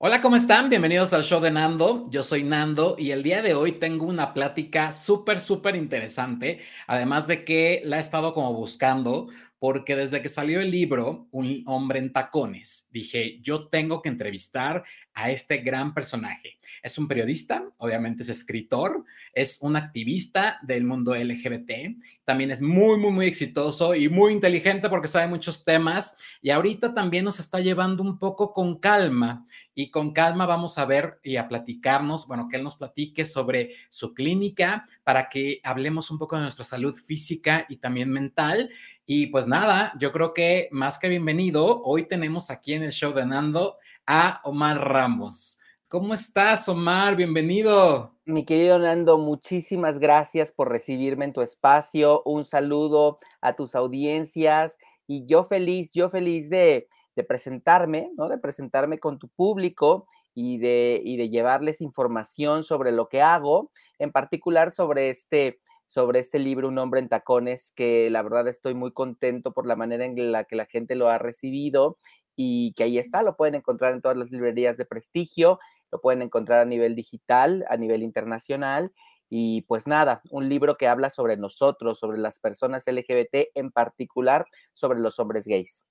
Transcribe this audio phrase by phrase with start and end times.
[0.00, 0.70] Hola, ¿cómo están?
[0.70, 2.04] Bienvenidos al show de Nando.
[2.08, 7.26] Yo soy Nando y el día de hoy tengo una plática súper, súper interesante, además
[7.26, 9.26] de que la he estado como buscando,
[9.58, 14.84] porque desde que salió el libro, Un hombre en tacones, dije, yo tengo que entrevistar
[15.14, 16.58] a este gran personaje.
[16.82, 21.96] Es un periodista, obviamente es escritor, es un activista del mundo LGBT,
[22.28, 26.92] también es muy, muy, muy exitoso y muy inteligente porque sabe muchos temas y ahorita
[26.92, 31.36] también nos está llevando un poco con calma y con calma vamos a ver y
[31.36, 36.36] a platicarnos, bueno, que él nos platique sobre su clínica para que hablemos un poco
[36.36, 38.68] de nuestra salud física y también mental.
[39.10, 43.14] Y pues nada, yo creo que más que bienvenido, hoy tenemos aquí en el show
[43.14, 45.60] de Nando a Omar Ramos.
[45.88, 47.16] ¿Cómo estás, Omar?
[47.16, 48.14] Bienvenido.
[48.26, 52.22] Mi querido Nando, muchísimas gracias por recibirme en tu espacio.
[52.26, 54.76] Un saludo a tus audiencias
[55.06, 56.86] y yo feliz, yo feliz de,
[57.26, 58.28] presentarme, ¿no?
[58.28, 63.72] De presentarme con tu público y de, y de llevarles información sobre lo que hago,
[63.98, 68.74] en particular sobre este, sobre este libro Un hombre en tacones, que la verdad estoy
[68.74, 71.98] muy contento por la manera en la que la gente lo ha recibido
[72.36, 75.58] y que ahí está, lo pueden encontrar en todas las librerías de prestigio,
[75.90, 78.92] lo pueden encontrar a nivel digital, a nivel internacional.
[79.30, 84.46] Y pues nada, un libro que habla sobre nosotros, sobre las personas LGBT, en particular
[84.74, 85.84] sobre los hombres gays.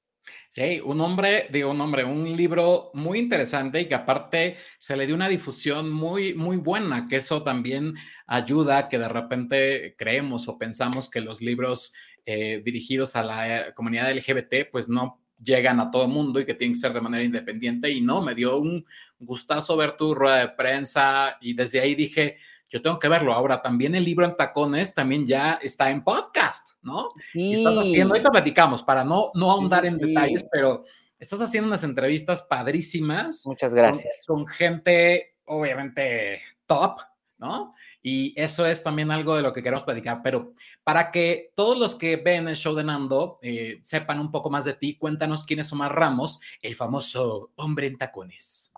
[0.49, 5.05] Sí, un hombre, digo un hombre, un libro muy interesante y que aparte se le
[5.05, 10.57] dio una difusión muy, muy buena, que eso también ayuda que de repente creemos o
[10.57, 11.93] pensamos que los libros
[12.25, 16.73] eh, dirigidos a la comunidad LGBT pues no llegan a todo mundo y que tienen
[16.73, 17.89] que ser de manera independiente.
[17.89, 18.85] Y no, me dio un
[19.19, 22.37] gustazo ver tu rueda de prensa y desde ahí dije,
[22.69, 23.33] yo tengo que verlo.
[23.33, 27.09] Ahora también el libro en tacones también ya está en podcast, ¿no?
[27.31, 27.53] Sí.
[27.53, 30.83] estás haciendo, ahorita platicamos para no, no ahondar en detalles, pero
[31.19, 33.45] estás haciendo unas entrevistas padrísimas.
[33.45, 34.23] Muchas gracias.
[34.25, 36.99] con gente, obviamente, top,
[37.37, 37.73] ¿no?
[38.01, 40.53] Y eso es también algo de lo que queremos platicar, pero
[40.83, 44.65] para que todos los que ven el show de Nando eh, sepan un poco más
[44.65, 48.73] de ti, cuéntanos quién es Omar Ramos, el famoso hombre en tacones.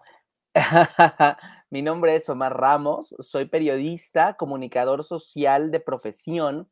[1.69, 6.67] Mi nombre es Omar Ramos, soy periodista, comunicador social de profesión.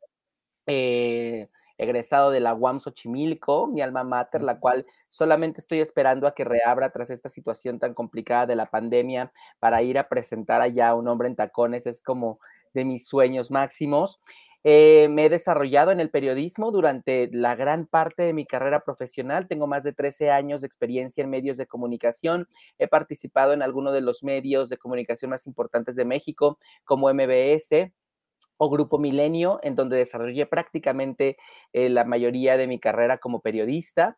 [0.68, 6.34] Eh, egresado de la UAM Xochimilco, mi alma mater, la cual solamente estoy esperando a
[6.34, 10.90] que reabra tras esta situación tan complicada de la pandemia para ir a presentar allá
[10.90, 12.40] a un hombre en tacones, es como
[12.74, 14.20] de mis sueños máximos.
[14.64, 19.48] Eh, me he desarrollado en el periodismo durante la gran parte de mi carrera profesional.
[19.48, 22.48] Tengo más de 13 años de experiencia en medios de comunicación.
[22.78, 27.92] He participado en algunos de los medios de comunicación más importantes de México, como MBS,
[28.58, 31.38] o Grupo Milenio, en donde desarrollé prácticamente
[31.74, 34.18] eh, la mayoría de mi carrera como periodista.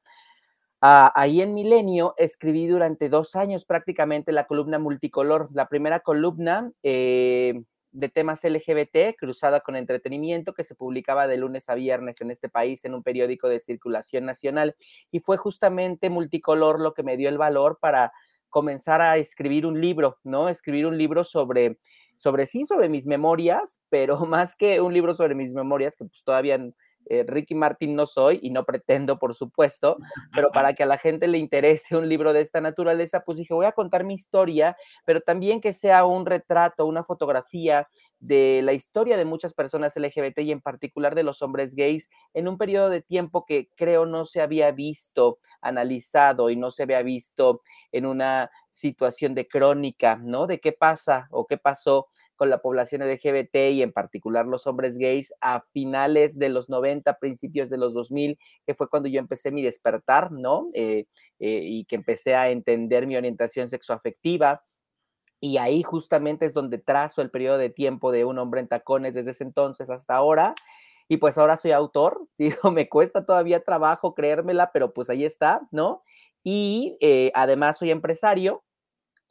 [0.81, 6.71] Ah, ahí en Milenio escribí durante dos años prácticamente la columna multicolor, la primera columna
[6.83, 12.31] eh, de temas LGBT, cruzada con entretenimiento, que se publicaba de lunes a viernes en
[12.31, 14.75] este país en un periódico de circulación nacional.
[15.11, 18.11] Y fue justamente multicolor lo que me dio el valor para
[18.49, 20.49] comenzar a escribir un libro, ¿no?
[20.49, 21.77] Escribir un libro sobre
[22.19, 26.23] sobre sí, sobre mis memorias, pero más que un libro sobre mis memorias, que pues
[26.23, 26.59] todavía
[27.05, 29.97] eh, Ricky Martin no soy y no pretendo, por supuesto,
[30.33, 33.53] pero para que a la gente le interese un libro de esta naturaleza, pues dije,
[33.53, 37.87] voy a contar mi historia, pero también que sea un retrato, una fotografía
[38.19, 42.47] de la historia de muchas personas LGBT y en particular de los hombres gays en
[42.47, 47.01] un periodo de tiempo que creo no se había visto analizado y no se había
[47.01, 47.61] visto
[47.91, 50.47] en una situación de crónica, ¿no?
[50.47, 52.07] De qué pasa o qué pasó
[52.39, 57.19] con la población LGBT y en particular los hombres gays a finales de los 90,
[57.19, 60.69] principios de los 2000, que fue cuando yo empecé mi despertar, ¿no?
[60.73, 61.05] Eh,
[61.39, 64.63] eh, y que empecé a entender mi orientación sexoafectiva.
[65.41, 69.15] Y ahí justamente es donde trazo el periodo de tiempo de un hombre en tacones
[69.15, 70.55] desde ese entonces hasta ahora.
[71.09, 75.59] Y pues ahora soy autor, digo, me cuesta todavía trabajo creérmela, pero pues ahí está,
[75.71, 76.03] ¿no?
[76.41, 78.63] Y eh, además soy empresario,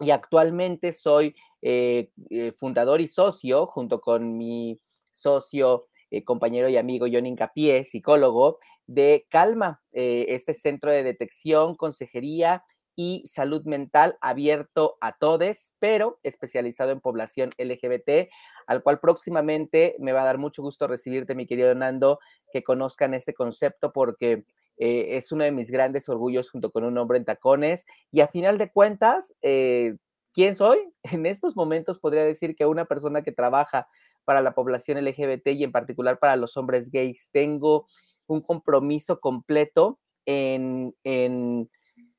[0.01, 4.79] y actualmente soy eh, eh, fundador y socio, junto con mi
[5.13, 12.65] socio, eh, compañero y amigo John Incapié, psicólogo, de Calma, este centro de detección, consejería
[12.97, 18.31] y salud mental abierto a todos, pero especializado en población LGBT,
[18.67, 22.19] al cual próximamente me va a dar mucho gusto recibirte, mi querido Nando,
[22.51, 24.47] que conozcan este concepto porque
[24.79, 27.85] eh, es uno de mis grandes orgullos junto con un hombre en tacones.
[28.11, 29.97] Y a final de cuentas, eh,
[30.33, 30.79] ¿quién soy?
[31.19, 33.89] En estos momentos podría decir que una persona que trabaja
[34.25, 37.87] para la población LGBT y en particular para los hombres gays, tengo
[38.27, 41.71] un compromiso completo en, en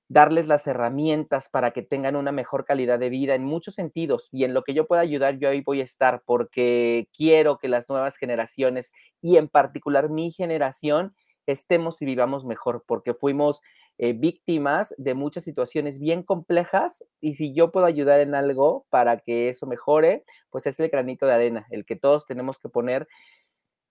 [0.10, 4.44] darles las herramientas para que tengan una mejor calidad de vida en muchos sentidos y
[4.44, 7.88] en lo que yo pueda ayudar, yo ahí voy a estar porque quiero que las
[7.90, 8.92] nuevas generaciones
[9.22, 11.14] y en particular mi generación
[11.51, 13.62] estemos y vivamos mejor porque fuimos
[13.98, 19.18] eh, víctimas de muchas situaciones bien complejas y si yo puedo ayudar en algo para
[19.18, 23.07] que eso mejore, pues es el granito de arena, el que todos tenemos que poner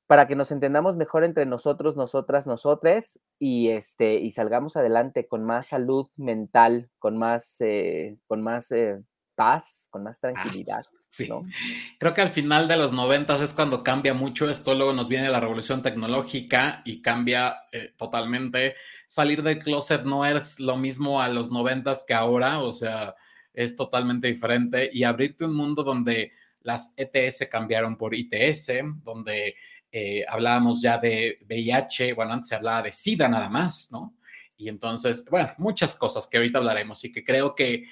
[0.06, 5.44] para que nos entendamos mejor entre nosotros, nosotras, nosotres y, este, y salgamos adelante con
[5.44, 9.02] más salud mental, con más, eh, con más eh,
[9.38, 10.82] paz, con más tranquilidad.
[11.06, 11.31] sí.
[12.00, 15.31] Creo que al final de los noventas es cuando cambia mucho esto, luego nos viene
[15.31, 18.75] la revolución tecnológica y cambia eh, totalmente.
[19.06, 23.14] Salir del closet no es lo mismo a los noventas que ahora, o sea,
[23.55, 26.32] es totalmente diferente y abrirte un mundo donde
[26.62, 28.73] las ETS cambiaron por ITS,
[29.05, 29.55] donde
[29.93, 34.17] eh, hablábamos ya de VIH, bueno, antes se hablaba de SIDA nada más, ¿no?
[34.56, 37.85] Y entonces, bueno, muchas cosas que ahorita hablaremos y que creo que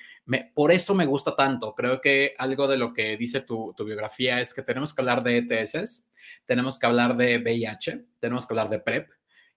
[0.54, 1.74] por eso me gusta tanto.
[1.74, 5.22] Creo que algo de lo que dice tu, tu, biografía es que tenemos que hablar
[5.22, 6.10] de ETS,
[6.44, 9.10] tenemos que hablar de VIH, tenemos que hablar de PrEP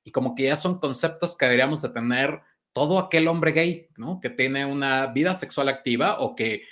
[0.04, 2.42] y como que ya son conceptos que deberíamos de tener
[2.74, 4.20] todo aquel hombre gay, ¿no?
[4.20, 6.64] Que tiene una vida sexual activa o que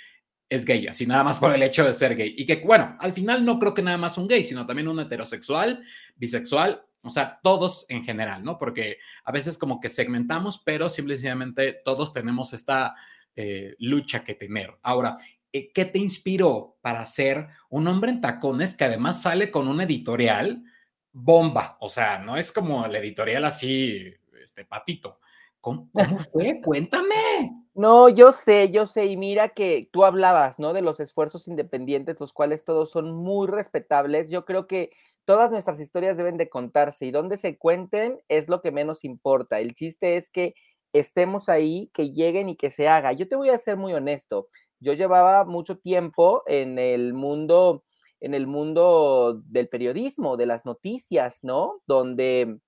[0.48, 2.34] es gay, así nada más por el hecho de ser gay.
[2.36, 4.98] Y que, bueno, al final no creo que nada más un gay, sino también un
[4.98, 5.82] heterosexual,
[6.16, 8.58] bisexual, o sea, todos en general, ¿no?
[8.58, 12.94] Porque a veces como que segmentamos, pero simplemente todos tenemos esta
[13.40, 14.76] eh, lucha que tener.
[14.82, 15.16] Ahora,
[15.52, 19.80] eh, ¿qué te inspiró para ser un hombre en tacones que además sale con un
[19.80, 20.64] editorial
[21.12, 21.76] bomba?
[21.80, 24.12] O sea, no es como el editorial así,
[24.42, 25.20] este patito.
[25.60, 26.60] ¿Cómo, cómo fue?
[26.60, 27.52] Cuéntame.
[27.74, 30.72] No, yo sé, yo sé, y mira que tú hablabas, ¿no?
[30.72, 34.30] De los esfuerzos independientes, los cuales todos son muy respetables.
[34.30, 34.90] Yo creo que
[35.24, 39.60] todas nuestras historias deben de contarse y donde se cuenten es lo que menos importa.
[39.60, 40.56] El chiste es que
[40.92, 43.12] estemos ahí, que lleguen y que se haga.
[43.12, 44.48] Yo te voy a ser muy honesto.
[44.80, 47.84] Yo llevaba mucho tiempo en el mundo,
[48.20, 51.80] en el mundo del periodismo, de las noticias, ¿no?
[51.86, 52.58] Donde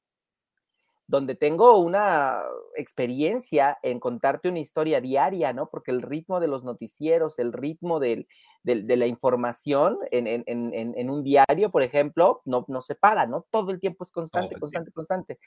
[1.11, 2.40] donde tengo una
[2.76, 5.69] experiencia en contarte una historia diaria, ¿no?
[5.69, 8.28] Porque el ritmo de los noticieros, el ritmo de
[8.62, 13.44] la información en, un diario, por ejemplo, no, no se para, ¿no?
[13.50, 15.38] Todo el tiempo es constante, constante, constante.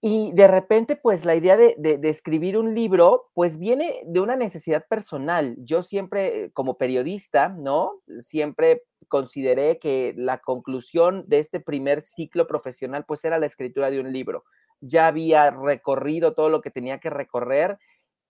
[0.00, 4.36] Y de repente, pues la idea de, de, escribir un libro, pues viene de una
[4.36, 5.56] necesidad personal.
[5.58, 8.02] Yo siempre, como periodista, ¿no?
[8.18, 14.00] Siempre consideré que la conclusión de este primer ciclo profesional pues era la escritura de
[14.00, 14.44] un libro.
[14.80, 17.78] Ya había recorrido todo lo que tenía que recorrer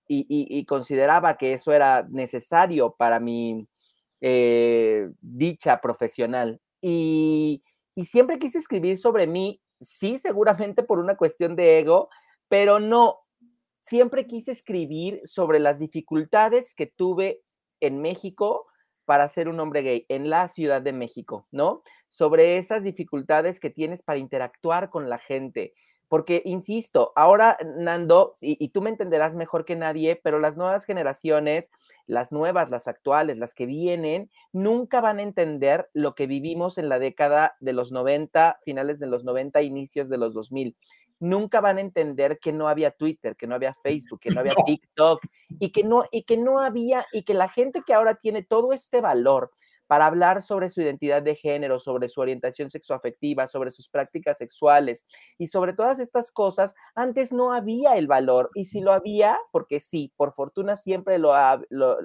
[0.09, 3.67] y, consideraba que eso era necesario para mi
[4.21, 6.61] eh, dicha profesional.
[6.81, 7.65] Y,
[7.97, 12.09] y siempre quise escribir sobre mí, sí, seguramente por una cuestión de ego,
[12.49, 13.21] pero no,
[13.83, 17.43] siempre quise escribir sobre las dificultades que tuve
[17.81, 18.67] en México
[19.05, 21.83] para ser un hombre gay en la Ciudad de México, ¿no?
[22.09, 25.75] Sobre esas dificultades que tienes para interactuar con la gente.
[26.09, 31.71] Porque, insisto, ahora, Nando, y, tú me entenderás mejor que nadie, pero las nuevas generaciones,
[32.07, 36.89] las nuevas, las actuales, las que vienen, nunca van a entender lo que vivimos en
[36.89, 40.77] la década de los 90, finales de los 90, inicios de los 2000
[41.19, 44.55] nunca van a entender que no había Twitter, que no había Facebook, que no había
[44.55, 45.25] TikTok
[45.59, 48.73] y que no y que no había y que la gente que ahora tiene todo
[48.73, 49.51] este valor
[49.87, 55.07] para hablar sobre su identidad de género, sobre su orientación sexoafectiva, sobre sus prácticas sexuales
[55.39, 59.81] y sobre todas estas cosas, antes no había el valor y si lo había, porque
[59.81, 61.61] sí, por fortuna siempre lo ha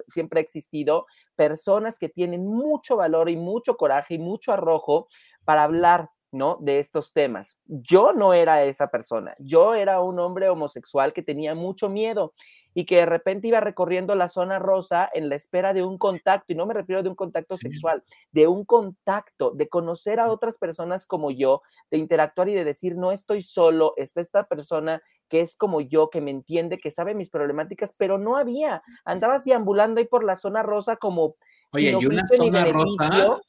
[0.10, 5.08] siempre ha existido personas que tienen mucho valor y mucho coraje y mucho arrojo
[5.44, 6.58] para hablar ¿no?
[6.62, 7.58] De estos temas.
[7.66, 12.34] Yo no era esa persona, yo era un hombre homosexual que tenía mucho miedo
[12.74, 16.54] y que de repente iba recorriendo la zona rosa en la espera de un contacto,
[16.54, 20.58] y no me refiero de un contacto sexual, de un contacto, de conocer a otras
[20.58, 25.42] personas como yo, de interactuar y de decir, no estoy solo, está esta persona que
[25.42, 30.00] es como yo, que me entiende, que sabe mis problemáticas, pero no había, andabas deambulando
[30.00, 31.36] ahí por la zona rosa como...
[31.74, 33.40] Oye, y una zona rosa,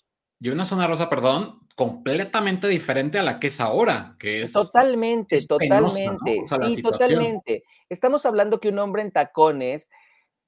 [0.43, 4.53] y una zona rosa, perdón, completamente diferente a la que es ahora, que es...
[4.53, 6.41] Totalmente, totalmente.
[6.75, 7.63] sí, totalmente.
[7.89, 9.89] Estamos hablando que un hombre en tacones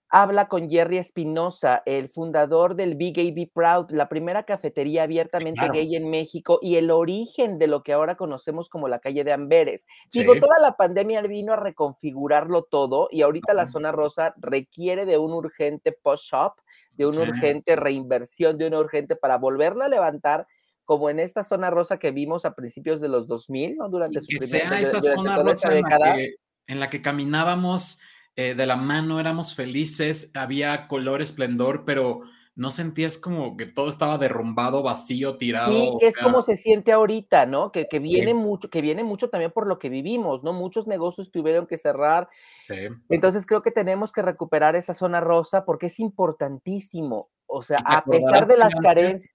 [0.09, 5.69] habla con Jerry Espinosa, el fundador del Big Gay Be Proud, la primera cafetería abiertamente
[5.73, 9.33] gay en México y el origen de lo que ahora conocemos como la calle de
[9.33, 9.87] Amberes.
[10.13, 15.19] Digo, toda la pandemia vino a reconfigurarlo todo y ahorita la zona rosa requiere de
[15.19, 16.55] un urgente post-shop,
[16.97, 20.47] de una urgente reinversión, de una urgente para volverla a levantar
[20.85, 23.89] como en esta zona rosa que vimos a principios de los 2000, ¿no?
[23.89, 26.35] Durante su que sea esa zona rosa en la, que,
[26.67, 28.01] en la que caminábamos
[28.37, 32.23] eh, de la mano, éramos felices, había color, esplendor, pero
[32.57, 35.73] no sentías como que todo estaba derrumbado, vacío, tirado.
[35.73, 37.73] Sí, que es como se siente ahorita, ¿no?
[37.73, 40.53] Que, que viene mucho, que viene mucho también por lo que vivimos, ¿no?
[40.53, 42.29] Muchos negocios tuvieron que cerrar.
[42.69, 42.89] Sí.
[43.09, 47.31] Entonces creo que tenemos que recuperar esa zona rosa porque es importantísimo.
[47.47, 49.31] O sea, a pesar de las carencias.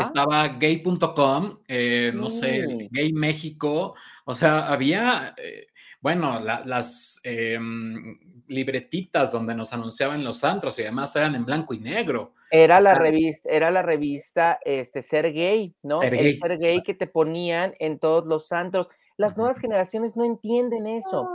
[0.00, 5.66] Estaba gay.com, eh, no sé, Gay México, o sea, había, eh,
[6.04, 11.78] bueno, las em, libretitas donde nos anunciaban los antros y además eran en blanco y
[11.78, 12.34] negro.
[12.50, 15.96] Era la revista, era la revista este, Ser Gay, ¿no?
[15.96, 18.90] Ser El Ser Gay que te ponían en todos los antros.
[19.16, 21.30] Las nuevas generaciones no entienden eso.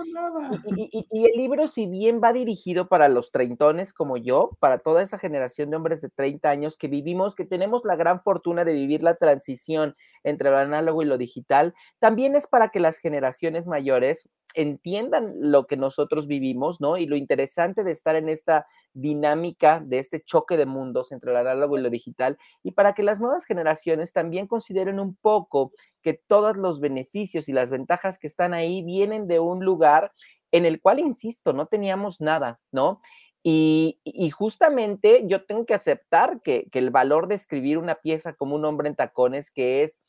[0.76, 5.18] y, el libro, si bien va dirigido para los treintones como yo, para toda esa
[5.18, 9.02] generación de hombres de 30 años que vivimos, que tenemos la gran fortuna de vivir
[9.02, 14.30] la transición entre lo análogo y lo digital, también es para que las generaciones mayores
[14.56, 16.98] entiendan lo que nosotros vivimos, ¿no?
[16.98, 21.38] Y lo interesante de estar en esta dinámica, de este choque de mundos entre lo
[21.38, 25.72] análogo y lo digital, y para que las nuevas generaciones también consideren un poco
[26.02, 30.12] que todos los beneficios y las ventajas que están ahí vienen de un lugar
[30.52, 33.02] en el cual, insisto, no teníamos nada, ¿no?
[33.44, 34.00] Y,
[34.32, 38.90] justamente yo tengo que aceptar que, el valor de escribir una pieza como un hombre
[38.90, 40.00] en tacones, que es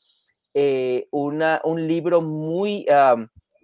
[0.53, 2.85] eh, una, un libro muy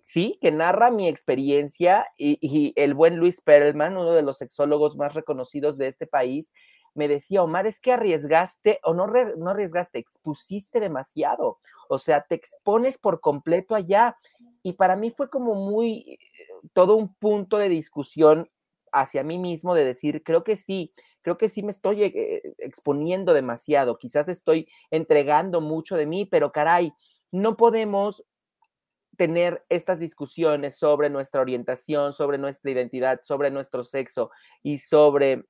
[0.07, 5.13] sí, que narra mi experiencia y, el buen Luis Perelman, uno de los sexólogos más
[5.13, 6.53] reconocidos de este país,
[6.93, 12.35] me decía, Omar, es que arriesgaste o no, no arriesgaste, expusiste demasiado, o sea, te
[12.35, 14.15] expones por completo allá.
[14.63, 16.19] Y para mí fue como muy, eh,
[16.71, 18.49] todo un punto de discusión
[18.93, 20.93] hacia mí mismo de decir, creo que sí,
[21.27, 26.53] creo que sí me estoy eh, exponiendo demasiado, quizás estoy entregando mucho de mí, pero
[26.53, 26.93] caray,
[27.33, 28.23] no podemos
[29.17, 34.31] tener estas discusiones sobre nuestra orientación, sobre nuestra identidad, sobre nuestro sexo
[34.63, 35.43] y sobre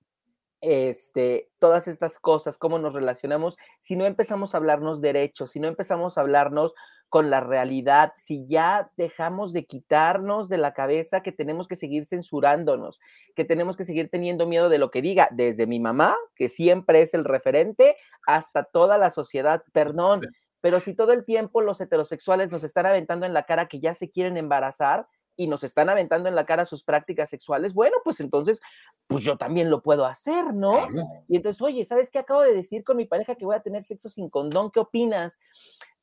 [0.61, 5.67] este, todas estas cosas, cómo nos relacionamos, si no empezamos a hablarnos derechos, si no
[5.67, 6.73] empezamos a hablarnos
[7.09, 12.05] con la realidad, si ya dejamos de quitarnos de la cabeza que tenemos que seguir
[12.05, 12.99] censurándonos,
[13.35, 17.01] que tenemos que seguir teniendo miedo de lo que diga, desde mi mamá, que siempre
[17.01, 17.95] es el referente,
[18.25, 19.63] hasta toda la sociedad.
[19.71, 20.21] Perdón,
[20.59, 23.93] pero si todo el tiempo los heterosexuales nos están aventando en la cara que ya
[23.93, 25.07] se quieren embarazar
[25.37, 28.59] y nos están aventando en la cara sus prácticas sexuales, bueno, pues entonces,
[29.05, 30.87] pues yo también lo puedo hacer, ¿no?
[31.29, 33.83] Y entonces, oye, ¿sabes qué acabo de decir con mi pareja que voy a tener
[33.83, 34.71] sexo sin condón?
[34.71, 35.39] ¿Qué opinas?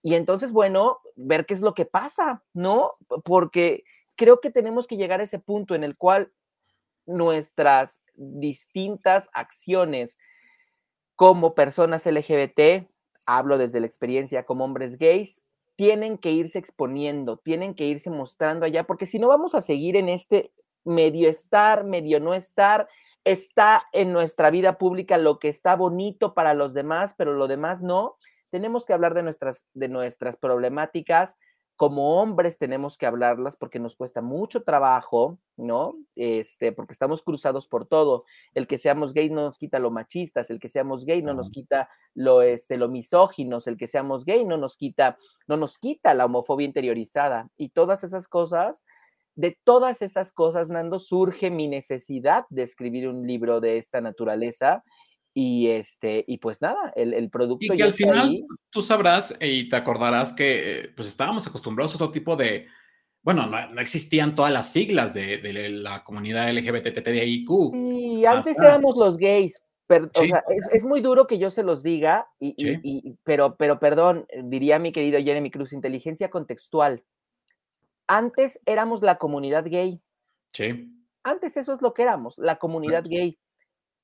[0.01, 2.93] Y entonces, bueno, ver qué es lo que pasa, ¿no?
[3.25, 3.85] Porque
[4.17, 6.33] creo que tenemos que llegar a ese punto en el cual
[7.07, 10.17] nuestras distintas acciones
[11.17, 12.89] como personas LGBT,
[13.27, 15.44] hablo desde la experiencia como hombres gays,
[15.77, 19.97] tienen que irse exponiendo, tienen que irse mostrando allá, porque si no vamos a seguir
[19.97, 20.53] en este
[20.85, 22.89] medio estar, medio no estar,
[23.25, 27.83] está en nuestra vida pública lo que está bonito para los demás, pero lo demás
[27.83, 28.17] no.
[28.51, 31.37] Tenemos que hablar de nuestras, de nuestras problemáticas,
[31.77, 35.97] como hombres tenemos que hablarlas porque nos cuesta mucho trabajo, ¿no?
[36.15, 38.25] Este, porque estamos cruzados por todo.
[38.55, 41.51] El que seamos gay no nos quita lo machistas, el que seamos gay no nos
[41.51, 46.15] quita lo, este, lo misóginos, el que seamos gay no nos quita, no nos quita
[46.15, 47.51] la homofobia interiorizada.
[47.57, 48.85] Y todas esas cosas,
[49.35, 54.85] de todas esas cosas, Nando, surge mi necesidad de escribir un libro de esta naturaleza
[55.37, 57.75] y este, y pues nada, el, el producto.
[57.75, 62.13] Y que al final tú sabrás y te acordarás que pues estábamos acostumbrados a otro
[62.13, 62.69] tipo de.
[63.21, 67.49] Bueno, no, existían todas las siglas de, de la comunidad LGBTTIQ.
[67.73, 69.61] Sí, antes éramos los gays.
[69.87, 73.57] Pero, O sea, es, es, muy duro que yo se los diga, y, y, pero,
[73.57, 77.03] pero perdón, diría mi querido Jeremy Cruz, inteligencia contextual.
[78.07, 80.01] Antes éramos la comunidad gay.
[80.53, 80.91] Sí.
[81.23, 83.39] Antes eso es lo que éramos, la comunidad gay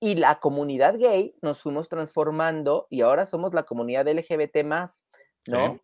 [0.01, 5.05] y la comunidad gay nos fuimos transformando y ahora somos la comunidad LGBT más,
[5.47, 5.79] ¿no?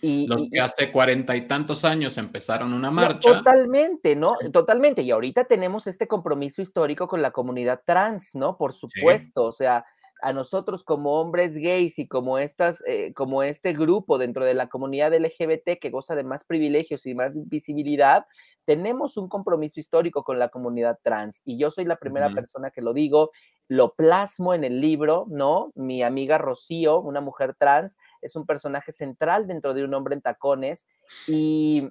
[0.00, 3.20] Y, Los que hace cuarenta y tantos años empezaron una marcha.
[3.20, 4.34] totalmente, ¿no?
[4.52, 5.02] Totalmente.
[5.02, 8.56] Y ahorita tenemos este compromiso histórico con la comunidad trans, ¿no?
[8.56, 9.44] Por supuesto.
[9.44, 9.84] O sea,
[10.22, 14.68] a nosotros como hombres gays y como estas, eh, como este grupo dentro de la
[14.68, 18.26] comunidad LGBT que goza de más privilegios y más visibilidad,
[18.64, 22.80] tenemos un compromiso histórico con la comunidad trans y yo soy la primera persona que
[22.80, 23.30] lo digo,
[23.72, 25.72] lo plasmo en el libro, ¿no?
[25.74, 30.20] Mi amiga Rocío, una mujer trans, es un personaje central dentro de un hombre en
[30.20, 30.86] tacones
[31.26, 31.88] y,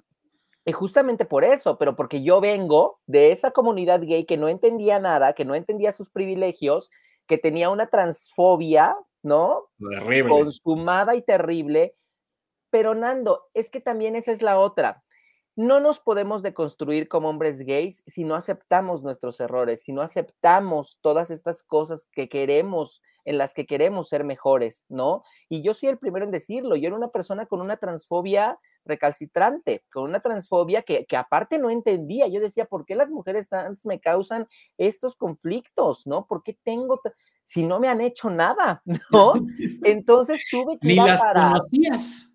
[0.64, 5.00] y justamente por eso, pero porque yo vengo de esa comunidad gay que no entendía
[5.00, 6.88] nada, que no entendía sus privilegios,
[7.26, 9.64] que tenía una transfobia, ¿no?
[9.76, 10.30] Terrible.
[10.30, 11.96] Consumada y terrible.
[12.70, 15.02] Pero Nando, es que también esa es la otra
[15.56, 20.98] no nos podemos deconstruir como hombres gays si no aceptamos nuestros errores, si no aceptamos
[21.02, 25.22] todas estas cosas que queremos, en las que queremos ser mejores, ¿no?
[25.48, 29.84] Y yo soy el primero en decirlo, yo era una persona con una transfobia recalcitrante,
[29.92, 32.26] con una transfobia que, que aparte no entendía.
[32.26, 36.26] Yo decía, ¿por qué las mujeres trans me causan estos conflictos, ¿no?
[36.26, 37.00] ¿Por qué tengo,
[37.44, 38.82] si no me han hecho nada,
[39.12, 39.34] ¿no?
[39.84, 40.88] Entonces tuve que...
[40.88, 42.31] Ni las conocías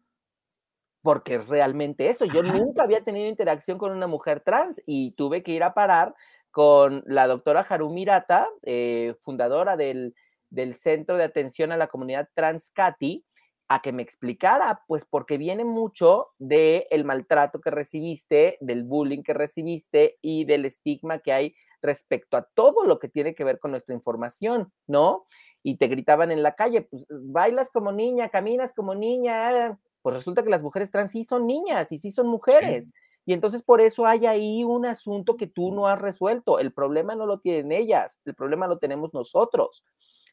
[1.01, 2.25] porque es realmente eso.
[2.25, 6.15] Yo nunca había tenido interacción con una mujer trans y tuve que ir a parar
[6.51, 10.15] con la doctora Harumi Mirata, eh, fundadora del,
[10.49, 13.23] del, Centro de Atención a la Comunidad Trans CATI,
[13.67, 19.23] a que me explicara, pues porque viene mucho del el maltrato que recibiste, del bullying
[19.23, 23.59] que recibiste y del estigma que hay respecto a todo lo que tiene que ver
[23.59, 25.25] con nuestra información, ¿no?
[25.63, 29.77] Y te gritaban en la calle, pues bailas como niña, caminas como niña,
[30.07, 32.93] pues resulta que las mujeres trans sí son niñas y sí son mujeres.
[33.25, 36.59] Y entonces por eso hay ahí un asunto que tú no has resuelto.
[36.59, 39.83] El problema no lo tienen ellas, el problema lo tenemos nosotros.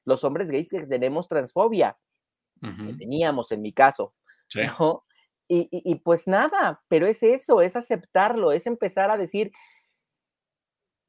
[0.04, 1.99] Los hombres gays que tenemos transfobia,
[2.61, 4.14] que teníamos en mi caso.
[5.49, 9.50] Y, y, pues nada, pero es eso, es aceptarlo, es empezar a decir,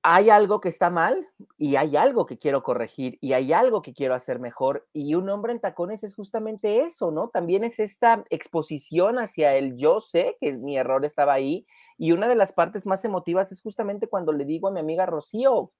[0.08, 3.96] hay algo que está mal y hay algo que quiero corregir y hay algo que
[3.96, 4.88] quiero hacer mejor.
[4.94, 7.30] Y un hombre en tacones es justamente eso, ¿no?
[7.30, 11.66] También es esta exposición hacia el yo sé que mi error estaba ahí.
[11.98, 15.08] Y una de las partes más emotivas es justamente cuando le digo a mi amiga
[15.08, 15.72] Rocío,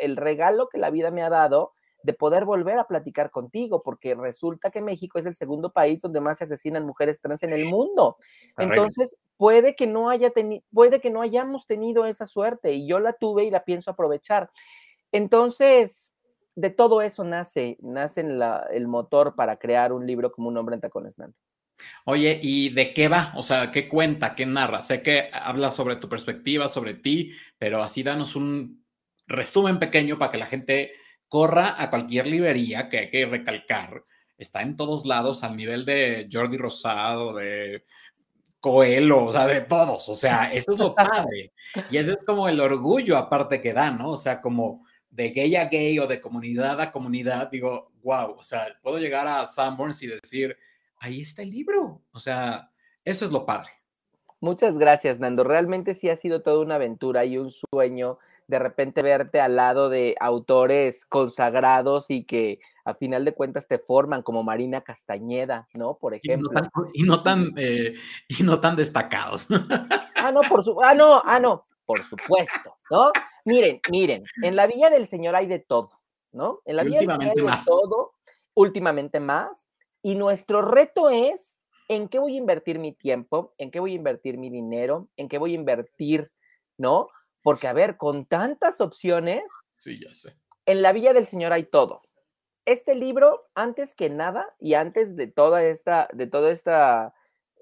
[0.00, 1.72] el regalo que la vida me ha dado
[2.02, 6.20] de poder volver a platicar contigo, porque resulta que México es el segundo país donde
[6.20, 8.16] más se asesinan mujeres trans en el mundo.
[8.58, 10.32] Entonces, puede que no haya
[10.72, 14.50] puede que no hayamos tenido esa suerte y yo la tuve y la pienso aprovechar.
[15.12, 16.12] Entonces,
[16.54, 20.80] de todo eso nace, nace el motor para crear un libro como un hombre en
[20.80, 21.16] tacones
[22.04, 23.32] Oye, ¿y de qué va?
[23.36, 24.34] O sea, ¿qué cuenta?
[24.34, 24.82] ¿Qué narra?
[24.82, 28.84] Sé que habla sobre tu perspectiva, sobre ti, pero así danos un
[29.26, 30.92] resumen pequeño para que la gente
[31.32, 34.04] corra a cualquier librería que hay que recalcar.
[34.36, 37.84] Está en todos lados al nivel de Jordi Rosado, de
[38.60, 40.10] Coelho, o sea, de todos.
[40.10, 41.54] O sea, eso es lo padre.
[41.90, 44.10] Y ese es como el orgullo aparte que da, ¿no?
[44.10, 48.42] O sea, como de gay a gay o de comunidad a comunidad, digo, wow, o
[48.42, 50.54] sea, puedo llegar a Sanborns y decir,
[50.98, 52.02] ahí está el libro.
[52.12, 52.70] O sea,
[53.06, 53.70] eso es lo padre.
[54.38, 55.44] Muchas gracias, Nando.
[55.44, 58.18] Realmente sí ha sido toda una aventura y un sueño
[58.52, 63.78] de repente verte al lado de autores consagrados y que a final de cuentas te
[63.78, 65.96] forman, como Marina Castañeda, ¿no?
[65.96, 66.50] Por ejemplo.
[66.92, 67.94] Y no tan, eh,
[68.28, 69.48] y no tan, destacados.
[70.16, 73.10] Ah, no, por su, ah, no, ah, no, por supuesto, ¿no?
[73.44, 75.90] Miren, miren, en la Villa del Señor hay de todo,
[76.30, 76.60] ¿no?
[76.64, 78.12] En la Villa del Señor hay de todo,
[78.54, 79.66] últimamente más,
[80.00, 83.96] y nuestro reto es en qué voy a invertir mi tiempo, en qué voy a
[83.96, 86.30] invertir mi dinero, en qué voy a invertir,
[86.78, 87.08] ¿no?
[87.42, 89.42] Porque, a ver, con tantas opciones.
[89.74, 90.36] Sí, ya sé.
[90.66, 92.02] En la Villa del Señor hay todo.
[92.64, 97.14] Este libro, antes que nada, y antes de toda esta, de toda esta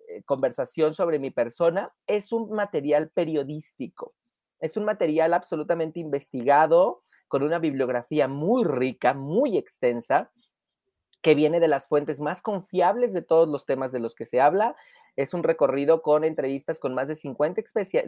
[0.08, 4.14] eh, conversación sobre mi persona, es un material periodístico.
[4.58, 10.30] Es un material absolutamente investigado, con una bibliografía muy rica, muy extensa,
[11.22, 14.40] que viene de las fuentes más confiables de todos los temas de los que se
[14.40, 14.76] habla
[15.16, 17.62] es un recorrido con entrevistas con más de 50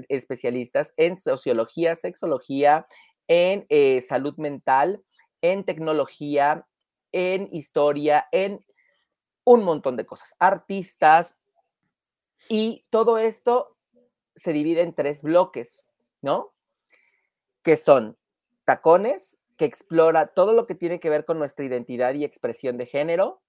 [0.08, 2.86] especialistas en sociología, sexología,
[3.28, 5.02] en eh, salud mental,
[5.40, 6.66] en tecnología,
[7.12, 8.64] en historia, en
[9.44, 11.38] un montón de cosas, artistas,
[12.48, 13.76] y todo esto
[14.34, 15.86] se divide en tres bloques,
[16.20, 16.52] ¿no?
[17.62, 18.14] Que son
[18.64, 22.86] tacones, que explora todo lo que tiene que ver con nuestra identidad y expresión de
[22.86, 23.40] género,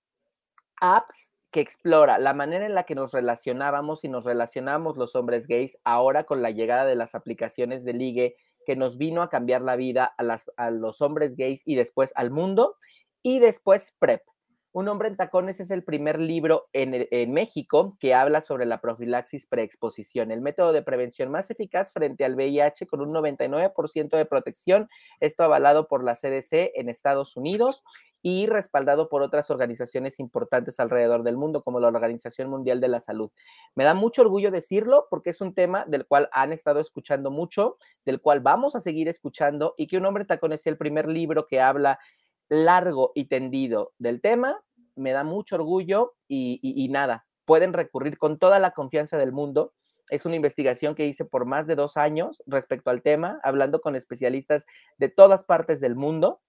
[0.80, 5.48] apps, que explora la manera en la que nos relacionábamos y nos relacionamos los hombres
[5.48, 8.36] gays ahora con la llegada de las aplicaciones de ligue
[8.66, 10.14] que nos vino a cambiar la vida
[10.58, 12.76] a, los hombres gays y después al mundo.
[13.22, 14.24] Y después PrEP,
[14.72, 19.46] un hombre en tacones es el primer libro en, México que habla sobre la profilaxis
[19.46, 24.90] preexposición, el método de prevención más eficaz frente al VIH con un 99% de protección,
[25.20, 27.84] esto avalado por la CDC en Estados Unidos
[28.24, 33.02] y respaldado por otras organizaciones importantes alrededor del mundo, como la Organización Mundial de la
[33.02, 33.30] Salud.
[33.76, 37.78] Me da mucho orgullo decirlo porque es un tema del cual han estado escuchando mucho,
[38.06, 41.48] del cual vamos a seguir escuchando y que un hombre tacones es el primer libro
[41.48, 42.00] que habla
[42.48, 44.64] largo y tendido del tema,
[44.96, 49.74] me da mucho orgullo y, nada, pueden recurrir con toda la confianza del mundo.
[50.10, 53.98] Es una investigación que hice por más de dos años respecto al tema, hablando con
[53.98, 54.66] especialistas
[54.98, 56.42] de todas partes del mundo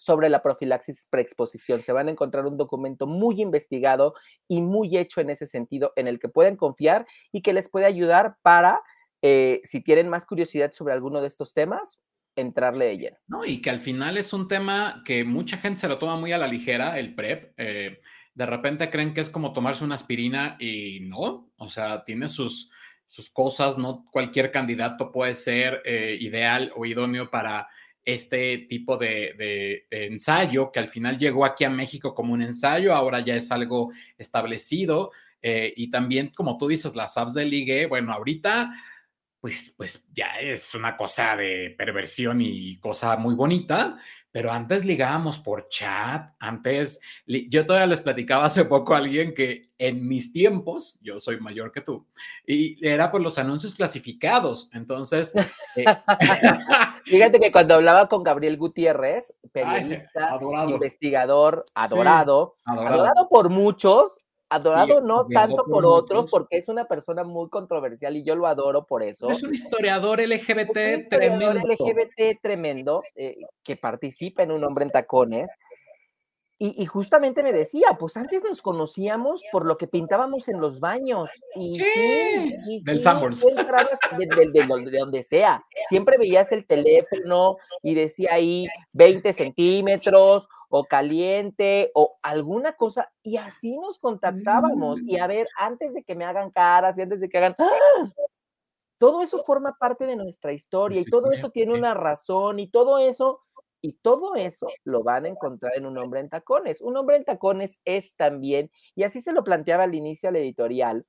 [0.00, 1.82] sobre la profilaxis preexposición.
[1.82, 4.14] Se van a encontrar un documento muy investigado
[4.48, 7.84] y muy hecho en ese sentido, en el que pueden confiar y que les puede
[7.84, 8.80] ayudar para
[9.20, 12.00] eh, si tienen más curiosidad sobre alguno de estos temas,
[12.34, 13.16] entrarle de lleno.
[13.26, 16.32] No, y que al final es un tema que mucha gente se lo toma muy
[16.32, 17.52] a la ligera, el PrEP.
[17.58, 18.00] Eh,
[18.32, 22.72] de repente creen que es como tomarse una aspirina y no, o sea, tiene sus,
[23.06, 27.68] sus cosas, no cualquier candidato puede ser eh, ideal o idóneo para
[28.12, 33.20] este tipo de, ensayo que al final llegó aquí a México como un ensayo, ahora
[33.20, 35.10] ya es algo establecido.
[35.42, 38.70] Eh, y también, como tú dices, las apps de ligue, bueno, ahorita
[39.40, 43.96] pues, pues ya es una cosa de perversión y cosa muy bonita,
[44.32, 49.70] pero antes ligábamos por chat, antes, yo todavía les platicaba hace poco a alguien que
[49.78, 52.06] en mis tiempos, yo soy mayor que tú,
[52.46, 55.34] y era por los anuncios clasificados, entonces...
[55.76, 55.84] Eh,
[57.04, 64.20] Fíjate que cuando hablaba con Gabriel Gutiérrez, periodista, investigador, adorado, adorado por muchos,
[64.50, 68.84] adorado no tanto por, otros, porque es una persona muy controversial y yo lo adoro
[68.84, 69.30] por eso.
[69.30, 71.52] Es un historiador LGBT tremendo.
[71.52, 75.52] LGBT tremendo eh, que participa en Un Hombre en Tacones.
[76.62, 81.30] Y, justamente me decía, pues antes nos conocíamos por lo que pintábamos en los baños.
[81.56, 83.42] Y sí, del Sanborns.
[83.42, 85.58] De, donde sea.
[85.88, 93.12] Siempre veías el teléfono y decía ahí 20 centímetros o caliente o alguna cosa.
[93.22, 95.00] Y así nos contactábamos.
[95.02, 97.54] Y a ver, antes de que me hagan caras y antes de que hagan...
[97.58, 98.10] ¡ah!
[98.98, 102.98] Todo eso forma parte de nuestra historia y todo eso tiene una razón y todo
[102.98, 103.40] eso
[103.80, 106.82] y todo eso lo van a encontrar en un hombre en tacones.
[106.82, 111.06] Un hombre en tacones es también, y así se lo planteaba al inicio al editorial,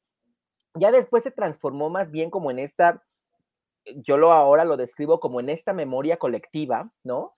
[0.76, 3.04] ya después se transformó más bien como en esta,
[3.96, 7.32] yo lo ahora lo describo como en esta memoria colectiva, ¿no?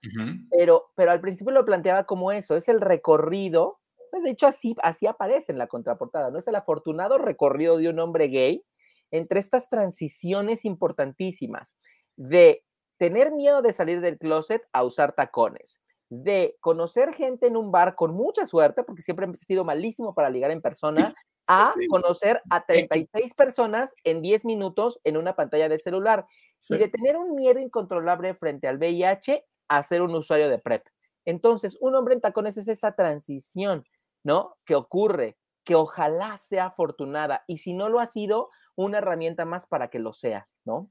[0.50, 3.80] pero, pero al principio lo planteaba como eso, es el recorrido,
[4.10, 6.38] pues, de hecho así, así aparece en la contraportada, ¿no?
[6.38, 8.64] Es el afortunado recorrido de un hombre gay
[9.10, 11.76] entre estas transiciones importantísimas
[12.16, 12.64] de
[12.98, 15.80] tener miedo de salir del closet a usar tacones,
[16.10, 20.30] de conocer gente en un bar con mucha suerte, porque siempre he sido malísimo para
[20.30, 21.14] ligar en persona,
[21.46, 26.26] a conocer a 36 personas en 10 minutos en una pantalla de celular.
[26.70, 30.86] Y de tener un miedo incontrolable frente al VIH a ser un usuario de PrEP.
[31.26, 33.84] Entonces, un hombre en tacones es esa transición,
[34.22, 34.56] ¿no?
[34.64, 37.44] Que ocurre, que ojalá sea afortunada.
[37.46, 40.90] Y si no lo ha sido, una herramienta más para que lo sea, ¿no?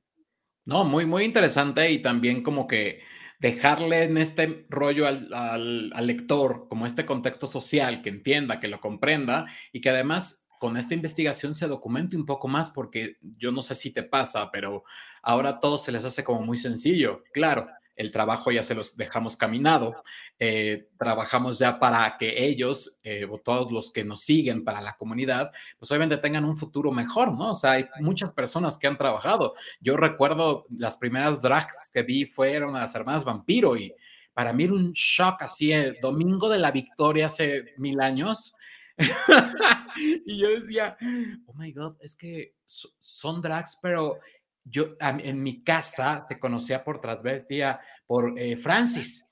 [0.66, 3.02] No, muy, muy interesante y también como que
[3.40, 9.46] dejarle en este rollo al, lector, como este contexto social, que entienda, que lo comprenda
[9.74, 13.76] y que además con esta investigación se documente un poco más, porque yo no sé
[13.76, 14.86] si te pasa, pero
[15.22, 17.22] ahora todo se les hace como muy sencillo.
[17.34, 20.06] Claro, el trabajo ya se los dejamos caminado,
[20.40, 24.96] eh, trabajamos ya para que ellos eh, o todos los que nos siguen para la
[24.96, 27.52] comunidad, pues obviamente tengan un futuro mejor, ¿no?
[27.52, 29.56] O sea, hay muchas personas que han trabajado.
[29.82, 33.94] Yo recuerdo las primeras drags que vi fueron las hermanas Vampiro y
[34.34, 38.56] para mí era un shock así, el domingo de la victoria hace mil años.
[40.26, 40.98] y yo decía,
[41.46, 44.20] oh my God, es que son drags, pero
[44.64, 49.28] yo en mi casa se conocía por transvestía por eh, Francis,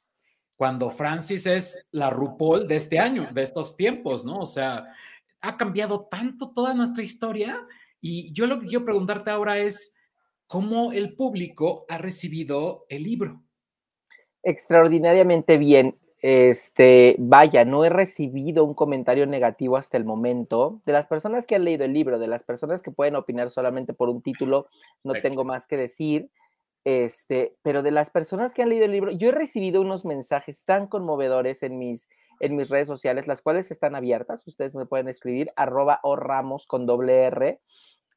[0.56, 4.40] cuando Francis es la RuPaul de este año, de estos tiempos, ¿no?
[4.40, 4.86] O sea,
[5.42, 7.66] ha cambiado tanto toda nuestra historia
[8.00, 9.96] y yo lo que quiero preguntarte ahora es
[10.48, 13.42] cómo el público ha recibido el libro.
[14.44, 15.98] Extraordinariamente bien.
[16.22, 20.82] Este, vaya, no he recibido un comentario negativo hasta el momento.
[20.86, 23.94] De las personas que han leído el libro, de las personas que pueden opinar solamente
[23.94, 24.68] por un título,
[25.04, 26.30] no tengo más que decir.
[26.84, 30.64] Este, pero de las personas que han leído el libro, yo he recibido unos mensajes
[30.64, 32.08] tan conmovedores en mis,
[32.40, 34.46] en mis redes sociales, las cuales están abiertas.
[34.48, 37.60] Ustedes me pueden escribir arroba o ramos con doble R.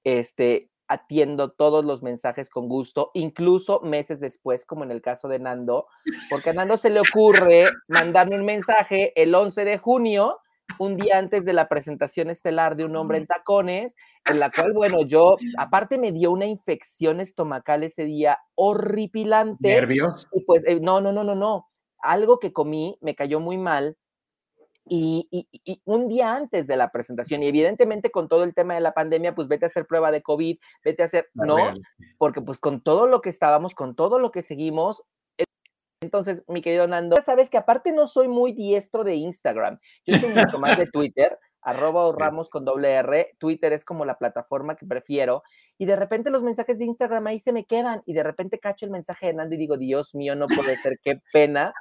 [0.04, 5.38] Este, atiendo todos los mensajes con gusto, incluso meses después, como en el caso de
[5.38, 5.86] Nando,
[6.30, 10.40] porque a Nando se le ocurre mandarme un mensaje el 11 de junio,
[10.78, 13.94] un día antes de la presentación estelar de Un hombre en tacones,
[14.24, 19.68] en la cual, bueno, yo, aparte me dio una infección estomacal ese día horripilante.
[19.68, 20.26] ¿Nervios?
[20.32, 21.68] Y pues, eh, no, no, no, no, no.
[22.00, 23.96] Algo que comí me cayó muy mal
[24.86, 25.48] y,
[25.84, 29.34] un día antes de la presentación, y evidentemente con todo el tema de la pandemia,
[29.34, 31.56] pues vete a hacer prueba de COVID, vete a hacer, ¿no?
[32.18, 35.02] Porque pues con todo lo que estábamos, con todo lo que seguimos,
[36.04, 40.34] entonces, mi querido Nando, sabes que aparte no soy muy diestro de Instagram, yo soy
[40.34, 44.86] mucho más de Twitter, arroba Ramos con doble R, Twitter es como la plataforma que
[44.86, 45.42] prefiero,
[45.78, 48.84] y de repente los mensajes de Instagram ahí se me quedan, y de repente cacho
[48.84, 51.72] el mensaje de Nando y digo, Dios mío, no puede ser, qué pena,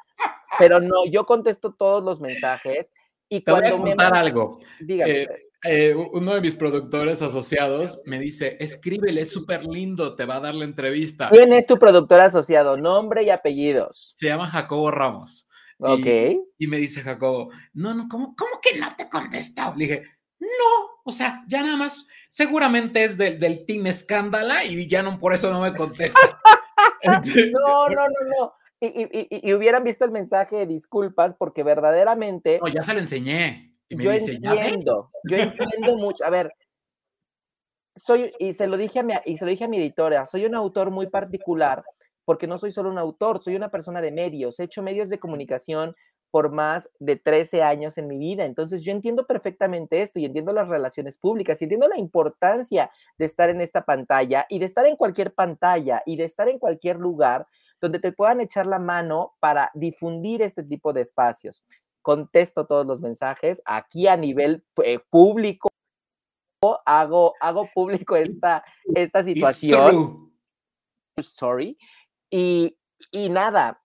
[0.57, 2.93] pero no, yo contesto todos los mensajes.
[3.29, 4.59] Y Te cuando voy a contar algo.
[4.79, 5.11] Dígame.
[5.11, 5.27] Eh,
[5.65, 10.41] eh, uno de mis productores asociados me dice, escríbele, es súper lindo, te va a
[10.41, 11.29] dar la entrevista.
[11.29, 12.75] ¿Quién es tu productor asociado?
[12.75, 14.13] Nombre y apellidos.
[14.17, 15.47] Se llama Jacobo Ramos.
[15.79, 16.05] Ok.
[16.57, 19.73] Y, me dice Jacobo, no, no, ¿cómo, ¿cómo que no te contestó?
[19.75, 20.03] Le dije,
[20.39, 25.17] no, o sea, ya nada más, seguramente es del, del Team Escándala y ya no,
[25.17, 26.19] por eso no me contesta.
[27.01, 28.53] Este, no, no, no, no.
[28.85, 32.59] Y, y, hubieran visto el mensaje de disculpas porque verdaderamente...
[32.61, 33.73] No, ya se lo enseñé.
[33.87, 36.25] Y me yo dice, entiendo, yo entiendo mucho.
[36.25, 36.51] A ver,
[37.95, 40.45] soy, y se lo dije a mi, y se lo dije a mi editora, soy
[40.45, 41.83] un autor muy particular
[42.25, 45.19] porque no soy solo un autor, soy una persona de medios, he hecho medios de
[45.19, 45.95] comunicación
[46.31, 48.45] por más de 13 años en mi vida.
[48.45, 53.25] Entonces yo entiendo perfectamente esto y entiendo las relaciones públicas y entiendo la importancia de
[53.25, 56.97] estar en esta pantalla y de estar en cualquier pantalla y de estar en cualquier
[56.97, 57.45] lugar
[57.83, 61.65] donde te puedan echar la mano para difundir este tipo de espacios.
[62.01, 65.67] Contesto todos los mensajes aquí a nivel eh, público.
[66.85, 68.63] Hago, hago público esta,
[68.95, 70.33] esta situación.
[71.21, 71.77] Sorry.
[72.31, 72.77] Y,
[73.11, 73.83] y nada,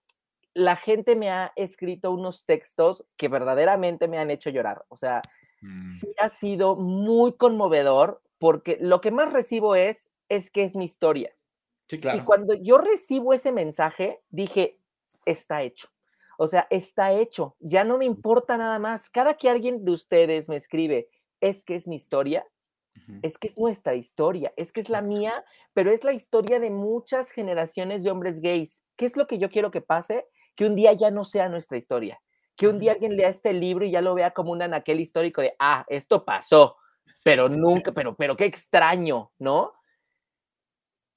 [0.53, 4.85] la gente me ha escrito unos textos que verdaderamente me han hecho llorar.
[4.87, 5.21] O sea,
[5.59, 5.87] mm.
[5.99, 10.85] sí ha sido muy conmovedor porque lo que más recibo es, es que es mi
[10.85, 11.35] historia.
[11.89, 12.17] Sí, claro.
[12.17, 14.77] Y cuando yo recibo ese mensaje, dije,
[15.25, 15.89] está hecho.
[16.37, 17.55] O sea, está hecho.
[17.59, 19.09] Ya no me importa nada más.
[19.09, 21.09] Cada que alguien de ustedes me escribe,
[21.41, 22.45] es que es mi historia,
[23.21, 26.69] es que es nuestra historia, es que es la mía, pero es la historia de
[26.69, 28.83] muchas generaciones de hombres gays.
[28.95, 30.27] ¿Qué es lo que yo quiero que pase?
[30.59, 32.21] que un día ya no sea nuestra historia,
[32.57, 35.39] que un día alguien lea este libro y ya lo vea como un anaquel histórico
[35.39, 36.75] de, ah, esto pasó,
[37.23, 39.71] pero nunca, pero, pero qué extraño, ¿no?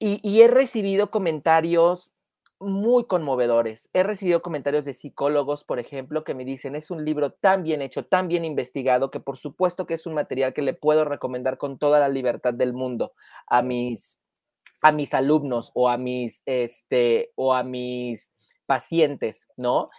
[0.05, 2.11] Y, he recibido comentarios
[2.59, 3.89] muy conmovedores.
[3.93, 7.81] He recibido comentarios de psicólogos, por ejemplo, que me dicen, es un libro tan bien
[7.81, 11.57] hecho, tan bien investigado, que por supuesto que es un material que le puedo recomendar
[11.57, 13.13] con toda la libertad del mundo
[13.47, 14.19] a mis,
[14.81, 18.33] a mis alumnos o a mis, este, o a mis
[18.65, 19.89] pacientes, ¿no?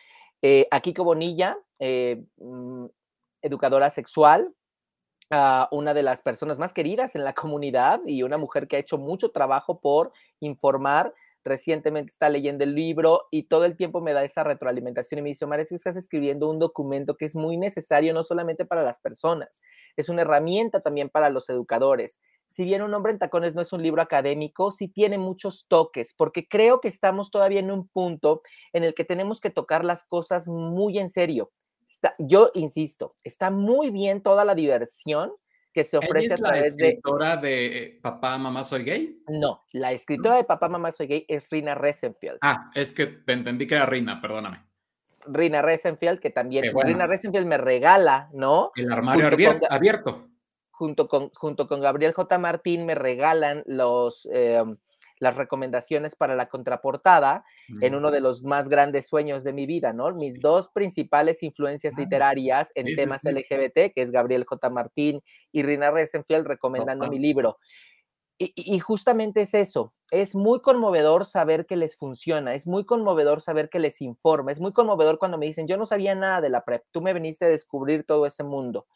[0.42, 2.84] Eh, aquí Bonilla, eh, mm,
[3.40, 4.54] educadora sexual,
[5.70, 8.98] una de las personas más queridas en la comunidad y una mujer que ha hecho
[8.98, 11.12] mucho trabajo por informar.
[11.44, 15.28] Recientemente está leyendo el libro y todo el tiempo me da esa retroalimentación y me
[15.28, 18.82] dice, Omar, es que estás escribiendo un documento que es muy necesario no solamente para
[18.82, 19.60] las personas,
[19.96, 22.18] es una herramienta también para los educadores
[22.54, 26.14] si bien Un hombre en tacones no es un libro académico, sí tiene muchos toques,
[26.16, 30.04] porque creo que estamos todavía en un punto en el que tenemos que tocar las
[30.04, 31.50] cosas muy en serio.
[32.18, 35.33] Yo insisto, está muy bien toda la diversión
[35.73, 37.99] que se ofrece es a través la escritora de...
[38.01, 39.23] Papá, Mamá, Soy Gay?
[39.27, 42.38] No, la escritora de Papá, Mamá, Soy Gay es Rina Resenfield.
[42.42, 44.64] Ah, es que entendí que era Rina, perdóname.
[45.27, 48.70] Rina Resenfield, que también, Rina Resenfield me regala, ¿no?
[48.77, 49.27] El armario
[49.68, 50.29] abierto
[50.75, 52.38] junto con, junto con Gabriel J.
[52.38, 54.77] Martín me regalan los, em,
[55.24, 57.44] las recomendaciones para la contraportada
[57.80, 60.12] en uno de los más grandes sueños de mi vida, ¿no?
[60.12, 64.70] Mis dos principales influencias literarias en temas LGBT, que es Gabriel J.
[64.70, 67.58] Martín y Rina Resenfield recomendando mi libro.
[68.37, 73.40] Y, y, justamente es eso, es muy conmovedor saber que les funciona, es muy conmovedor
[73.40, 76.48] saber que les informa, es muy conmovedor cuando me dicen, yo no sabía nada de
[76.48, 78.88] la PrEP, tú me viniste a descubrir todo ese mundo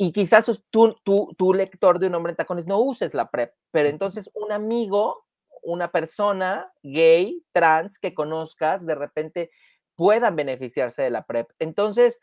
[0.00, 3.52] y quizás tú, tú, tú, lector de un hombre en tacones no uses la PrEP,
[3.72, 5.26] pero entonces un amigo,
[5.62, 9.50] una persona gay, trans que conozcas, de repente
[9.96, 11.50] puedan beneficiarse de la PrEP.
[11.58, 12.20] Entonces,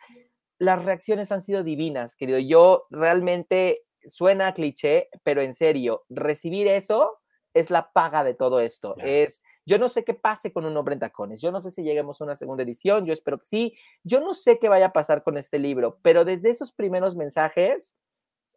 [0.57, 2.39] las reacciones han sido divinas, querido.
[2.39, 7.19] Yo realmente suena cliché, pero en serio, recibir eso
[7.53, 8.95] es la paga de todo esto.
[8.99, 11.41] Es yo no sé qué pase con un hombre en tacones.
[11.41, 13.05] Yo no sé si lleguemos a una segunda edición.
[13.05, 13.77] Yo espero que sí.
[14.03, 17.95] Yo no sé qué vaya a pasar con este libro, pero desde esos primeros mensajes,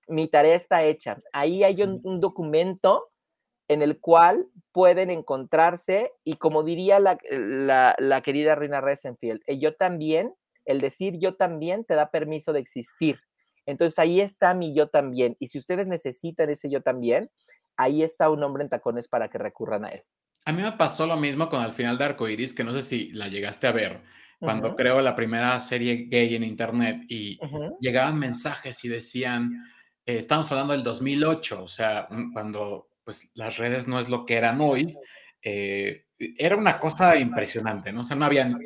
[0.07, 1.17] mi tarea está hecha.
[1.33, 3.11] Ahí hay un, documento
[3.69, 7.19] en el cual pueden encontrarse y como diría la,
[7.99, 12.61] la, querida Reina Resenfield, el yo también, el decir yo también te da permiso de
[12.61, 13.21] existir.
[13.67, 15.37] Entonces ahí está mi yo también.
[15.39, 17.31] Y si ustedes necesitan ese yo también,
[17.77, 20.03] ahí está un hombre en tacones para que recurran a él.
[20.47, 23.11] A mí me pasó lo mismo con el final de Arcoiris, que no sé si
[23.11, 24.03] la llegaste a ver,
[24.41, 27.39] cuando creo la primera serie gay en internet y
[27.81, 29.65] llegaban mensajes y decían,
[30.07, 34.35] eh, estamos hablando del 2008, o sea, cuando pues las redes no es lo que
[34.35, 34.95] eran hoy,
[35.41, 38.03] eh, era una cosa impresionante, ¿no?
[38.03, 38.61] O sea, no habían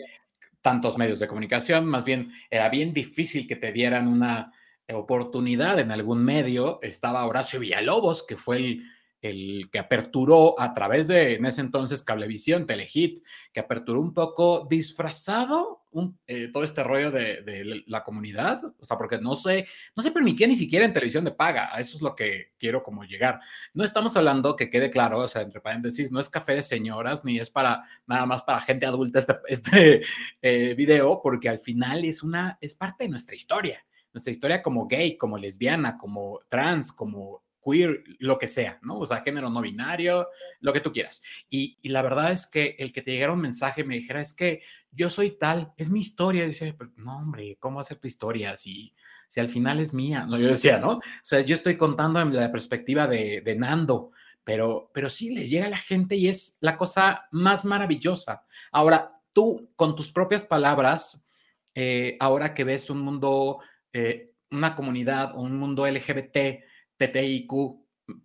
[0.61, 4.53] tantos medios de comunicación, más bien era bien difícil que te dieran una
[4.93, 6.81] oportunidad en algún medio.
[6.83, 8.83] Estaba Horacio Villalobos, que fue el
[9.23, 13.21] el que aperturó a través de, en ese entonces, Cablevisión, Telehit,
[13.53, 15.85] que aperturó un poco disfrazado
[16.27, 20.49] eh, todo este rollo de, la comunidad, o sea, porque no se, no se permitía
[20.49, 23.39] ni siquiera en televisión de paga, a eso es lo que quiero como llegar.
[23.75, 27.25] No estamos hablando, que quede claro, o sea, entre paréntesis, no es café de señoras,
[27.25, 30.03] ni es para nada más para gente adulta este, este
[30.43, 34.87] eh, video, porque al final es una, es parte de nuestra historia, nuestra historia como
[34.87, 38.99] gay, como lesbiana, como trans, como queer, lo que sea, ¿no?
[38.99, 40.29] O sea, género no binario,
[40.61, 41.23] lo que tú quieras.
[41.49, 44.63] Y, la verdad es que el que te llegara un mensaje me dijera, es que
[44.91, 46.45] yo soy tal, es mi historia.
[46.45, 48.95] Y dice, no, hombre, ¿cómo va a ser tu historia si,
[49.29, 50.27] si al final es mía?
[50.27, 50.93] No, yo decía, ¿no?
[50.93, 54.13] O sea, yo estoy contando en la perspectiva de, de Nando,
[54.45, 58.45] pero, pero sí le llega a la gente y es la cosa más maravillosa.
[58.73, 61.27] Ahora, tú, con tus propias palabras,
[61.75, 63.61] eh, ahora que ves un mundo,
[63.93, 66.65] eh, una comunidad, un mundo LGBT,
[67.09, 67.83] TTIQ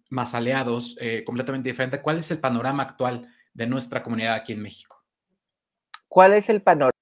[0.10, 2.02] más aliados, eh, completamente diferente.
[2.02, 5.04] ¿Cuál es el panorama actual de nuestra comunidad aquí en México?
[6.08, 6.94] ¿Cuál es el panorama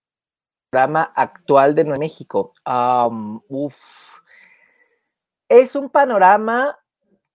[1.15, 2.53] actual de México?
[5.47, 6.77] Es un panorama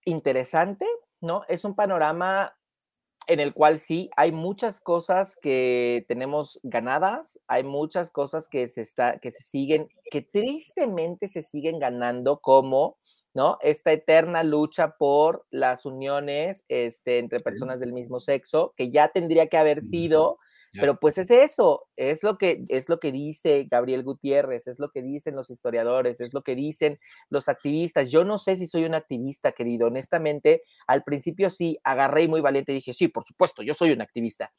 [0.05, 0.85] interesante,
[1.21, 1.43] ¿no?
[1.47, 2.53] Es un panorama
[3.27, 8.81] en el cual sí hay muchas cosas que tenemos ganadas, hay muchas cosas que se,
[8.81, 12.97] está, que se siguen, que tristemente se siguen ganando como
[13.33, 13.57] ¿no?
[13.61, 19.47] Esta eterna lucha por las uniones este, entre personas del mismo sexo, que ya tendría
[19.47, 20.37] que haber sido,
[20.73, 24.89] pero pues es eso, es lo que es lo que dice Gabriel Gutiérrez, es lo
[24.89, 26.97] que dicen los historiadores, es lo que dicen
[27.29, 28.09] los activistas.
[28.09, 32.39] Yo no sé si soy un activista, querido, honestamente, al principio sí agarré y muy
[32.39, 34.53] valiente y dije, "Sí, por supuesto, yo soy un activista."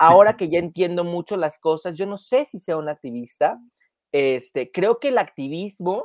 [0.00, 3.52] Ahora que ya entiendo mucho las cosas, yo no sé si sea un activista.
[4.10, 6.04] Este, creo que el activismo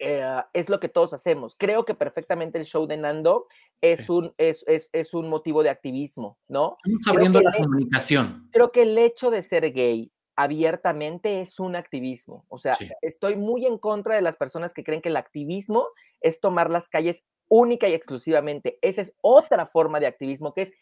[0.00, 1.54] eh, es lo que todos hacemos.
[1.56, 3.46] Creo que perfectamente el show de Nando
[3.80, 6.78] es, un, es, es, un motivo de activismo, ¿no?
[6.84, 8.48] Estamos abriendo la comunicación.
[8.50, 12.42] Creo que el hecho de ser gay abiertamente es un activismo.
[12.48, 15.86] O sea, estoy muy en contra de las personas que creen que el activismo
[16.22, 18.78] es tomar las calles única y exclusivamente.
[18.80, 20.72] Esa es otra forma de activismo que es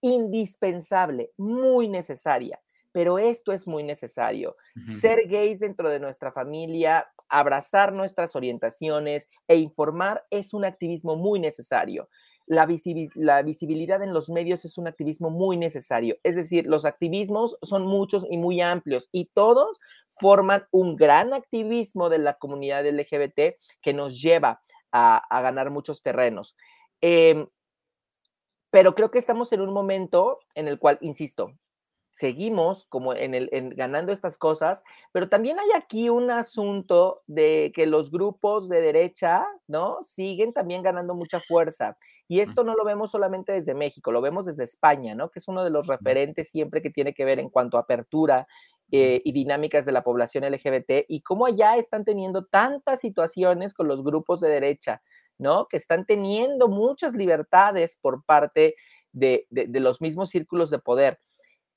[0.00, 2.60] indispensable, muy necesaria
[2.94, 4.56] pero esto es muy necesario.
[5.00, 11.40] Ser gays dentro de nuestra familia, abrazar nuestras orientaciones e informar es un activismo muy
[11.40, 12.08] necesario.
[12.46, 12.68] La,
[13.16, 16.18] la, visibilidad en los medios es un activismo muy necesario.
[16.22, 19.80] Es decir, los activismos son muchos y muy amplios y todos
[20.12, 26.54] forman un gran activismo de la comunidad LGBT que nos lleva a, ganar muchos terrenos.
[27.00, 27.48] Em,
[28.70, 31.54] pero creo que estamos en un momento en el cual, insisto,
[32.14, 37.72] seguimos como en el en ganando estas cosas, pero también hay aquí un asunto de
[37.74, 39.98] que los grupos de derecha, ¿no?
[40.02, 41.96] Siguen también ganando mucha fuerza.
[42.28, 45.30] Y esto no lo vemos solamente desde México, lo vemos desde España, ¿no?
[45.30, 48.46] Que es uno de los referentes siempre que tiene que ver en cuanto a apertura
[48.92, 53.88] eh, y dinámicas de la población LGBT y cómo allá están teniendo tantas situaciones con
[53.88, 55.02] los grupos de derecha,
[55.36, 55.66] ¿no?
[55.66, 58.76] Que están teniendo muchas libertades por parte
[59.12, 61.18] de, de los mismos círculos de poder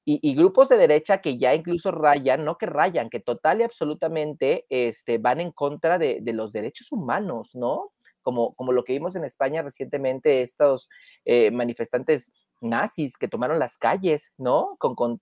[0.09, 4.65] y, grupos de derecha que ya incluso rayan, no que rayan, que total y absolutamente
[4.69, 7.91] este, van en contra de, los derechos humanos, ¿no?
[8.21, 10.87] Como, como lo que vimos en España recientemente, estos
[11.25, 14.77] eh, manifestantes nazis que tomaron las calles, ¿no?
[14.79, 15.19] Con, con,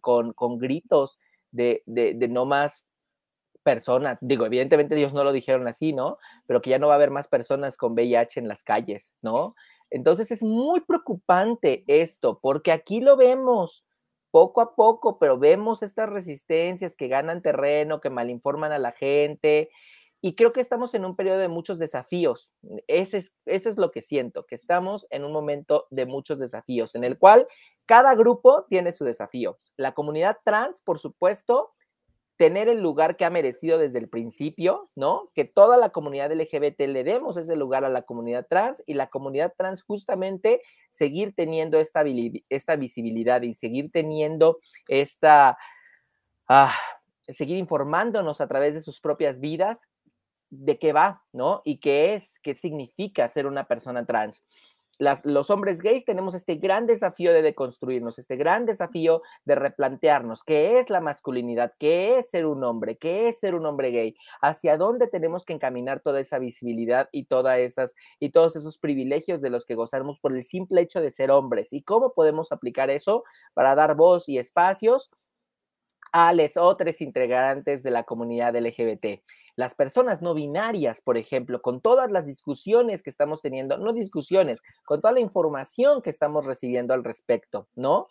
[0.00, 1.18] con, con gritos
[1.50, 2.84] de, de, de no más
[3.62, 6.18] personas, digo, evidentemente ellos no lo dijeron así, ¿no?
[6.46, 9.54] Pero que ya no va a haber más personas con VIH en las calles, ¿no?
[9.90, 13.84] Entonces es muy preocupante esto, porque aquí lo vemos,
[14.30, 19.70] poco a poco, pero vemos estas resistencias que ganan terreno, que malinforman a la gente.
[20.22, 22.52] Y creo que estamos en un periodo de muchos desafíos.
[22.86, 26.94] Ese es, eso es lo que siento, que estamos en un momento de muchos desafíos,
[26.94, 27.46] en el cual
[27.86, 29.58] cada grupo tiene su desafío.
[29.76, 31.72] La comunidad trans, por supuesto,
[32.40, 35.30] tener el lugar que ha merecido desde el principio, ¿no?
[35.34, 39.08] Que toda la comunidad LGBT le demos ese lugar a la comunidad trans y la
[39.08, 45.58] comunidad trans justamente seguir teniendo esta, visibilidad y seguir teniendo esta,
[46.48, 46.74] ah,
[47.28, 49.90] seguir informándonos a través de sus propias vidas
[50.48, 51.60] de qué va, ¿no?
[51.66, 54.42] Y qué es, qué significa ser una persona trans
[55.24, 60.78] los hombres gays tenemos este gran desafío de deconstruirnos, este gran desafío de replantearnos qué
[60.78, 64.76] es la masculinidad, qué es ser un hombre, qué es ser un hombre gay, hacia
[64.76, 69.50] dónde tenemos que encaminar toda esa visibilidad y todas esas y todos esos privilegios de
[69.50, 73.24] los que gozamos por el simple hecho de ser hombres y cómo podemos aplicar eso
[73.54, 75.10] para dar voz y espacios
[76.12, 79.22] a los otros integrantes de la comunidad LGBT.
[79.56, 84.62] Las personas no binarias, por ejemplo, con todas las discusiones que estamos teniendo, no discusiones,
[84.86, 88.06] con toda la información que estamos recibiendo al respecto, ¿no?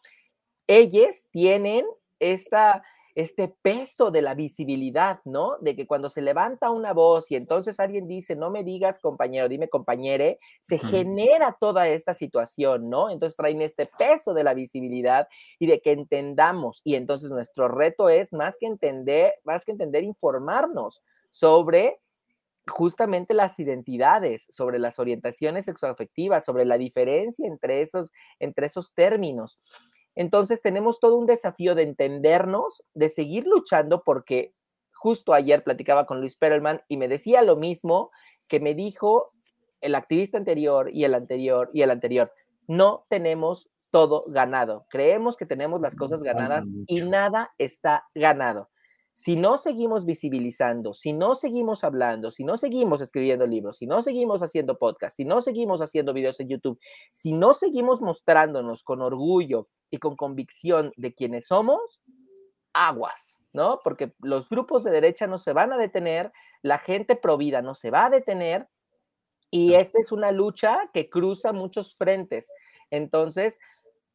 [0.67, 1.85] Ellos tienen
[2.19, 2.83] esta,
[3.19, 5.57] este peso de la visibilidad, ¿no?
[5.59, 9.49] De que cuando se levanta una voz y entonces alguien dice, no me digas compañero,
[9.49, 13.09] dime compañere, se genera toda esta situación, ¿no?
[13.09, 15.27] Entonces traen este peso de la visibilidad
[15.59, 16.79] y de que entendamos.
[16.85, 21.99] Y entonces nuestro reto es más que entender, más que entender, informarnos sobre
[22.67, 29.59] justamente las identidades, sobre las orientaciones sexoafectivas, sobre la diferencia entre esos, entre esos términos.
[30.19, 34.53] Entonces tenemos todo un desafío de entendernos, de seguir luchando porque
[34.91, 38.11] justo ayer platicaba con Luis Perelman y me decía lo mismo
[38.49, 39.31] que me dijo
[39.79, 42.33] el activista anterior y el anterior y el anterior.
[42.67, 44.85] No tenemos todo ganado.
[44.89, 48.69] Creemos que tenemos las cosas ganadas y nada está ganado
[49.19, 54.01] si no seguimos visibilizando, si no seguimos hablando, si no seguimos escribiendo libros, si no
[54.01, 56.79] seguimos haciendo podcasts, si no seguimos haciendo videos en YouTube,
[57.11, 61.99] si no seguimos mostrándonos con orgullo y con convicción de quienes somos,
[62.71, 63.81] aguas, ¿no?
[63.83, 67.91] Porque los grupos de derecha no se van a detener, la gente provida no se
[67.91, 68.69] va a detener
[69.51, 72.49] y esta es una lucha que cruza muchos frentes.
[72.89, 73.59] Entonces,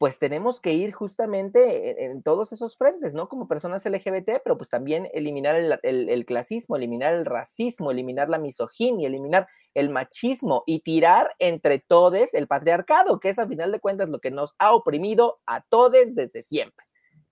[0.05, 3.27] pues tenemos que ir justamente en, todos esos frentes, ¿no?
[3.27, 9.09] Como personas LGBT, pero pues también eliminar el, clasismo, eliminar el racismo, eliminar la misoginia,
[9.09, 14.11] eliminar el machismo y tirar entre todos el patriarcado, que es a final de cuentas
[14.11, 16.85] lo que nos ha oprimido a todos desde siempre.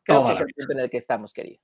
[0.03, 1.61] Creo que es el punto en el que estamos, querido.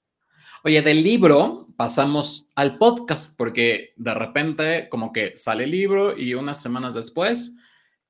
[0.62, 6.34] Oye, del libro pasamos al podcast, porque de repente como que sale el libro y
[6.34, 7.56] unas semanas después,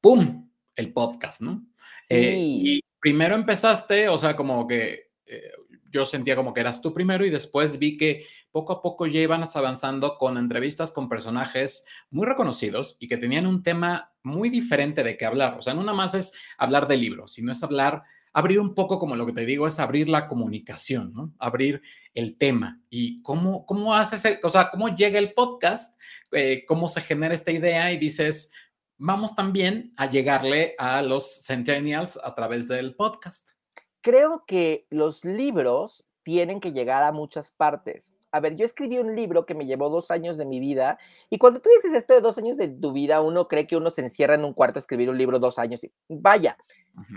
[0.01, 0.51] ¡pum!
[0.75, 1.65] El podcast, ¿no?
[2.09, 5.53] Eh, y primero empezaste, o sea, como que eh,
[5.91, 9.21] yo sentía como que eras tú primero y después vi que poco a poco ya
[9.21, 15.03] iban avanzando con entrevistas con personajes muy reconocidos y que tenían un tema muy diferente
[15.03, 15.57] de qué hablar.
[15.59, 18.99] O sea, no nada más es hablar del libro, sino es hablar, abrir un poco
[18.99, 21.35] como lo que te digo, es abrir la comunicación.
[21.39, 21.83] Abrir
[22.15, 25.99] el tema y cómo, cómo haces, o sea, cómo llega el podcast,
[26.33, 28.53] eh, cómo se genera esta idea y dices,
[28.99, 33.53] vamos también a llegarle a los centennials a través del podcast.
[34.01, 38.13] Creo que los libros tienen que llegar a muchas partes.
[38.31, 40.99] A ver, yo escribí un libro que me llevó dos años de mi vida
[41.31, 43.89] y cuando tú dices esto de dos años de tu vida, uno cree que uno
[43.89, 46.59] se encierra en un cuarto a escribir un libro dos años y vaya,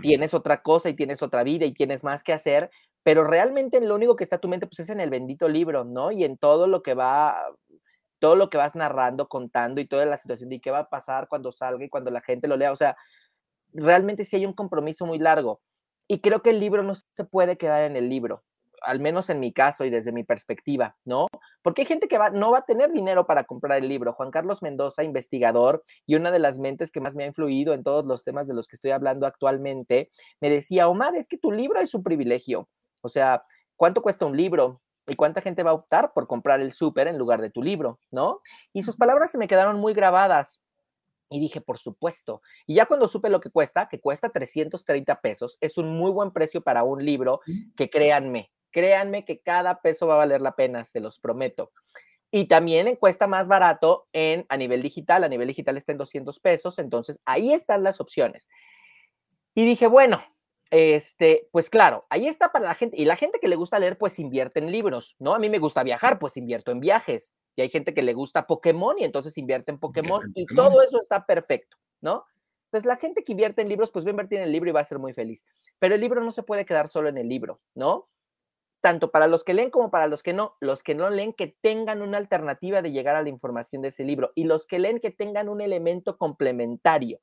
[0.02, 2.72] tienes otra cosa y tienes otra vida y tienes más que hacer,
[3.04, 5.84] pero realmente lo único que está en tu mente pues es en el bendito libro,
[5.84, 6.12] ¿no?
[6.12, 7.36] Y en todo lo que va
[8.22, 11.28] todo lo que vas narrando, contando y toda la situación de qué va a pasar
[11.28, 12.72] cuando salga y cuando la gente lo lea.
[12.72, 12.96] O sea,
[13.74, 15.60] realmente sí hay un compromiso muy largo.
[16.08, 18.44] Y creo que el libro no se puede quedar en el libro,
[18.84, 21.28] al menos en mi caso y desde mi perspectiva, ¿no?
[21.64, 24.14] Porque hay gente que va, no va a tener dinero para comprar el libro.
[24.14, 27.84] Juan Carlos Mendoza, investigador y una de las mentes que más me ha influido en
[27.84, 31.52] todos los temas de los que estoy hablando actualmente, me decía, Omar, es que tu
[31.52, 32.70] libro es un privilegio.
[33.02, 33.42] O sea,
[33.78, 34.82] ¿cuánto cuesta un libro?
[35.08, 38.00] ¿Y cuánta gente va a optar por comprar el súper en lugar de tu libro?
[38.12, 38.42] ¿No?
[38.74, 40.62] Y sus palabras se me quedaron muy grabadas.
[41.30, 42.42] Y dije, por supuesto.
[42.68, 46.32] Y ya cuando supe lo que cuesta, que cuesta 330 pesos, es un muy buen
[46.32, 47.40] precio para un libro
[47.78, 51.72] que créanme, créanme que cada peso va a valer la pena, se los prometo.
[52.32, 56.40] Y también cuesta más barato en, a nivel digital, a nivel digital está en 200
[56.40, 58.50] pesos, entonces ahí están las opciones.
[59.54, 60.22] Y dije, bueno,
[60.72, 62.96] este, pues claro, ahí está para la gente.
[63.00, 65.36] Y la gente que le gusta leer, pues invierte en libros, ¿no?
[65.36, 67.34] A mí me gusta viajar, pues invierto en viajes.
[67.58, 70.32] Y hay gente que le gusta Pokémon y entonces invierte en Pokémon.
[70.34, 72.26] y todo eso está perfecto, ¿no?
[72.68, 74.74] Entonces la gente que invierte en libros, pues va a invertir en el libro y
[74.74, 75.46] va a ser muy feliz.
[75.78, 78.08] Pero el libro no se puede quedar solo en el libro, ¿no?
[78.80, 80.56] Tanto para los que leen como para los que no.
[80.62, 84.06] Los que no leen, que tengan una alternativa de llegar a la información de ese
[84.06, 84.32] libro.
[84.36, 87.20] Y los que leen, que tengan un elemento complementario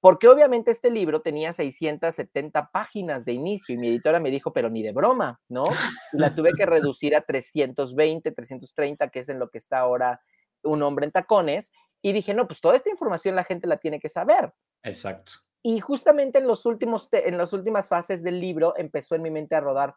[0.00, 4.70] porque obviamente este libro tenía 670 páginas de inicio y mi editora me dijo, pero
[4.70, 5.64] ni de broma, ¿no?
[6.12, 10.22] Y la tuve que reducir a 320, 330, que es en lo que está ahora
[10.62, 11.70] un hombre en tacones.
[12.00, 14.54] Y dije, no, pues toda esta información la gente la tiene que saber.
[14.82, 15.32] Exacto.
[15.62, 19.54] Y justamente en, los últimos en las últimas fases del libro empezó en mi mente
[19.54, 19.94] a rodar.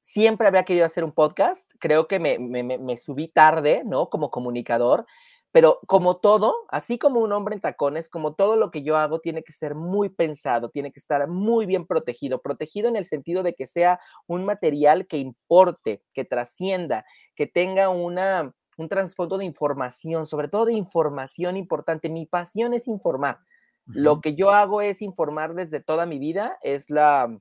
[0.00, 4.10] Siempre había querido hacer un podcast, creo que me, me, me subí tarde, ¿no?
[4.10, 5.06] Como comunicador,
[5.52, 9.18] pero como todo, así como un hombre en tacones, como todo lo que yo hago
[9.18, 13.42] tiene que ser muy pensado, tiene que estar muy bien protegido, protegido en el sentido
[13.42, 19.44] de que sea un material que importe, que trascienda, que tenga una, un trasfondo de
[19.44, 22.08] información, sobre todo de información importante.
[22.08, 23.38] Mi pasión es informar.
[23.86, 27.36] Lo que yo hago es informar desde toda mi vida, es la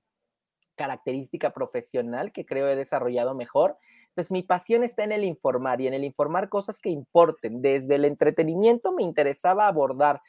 [0.75, 3.77] característica profesional que creo he desarrollado mejor.
[4.19, 7.61] Entonces, mi pasión está en el informar y en el informar cosas que importen.
[7.61, 10.21] Desde el entretenimiento me interesaba abordar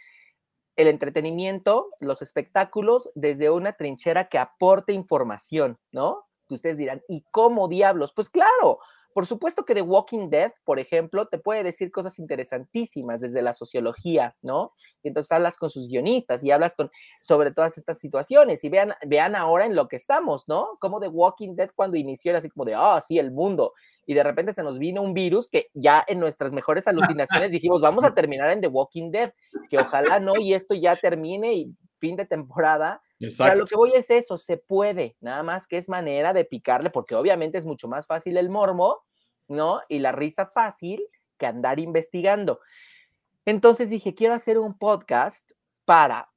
[0.77, 6.25] el entretenimiento, los espectáculos, desde una trinchera que aporte información, ¿no?
[6.49, 8.13] Que ustedes dirán, ¿y cómo diablos?
[8.15, 8.79] Pues claro,
[9.13, 13.53] por supuesto que The Walking Dead, por ejemplo, te puede decir cosas interesantísimas desde la
[13.53, 14.73] sociología, ¿no?
[15.03, 16.91] Y entonces hablas con sus guionistas y hablas con,
[17.21, 20.79] sobre todas estas situaciones y vean, vean ahora en lo que estamos, ¿no?
[20.81, 23.75] Como The Walking Dead cuando inició era así como de, ah, oh, sí, el mundo.
[24.07, 27.81] Y de repente se nos vino un virus que ya en nuestras mejores alucinaciones dijimos,
[27.81, 29.33] vamos a terminar en The Walking Dead,
[29.69, 33.59] que ojalá no, y esto ya termine y fin de temporada Exacto.
[33.59, 37.15] lo que voy es eso, se puede, nada más que es manera de picarle, porque
[37.15, 39.05] obviamente es mucho más fácil el mormo,
[39.47, 39.81] ¿no?
[39.89, 41.03] Y la risa fácil
[41.39, 42.61] que andar investigando.
[43.45, 45.53] Entonces dije, quiero hacer un podcast
[45.85, 46.31] para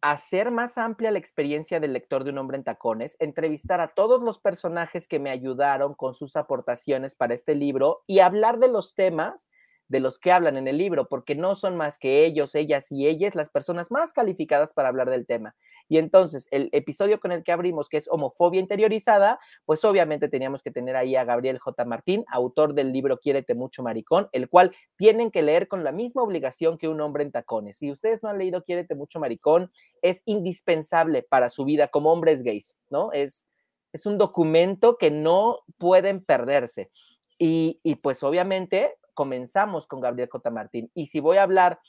[0.00, 4.22] hacer más amplia la experiencia del lector de un hombre en tacones, entrevistar a todos
[4.22, 8.94] los personajes que me ayudaron con sus aportaciones para este libro y hablar de los
[8.94, 9.48] temas
[9.88, 13.06] de los que hablan en el libro, porque no son más que ellos, ellas y
[13.06, 15.54] ellas las personas más calificadas para hablar del tema.
[15.88, 20.62] Y entonces, el episodio con el que abrimos, que es homofobia interiorizada, pues obviamente teníamos
[20.62, 21.84] que tener ahí a Gabriel J.
[21.84, 26.22] Martín, autor del libro Quiérete mucho, maricón, el cual tienen que leer con la misma
[26.22, 27.78] obligación que un hombre en tacones.
[27.78, 29.70] Si ustedes no han leído Quiérete mucho, maricón,
[30.02, 33.12] es indispensable para su vida como hombres gays, ¿no?
[33.12, 33.46] Es,
[33.92, 36.90] es un documento que no pueden perderse.
[37.38, 40.50] Y, y pues obviamente comenzamos con Gabriel J.
[40.50, 40.90] Martín.
[40.94, 41.80] Y si voy a hablar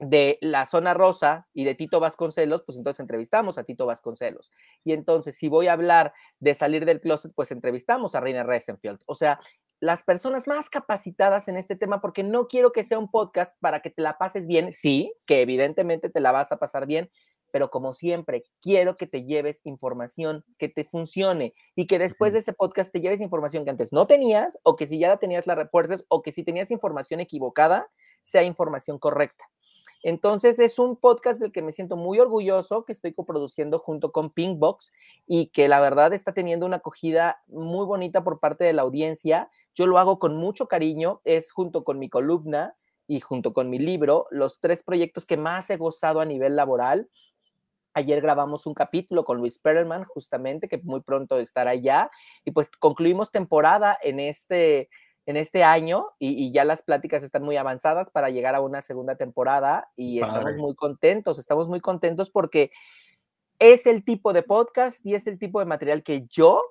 [0.00, 4.50] de la zona rosa y de Tito Vasconcelos, pues entonces entrevistamos a Tito Vasconcelos.
[4.82, 9.00] Y entonces, si voy a hablar de salir del closet, pues entrevistamos a Reina Reisenfeld.
[9.06, 9.40] O sea,
[9.78, 13.80] las personas más capacitadas en este tema, porque no quiero que sea un podcast para
[13.80, 14.72] que te la pases bien.
[14.72, 17.10] Sí, que evidentemente te la vas a pasar bien,
[17.52, 22.38] pero como siempre, quiero que te lleves información que te funcione y que después de
[22.38, 25.46] ese podcast te lleves información que antes no tenías o que si ya la tenías
[25.46, 27.90] la refuerces o que si tenías información equivocada,
[28.22, 29.44] sea información correcta.
[30.02, 34.30] Entonces es un podcast del que me siento muy orgulloso, que estoy coproduciendo junto con
[34.30, 34.92] Pinkbox
[35.26, 39.50] y que la verdad está teniendo una acogida muy bonita por parte de la audiencia.
[39.74, 42.74] Yo lo hago con mucho cariño, es junto con mi columna
[43.06, 47.10] y junto con mi libro, los tres proyectos que más he gozado a nivel laboral.
[47.92, 52.08] Ayer grabamos un capítulo con Luis Perelman, justamente, que muy pronto estará allá.
[52.44, 54.88] Y pues concluimos temporada en este,
[55.26, 59.16] en este año y, ya las pláticas están muy avanzadas para llegar a una segunda
[59.16, 62.70] temporada y estamos muy contentos, estamos muy contentos porque
[63.58, 66.62] es el tipo de podcast y es el tipo de material que yo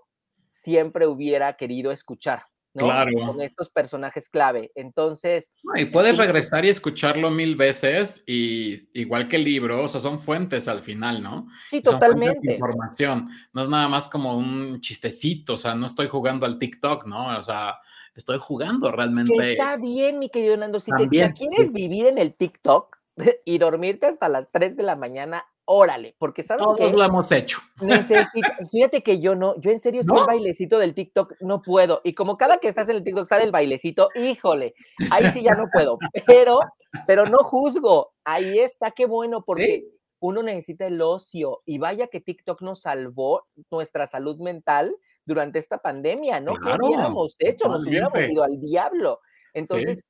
[0.48, 2.44] siempre hubiera querido escuchar.
[2.76, 3.12] Claro.
[3.26, 4.72] Con estos personajes clave.
[4.76, 5.52] Entonces.
[5.76, 10.20] y puedes regresar y escucharlo mil veces, y igual que el libro, o sea, son
[10.20, 11.48] fuentes al final, ¿no?
[11.70, 12.54] Sí, totalmente.
[12.54, 13.30] información.
[13.54, 17.38] No es nada más como un chistecito, o sea, no estoy jugando al TikTok, ¿no?
[17.38, 17.80] O sea,
[18.16, 19.52] estoy jugando realmente.
[19.52, 20.80] está bien, mi querido Nando.
[20.80, 22.98] Si te, quieres vivir en el TikTok
[23.46, 27.60] y dormirte hasta las 3 de la mañana, órale, porque sabes Todos lo hemos hecho.
[28.72, 32.02] fíjate que yo no, yo en serio soy el bailecito del TikTok no puedo.
[32.04, 34.74] Y como cada que estás en el TikTok sale el bailecito, híjole,
[35.12, 35.98] ahí sí ya no puedo.
[36.26, 36.60] Pero,
[37.06, 38.14] pero no juzgo.
[38.24, 39.86] Ahí está, qué bueno, porque
[40.20, 41.62] uno necesita el ocio.
[41.66, 44.96] Y vaya que TikTok nos salvó nuestra salud mental
[45.26, 46.54] durante esta pandemia, ¿no?
[46.56, 47.68] ¿Qué hubiéramos hecho?
[47.68, 49.20] Nos hubiéramos ido al diablo.
[49.54, 50.04] Entonces,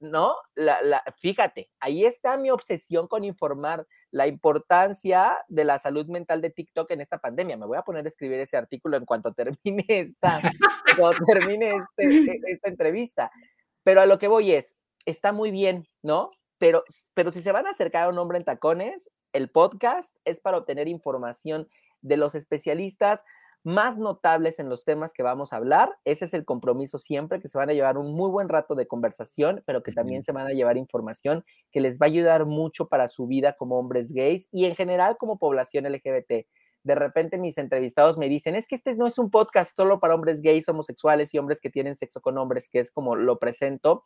[0.00, 0.34] ¿no?
[0.54, 6.50] La, fíjate, ahí está mi obsesión con informar la importancia de la salud mental de
[6.50, 7.56] TikTok en esta pandemia.
[7.56, 10.40] Me voy a poner a escribir ese artículo en cuanto termine esta,
[10.98, 13.30] cuando termine este, e, esta entrevista.
[13.84, 16.30] Pero a lo que voy es, está muy bien, ¿no?
[16.58, 16.84] Pero,
[17.14, 20.58] pero si se van a acercar a un hombre en tacones, el podcast es para
[20.58, 21.66] obtener información
[22.02, 23.24] de los especialistas
[23.62, 25.90] más notables en los temas que vamos a hablar.
[26.04, 28.86] Ese es el compromiso siempre, que se van a llevar un muy buen rato de
[28.86, 32.88] conversación, pero que también se van a llevar información que les va a ayudar mucho
[32.88, 36.46] para su vida como hombres gays y en general como población LGBT.
[36.82, 40.14] De repente mis entrevistados me dicen, es que este no es un podcast solo para
[40.14, 44.02] hombres gays, homosexuales y hombres que tienen sexo con hombres, que es como lo presento.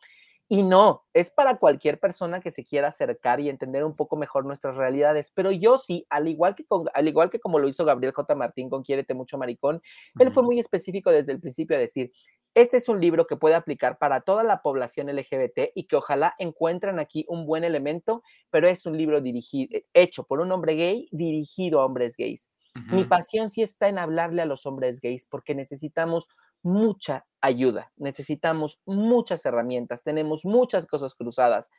[0.47, 4.45] Y no, es para cualquier persona que se quiera acercar y entender un poco mejor
[4.45, 5.31] nuestras realidades.
[5.33, 8.35] Pero yo sí, al igual que, al igual que como lo hizo Gabriel J.
[8.35, 9.81] Martín con Quiérete mucho, maricón,
[10.19, 12.11] él fue muy específico desde el principio a decir,
[12.53, 16.35] este es un libro que puede aplicar para toda la población LGBT y que ojalá
[16.37, 21.09] encuentren aquí un buen elemento, pero es un libro dirigido, hecho por un hombre gay,
[21.11, 22.49] dirigido a hombres gays.
[22.91, 26.27] Mi pasión sí está en hablarle a los hombres gays porque necesitamos
[26.65, 31.69] mucha ayuda, necesitamos muchas herramientas, tenemos muchas cosas cruzadas.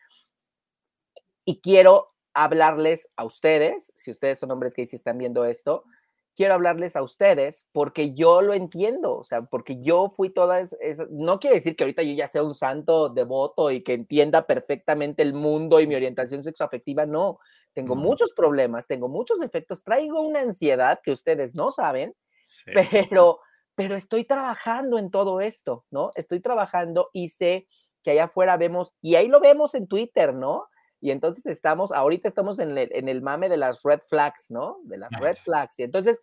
[1.45, 5.85] Y quiero hablarles a ustedes, si ustedes son hombres que y están viendo esto,
[6.37, 11.07] quiero hablarles a ustedes porque yo lo entiendo, o sea, porque yo fui toda esa,
[11.11, 15.23] no quiere decir que ahorita yo ya sea un santo devoto y que entienda perfectamente
[15.23, 17.39] el mundo y mi orientación sexoafectiva, no,
[17.73, 22.15] tengo muchos problemas, tengo muchos defectos, traigo una ansiedad que ustedes no saben,
[22.75, 23.41] pero,
[23.77, 26.11] pero estoy trabajando en todo esto, ¿no?
[26.17, 27.69] Estoy trabajando y sé
[28.03, 30.67] que allá afuera vemos, y ahí lo vemos en Twitter, ¿no?
[31.01, 34.79] Y entonces estamos, ahorita estamos en el, en el mame de las red flags, ¿no?
[34.85, 35.79] De las red flags.
[35.79, 36.21] Y entonces,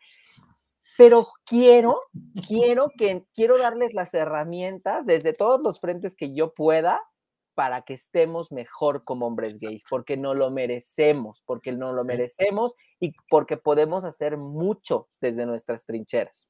[0.97, 2.01] pero quiero,
[2.47, 7.01] quiero que, quiero darles las herramientas desde todos los frentes que yo pueda
[7.53, 12.73] para que estemos mejor como hombres gays, porque no lo merecemos, porque no lo merecemos
[12.99, 16.49] y porque podemos hacer mucho desde nuestras trincheras.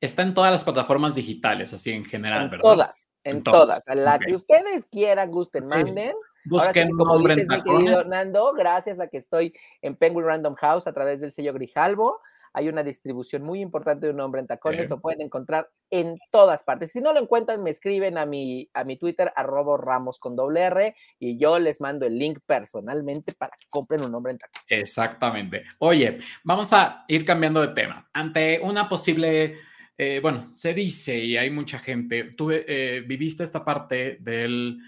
[0.00, 2.62] Está en todas las plataformas digitales, así en general, en ¿verdad?
[2.62, 3.84] Todas, en, todas.
[3.94, 6.14] La que ustedes quieran, gusten, manden.
[6.46, 8.06] Busquen un hombre en tacones.
[8.06, 12.20] Nando, gracias a que estoy en Penguin Random House a través del sello Grijalvo
[12.52, 16.62] hay una distribución muy importante de un hombre en tacones, lo pueden encontrar en todas
[16.62, 16.90] partes.
[16.90, 20.62] Si no lo encuentran, me escriben a mi, a mi Twitter, arroba ramos con doble
[20.62, 24.64] R, y yo les mando el link personalmente para que compren un hombre en tacones.
[24.68, 25.64] Exactamente.
[25.78, 28.08] Oye, vamos a ir cambiando de tema.
[28.12, 29.58] Ante una posible...
[30.02, 34.78] Eh, bueno, se dice y hay mucha gente, tú eh, viviste esta parte del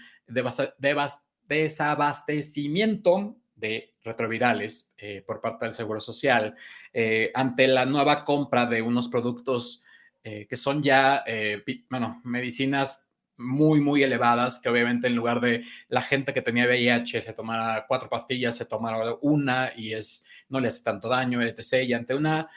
[1.47, 6.55] desabastecimiento de retrovirales eh, por parte del Seguro Social
[7.35, 9.83] ante la nueva compra de unos productos
[10.23, 11.23] que son ya,
[11.91, 17.21] bueno, medicinas muy, muy elevadas, que obviamente en lugar de la gente que tenía VIH
[17.21, 21.83] se tomara cuatro pastillas, se tomara una y es, no le hace tanto daño, etc.
[21.87, 22.49] Y ante una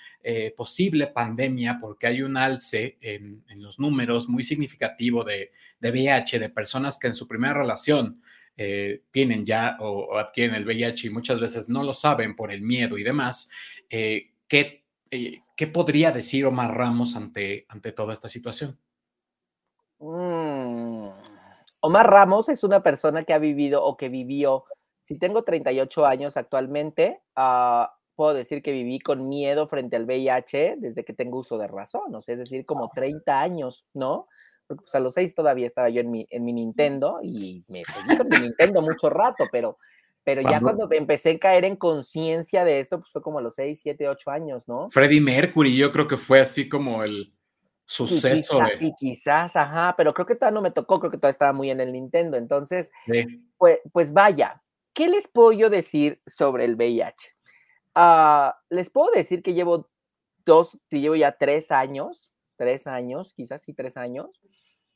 [0.57, 6.49] posible pandemia, porque hay un alce en, los números muy significativo de, de VIH, de
[6.49, 8.21] personas que en su primera relación
[8.59, 12.63] eh, tienen ya o, adquieren el VIH y muchas veces no lo saben por el
[12.63, 13.51] miedo y demás,
[13.91, 18.79] eh, ¿qué, eh, ¿qué, podría decir Omar Ramos ante, ante toda esta situación?
[19.99, 21.05] Mm,
[21.81, 24.65] Omar Ramos es una persona que ha vivido o que vivió,
[25.07, 27.87] si tengo 38 años actualmente, uh,
[28.17, 32.13] puedo decir que viví con miedo frente al VIH desde que tengo uso de razón,
[32.13, 34.27] o sea, es decir, como 30 años, ¿no?
[34.67, 37.85] porque pues, a los seis todavía estaba yo en mi, en mi Nintendo y me
[37.85, 39.79] seguí con mi Nintendo mucho rato, pero,
[40.25, 43.55] pero ya cuando empecé a caer en conciencia de esto, pues fue como a los
[43.55, 44.91] seis, siete, ocho años, ¿no?
[44.91, 47.33] Freddie Mercury, yo creo que fue así como el
[47.85, 48.59] suceso.
[48.59, 51.31] Y quizás, y quizás, ajá, pero creo que todavía no me tocó, creo que todavía
[51.31, 52.91] estaba muy en el Nintendo, entonces,
[53.57, 54.61] pues, pues vaya,
[54.97, 57.37] ¿qué les puedo decir sobre el VIH?
[57.95, 59.91] Ah, les puedo decir que llevo
[60.47, 64.41] dos, que llevo ya tres años, tres años, quizás sí tres años,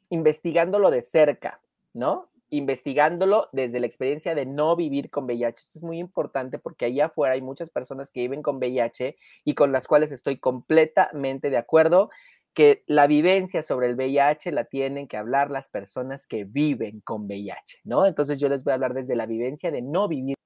[0.09, 1.61] investigándolo de cerca,
[1.93, 2.31] ¿no?
[2.49, 5.67] Investigándolo desde la experiencia de no vivir con VIH.
[5.75, 9.71] Es muy importante porque allá afuera hay muchas personas que viven con VIH y con
[9.71, 12.09] las cuales estoy completamente de acuerdo
[12.55, 17.27] que la vivencia sobre el VIH la tienen que hablar las personas que viven con
[17.27, 18.07] VIH, ¿no?
[18.07, 20.37] Entonces yo les voy a hablar desde la vivencia de no vivir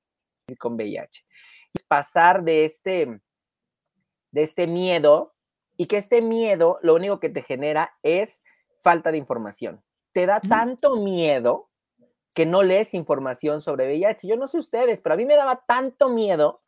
[0.58, 1.24] con VIH.
[1.72, 3.20] Es pasar de este,
[4.30, 5.34] de este miedo
[5.76, 8.42] y que este miedo lo único que te genera es
[8.82, 9.82] falta de información.
[10.12, 11.70] Te da tanto miedo
[12.34, 14.28] que no lees información sobre VIH.
[14.28, 16.60] Yo no sé ustedes, pero a mí me daba tanto miedo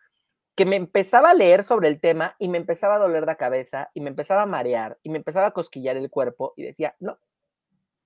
[0.57, 3.91] que me empezaba a leer sobre el tema y me empezaba a doler la cabeza
[3.95, 7.19] y me empezaba a marear y me empezaba a cosquillar el cuerpo y decía, no,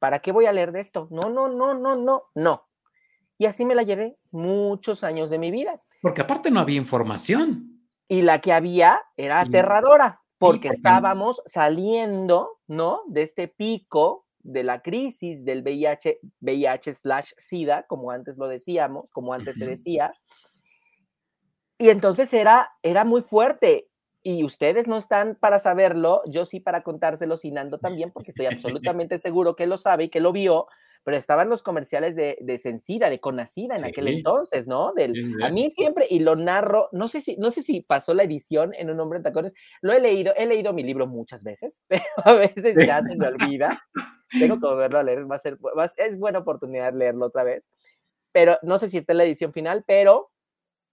[0.00, 1.06] ¿para qué voy a leer de esto?
[1.10, 2.66] No, no, no, no, no, no.
[3.38, 5.74] Y así me la llevé muchos años de mi vida.
[6.02, 7.88] Porque aparte no había información.
[8.08, 13.02] Y la que había era aterradora porque estábamos saliendo, ¿no?
[13.06, 19.10] De este pico de la crisis del VIH, VIH slash SIDA, como antes lo decíamos,
[19.10, 20.12] como antes se decía.
[21.80, 23.88] Y entonces era, era muy fuerte.
[24.22, 28.44] Y ustedes no están para saberlo, yo sí para contárselo, y Nando también, porque estoy
[28.44, 30.66] absolutamente seguro que lo sabe y que lo vio,
[31.04, 34.92] pero estaban los comerciales de, de Sencida, de Conacida en aquel entonces, ¿no?
[34.92, 38.24] Del, a mí siempre, y lo narro, no sé, si, no sé si pasó la
[38.24, 41.82] edición en Un Hombre en Tacones, lo he leído, he leído mi libro muchas veces,
[41.88, 43.82] pero a veces ya se me olvida.
[44.38, 45.56] Tengo que volverlo a leer, va a ser,
[45.96, 47.70] es buena oportunidad leerlo otra vez,
[48.32, 50.30] pero no sé si está en la edición final, pero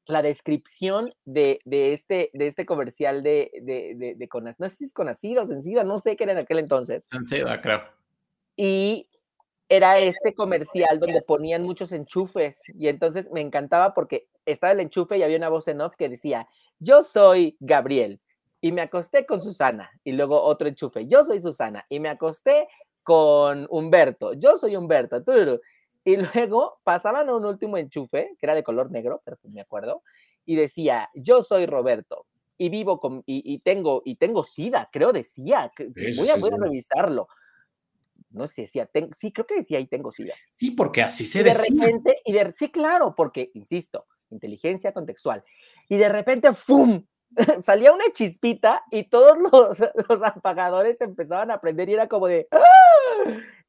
[0.08, 4.86] la descripción de, de, este, de este comercial de, de, de, de no sé si
[4.86, 7.06] es Conacida o Sencida, no sé qué era en aquel entonces.
[7.06, 7.82] Sencida, creo.
[8.56, 9.10] Y
[9.70, 15.18] era este comercial donde ponían muchos enchufes y entonces me encantaba porque estaba el enchufe
[15.18, 16.48] y había una voz en off que decía,
[16.80, 18.22] yo soy Gabriel
[18.62, 22.68] y me acosté con Susana y luego otro enchufe, yo soy Susana y me acosté
[23.04, 25.24] con Humberto, yo soy Humberto,
[26.08, 29.60] y luego pasaban a un último enchufe que era de color negro, pero pues me
[29.60, 30.04] acuerdo,
[30.46, 32.26] y decía, yo soy Roberto
[32.58, 37.28] y vivo con, y, tengo, y tengo SIDA, creo decía, voy, a, voy a revisarlo.
[38.30, 40.34] No sé si decía, sí, creo que decía y tengo SIDA.
[40.50, 45.44] Sí, porque así se y de repente, y de, sí, claro, porque, insisto, inteligencia contextual.
[45.90, 47.06] Y de repente, ¡fum!
[47.62, 49.78] salía una chispita y todos los,
[50.10, 52.62] los, apagadores empezaban a prender y era como de ¡Ah!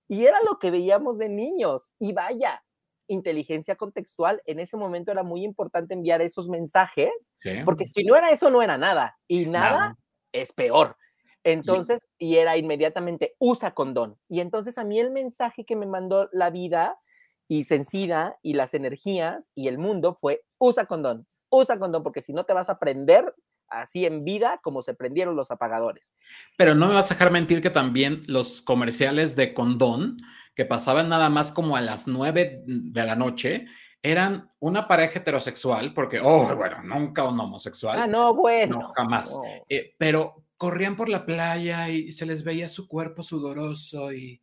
[0.08, 2.64] Y era lo que veíamos de niños y vaya
[3.08, 7.32] inteligencia contextual en ese momento era muy importante enviar esos mensajes
[7.64, 9.96] porque si no era eso no era nada y nada,
[10.32, 10.96] es peor.
[11.44, 16.28] Entonces y era inmediatamente usa condón y entonces a mí el mensaje que me mandó
[16.32, 16.98] la vida
[17.46, 22.34] y Sencida y las energías y el mundo fue usa condón usa condón porque si
[22.34, 23.34] no te vas a prender
[23.70, 26.14] así en vida como se prendieron los apagadores.
[26.56, 30.18] Pero no me vas a dejar mentir que también los comerciales de condón,
[30.54, 33.66] que pasaban nada más como a las nueve de la noche,
[34.02, 37.98] eran una pareja heterosexual, porque, oh, bueno, nunca un homosexual.
[38.00, 38.78] Ah, no, bueno.
[38.78, 39.38] No, jamás.
[39.68, 44.40] Eh, pero corrían por la playa y se les veía su cuerpo sudoroso y,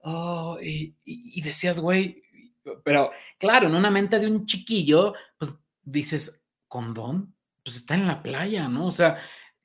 [0.00, 2.22] oh, y, y decías, güey,
[2.84, 7.34] pero claro, en una mente de un chiquillo, pues dices, ¿condón?
[7.68, 8.86] Pues está en la playa, ¿no?
[8.86, 9.18] O sea,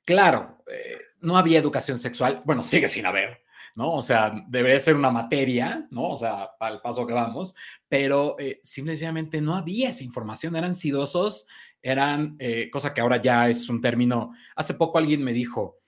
[0.04, 3.42] claro, eh, no había educación sexual, bueno, sigue sin haber,
[3.74, 3.94] ¿no?
[3.94, 6.10] O sea, debería ser una materia, ¿no?
[6.10, 7.54] O sea, al paso que vamos,
[7.88, 11.46] pero eh, simplemente no había esa información, eran sidosos,
[11.80, 15.78] eran, eh, cosa que ahora ya es un término, hace poco alguien me dijo,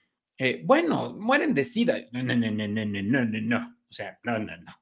[0.65, 4.39] bueno, mueren de sida, no, no, no, no, no, no, no, no, o sea, no,
[4.39, 4.73] no, no.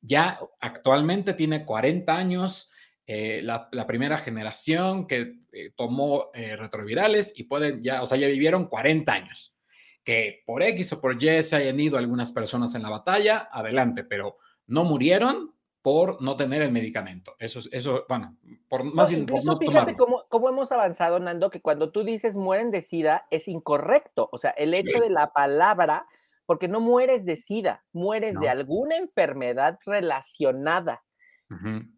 [0.00, 2.70] Ya actualmente tiene 40 años,
[3.08, 8.26] eh, la, primera generación que eh, tomó eh, retrovirales y pueden ya, o sea, ya
[8.26, 9.56] vivieron 40 años.
[10.02, 14.02] Que por X o por Y se hayan ido algunas personas en la batalla, adelante,
[14.04, 17.36] pero no murieron por no tener el medicamento.
[17.38, 18.36] Eso, eso bueno,
[18.68, 22.34] por más bien por no fíjate cómo, cómo, hemos avanzado, Nando, que cuando tú dices
[22.34, 24.28] mueren de SIDA es incorrecto.
[24.32, 26.06] O sea, el hecho de la palabra,
[26.44, 31.04] porque no mueres de SIDA, mueres de alguna enfermedad relacionada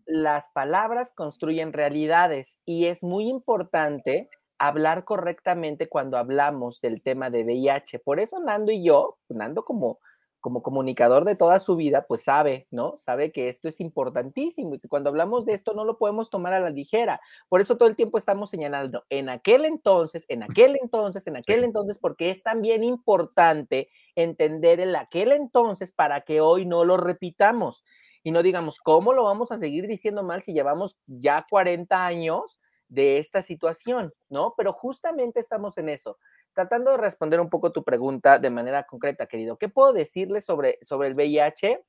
[0.07, 4.29] las palabras construyen realidades y es muy importante
[4.59, 8.01] hablar correctamente cuando hablamos del tema de VIH.
[8.01, 10.01] Por eso Nando y yo, Nando como,
[10.41, 12.97] como comunicador de toda su vida, pues sabe, ¿no?
[12.97, 16.53] Sabe que esto es importantísimo y que cuando hablamos de esto no lo podemos tomar
[16.53, 17.21] a la ligera.
[17.49, 21.65] Por eso todo el tiempo estamos señalando en aquel entonces, en aquel entonces, en aquel
[21.65, 27.85] entonces, porque es también importante entender el aquel entonces para que hoy no lo repitamos
[28.23, 32.61] y no digamos, ¿cómo lo vamos a seguir diciendo mal si llevamos ya 40 años
[32.89, 34.13] de esta situación?
[34.29, 34.55] ¿No?
[34.57, 36.19] Pero justamente estamos en eso.
[36.53, 40.79] Tratando de responder un poco tu pregunta de manera concreta, querido, ¿qué puedo decirle sobre,
[40.83, 41.85] sobre el VIH?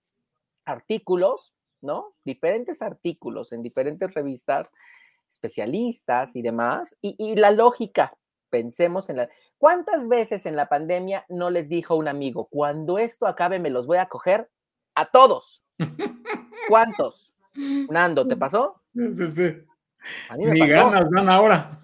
[0.66, 2.14] Artículos, ¿no?
[2.24, 4.74] Diferentes artículos en diferentes revistas,
[5.30, 8.14] especialistas y demás, y, y la lógica.
[8.50, 9.30] Pensemos en la...
[9.58, 13.88] ¿Cuántas veces en la pandemia no les dijo un amigo, cuando esto acabe me los
[13.88, 14.50] voy a coger
[15.00, 15.64] a todos?
[16.68, 17.34] ¿Cuántos?
[17.90, 18.82] Nando, ¿te pasó?
[18.94, 19.54] Sí, sí.
[20.30, 21.78] A mí me Ni ganas dan ahora.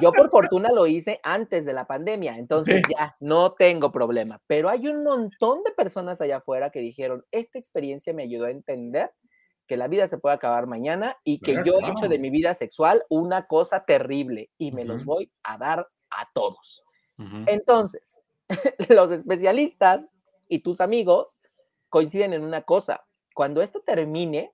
[0.00, 4.40] Yo por fortuna lo hice antes de la pandemia, entonces ya no tengo problema.
[4.46, 8.50] Pero hay un montón de personas allá afuera que dijeron, esta experiencia me ayudó a
[8.50, 9.10] entender
[9.66, 12.54] que la vida se puede acabar mañana y que yo he hecho de mi vida
[12.54, 16.84] sexual una cosa terrible y me los voy a dar a todos.
[17.46, 18.18] Entonces,
[18.88, 20.08] los especialistas
[20.48, 21.36] y tus amigos
[21.88, 24.52] coinciden en una cosa, cuando esto termine,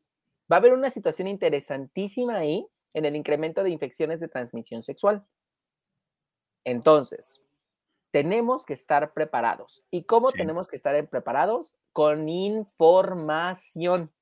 [0.50, 5.22] va a haber una situación interesantísima ahí en el incremento de infecciones de transmisión sexual.
[6.64, 7.40] Entonces,
[8.10, 9.82] tenemos que estar preparados.
[9.90, 11.74] ¿Y cómo tenemos que estar preparados?
[11.92, 14.12] Con información,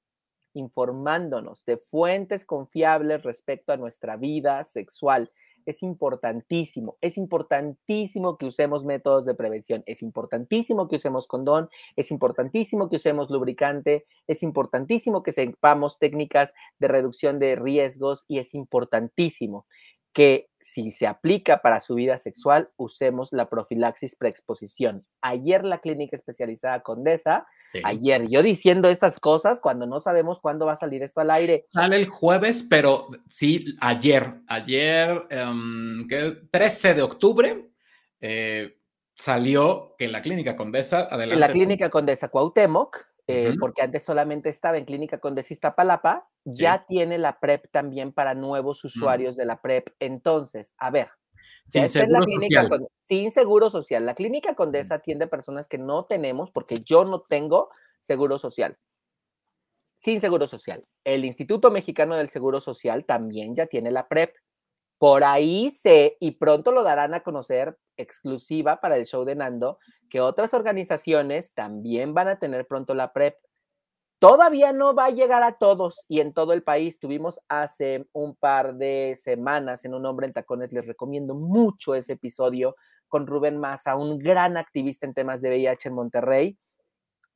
[0.55, 5.31] informándonos de fuentes confiables respecto a nuestra vida sexual
[5.67, 6.97] es importantísimo.
[7.01, 9.83] Es importantísimo que usemos métodos de prevención.
[9.87, 11.69] Es importantísimo que usemos condón.
[11.97, 14.07] Es importantísimo que usemos lubricante.
[14.27, 19.67] Es importantísimo que sepamos técnicas de reducción de riesgos y es importantísimo
[20.13, 25.05] que si se aplica para su vida sexual, usemos la profilaxis preexposición.
[25.21, 27.47] Ayer la clínica especializada Condesa,
[27.85, 31.67] ayer yo diciendo estas cosas cuando no sabemos cuándo va a salir esto al aire.
[31.73, 37.71] Sale el jueves, pero sí, ayer, ayer, 13 em, de octubre,
[38.21, 38.79] eh,
[39.15, 41.35] salió que la clínica Condesa, adelante.
[41.35, 46.83] En la clínica Condesa Cuauhtémoc, eh, porque antes solamente estaba en Clínica Condesista Palapa, ya
[46.87, 48.87] tiene la PrEP también para nuevos mm.
[48.89, 49.89] usuarios de la PrEP.
[50.01, 51.09] Entonces, a ver,
[51.67, 52.89] sin seguro, social.
[53.01, 54.07] sin seguro social.
[54.07, 57.69] La Clínica Condesa atiende personas que no tenemos, porque yo no tengo
[58.01, 58.77] seguro social.
[59.95, 60.83] Sin seguro social.
[61.05, 64.35] El Instituto Mexicano del Seguro Social también ya tiene la PrEP
[65.03, 69.81] Por ahí sé, y pronto lo darán a conocer exclusiva para el show de Nando,
[70.09, 73.35] que otras organizaciones también van a tener pronto la PrEP.
[74.21, 77.01] Todavía no va a llegar a todos y en todo el país.
[77.01, 82.13] Tuvimos hace un par de semanas en Un Hombre en Tacones, les recomiendo mucho ese
[82.13, 82.77] episodio
[83.09, 86.59] con Rubén Massa, un gran activista en temas de VIH en Monterrey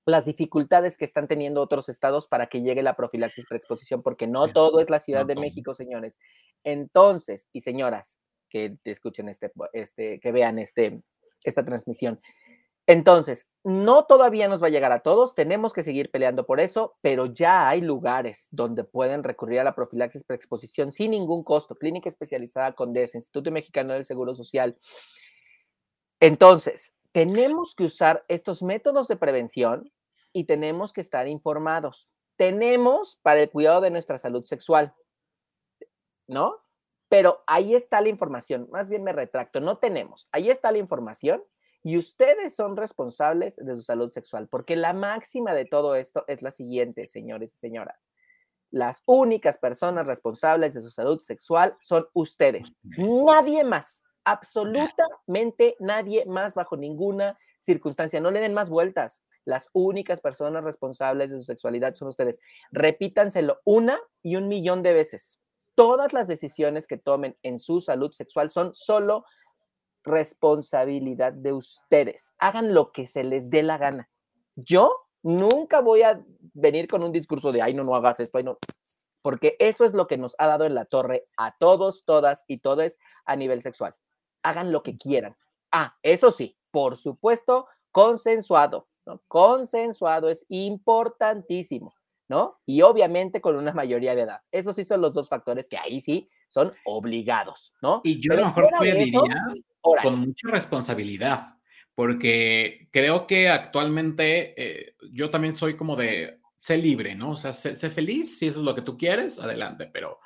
[0.07, 4.53] las dificultades que están teniendo otros estados para que llegue la profilaxis preexposición, porque no
[4.53, 6.19] todo es la Ciudad de México, señores.
[6.65, 11.03] Entonces, y señoras que escuchen este, este, que vean este,
[11.45, 12.21] esta transmisión.
[12.89, 16.97] Entonces, no todavía nos va a llegar a todos, tenemos que seguir peleando por eso,
[17.01, 21.75] pero ya hay lugares donde pueden recurrir a la profilaxis preexposición sin ningún costo.
[21.75, 24.77] Clínica especializada con DES, Instituto Mexicano del Seguro Social.
[26.21, 29.91] Entonces, tenemos que usar estos métodos de prevención
[30.37, 32.11] y tenemos que estar informados.
[32.37, 34.95] Tenemos para el cuidado de nuestra salud sexual,
[36.27, 36.59] ¿no?
[37.09, 41.43] Pero ahí está la información, más bien me retracto, no tenemos, ahí está la información
[41.83, 46.43] y ustedes son responsables de su salud sexual, porque la máxima de todo esto es
[46.43, 48.07] la siguiente, señores y señoras.
[48.71, 56.55] Las únicas personas responsables de su salud sexual son ustedes, nadie más, absolutamente nadie más
[56.55, 58.21] bajo ninguna circunstancia.
[58.21, 59.23] No le den más vueltas.
[59.47, 62.39] Las únicas personas responsables de su sexualidad son ustedes.
[62.73, 65.39] Repítanselo una y un millón de veces.
[65.77, 69.25] Todas las decisiones que tomen en su salud sexual son solo
[70.03, 72.33] responsabilidad de ustedes.
[72.39, 74.11] Hagan lo que se les dé la gana.
[74.57, 78.45] Yo nunca voy a venir con un discurso de, ay, no, no hagas esto, ay,
[78.45, 78.59] no.
[79.23, 82.59] Porque eso es lo que nos ha dado en la torre a todos, todas y
[82.59, 83.95] todes a nivel sexual.
[84.43, 85.37] Hagan lo que quieran.
[85.71, 88.89] Ah, eso sí, por supuesto, consensuado.
[89.29, 91.95] Consensuado es importantísimo,
[92.29, 92.61] ¿no?
[92.67, 94.41] Y obviamente con una mayoría de edad.
[94.51, 98.01] Esos sí son los dos factores que ahí sí son obligados, ¿no?
[98.05, 99.21] Y yo a lo mejor diría
[99.81, 101.57] con mucha responsabilidad,
[101.95, 107.33] porque creo que actualmente eh, yo también soy como de sé libre, ¿no?
[107.33, 110.19] O sea, sé, feliz, si eso es lo que tú quieres, adelante, pero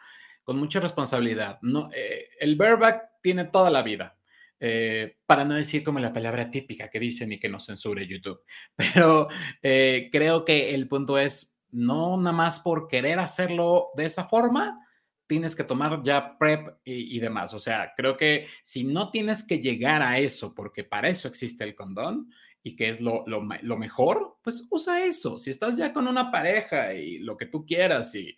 [0.43, 1.59] con mucha responsabilidad.
[1.61, 4.16] No, eh, el bareback tiene toda la vida.
[4.63, 8.43] Eh, para no decir como la palabra típica que dicen y que nos censure YouTube.
[8.77, 9.29] Pero
[9.63, 14.87] eh, creo que el punto es, no nada más por querer hacerlo de esa forma,
[15.27, 17.55] tienes que tomar ya prep y, demás.
[17.55, 21.65] O sea, creo que si no tienes que llegar a eso, porque para eso existe
[21.65, 22.31] el condón
[22.65, 25.39] y que es lo, lo, lo mejor, pues usa eso.
[25.39, 28.37] Si estás ya con una pareja y lo que tú quieras y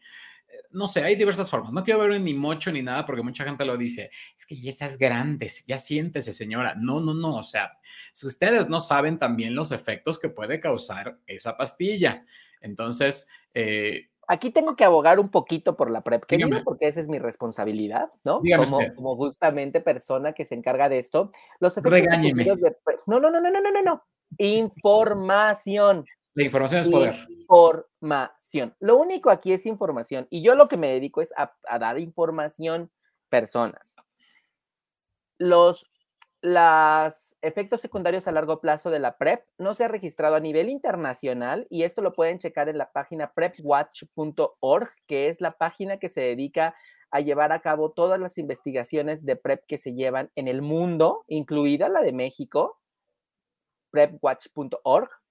[0.73, 1.73] no sé, hay diversas formas.
[1.73, 4.11] No quiero ver ni mocho ni nada porque mucha gente lo dice.
[4.37, 6.75] Es que ya estás grande, ya siéntese, señora.
[6.75, 7.37] No, no, no.
[7.37, 7.79] O sea,
[8.13, 12.25] si ustedes no saben también los efectos que puede causar esa pastilla.
[12.61, 16.25] Entonces, eh, Aquí tengo que abogar un poquito por la PrEP,
[16.65, 18.41] porque esa es mi responsabilidad, ¿no?
[18.57, 21.31] Como, como, justamente persona que se encarga de esto.
[21.59, 24.05] Los efectos de No, no, no, no, no, no, no.
[24.39, 26.07] Información.
[26.35, 27.27] La información es poder.
[27.29, 28.42] Información.
[28.81, 30.27] Lo único aquí es información.
[30.31, 32.91] Y yo lo que me dedico es a, dar información
[33.29, 33.97] personas.
[35.39, 35.87] Los
[36.45, 40.71] los efectos secundarios a largo plazo de la PrEP no se ha registrado a nivel
[40.71, 46.09] internacional y esto lo pueden checar en la página prepwatch.org, que es la página que
[46.09, 46.75] se dedica
[47.13, 51.23] a llevar a cabo todas las investigaciones de PrEP que se llevan en el mundo,
[51.29, 52.81] incluida la de México,
[53.93, 55.22] prepwatch.org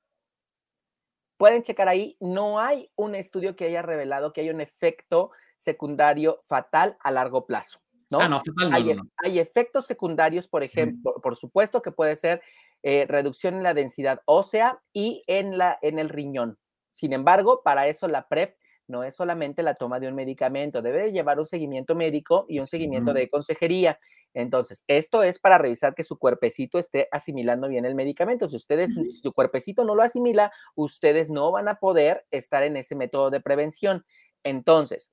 [1.42, 6.39] pueden checar ahí, no hay un estudio que haya revelado que hay un efecto secundario
[6.46, 7.80] fatal a largo plazo.
[8.12, 8.22] ¿no?
[8.22, 12.44] Ah, no, fatal hay, hay, efectos secundarios, por ejemplo, por supuesto que puede ser
[12.84, 16.60] eh, reducción en la densidad ósea y en, la, en el riñón.
[16.92, 21.12] Sin embargo, para eso la PrEP no es solamente la toma de un medicamento, debe
[21.12, 24.00] llevar un seguimiento médico y un seguimiento de consejería.
[24.34, 28.47] Entonces, esto es para revisar que su cuerpecito esté asimilando bien el medicamento.
[28.47, 32.77] Si ustedes, si su cuerpecito no lo asimila, ustedes no van a poder estar en
[32.77, 34.05] ese método de prevención.
[34.43, 35.11] Entonces,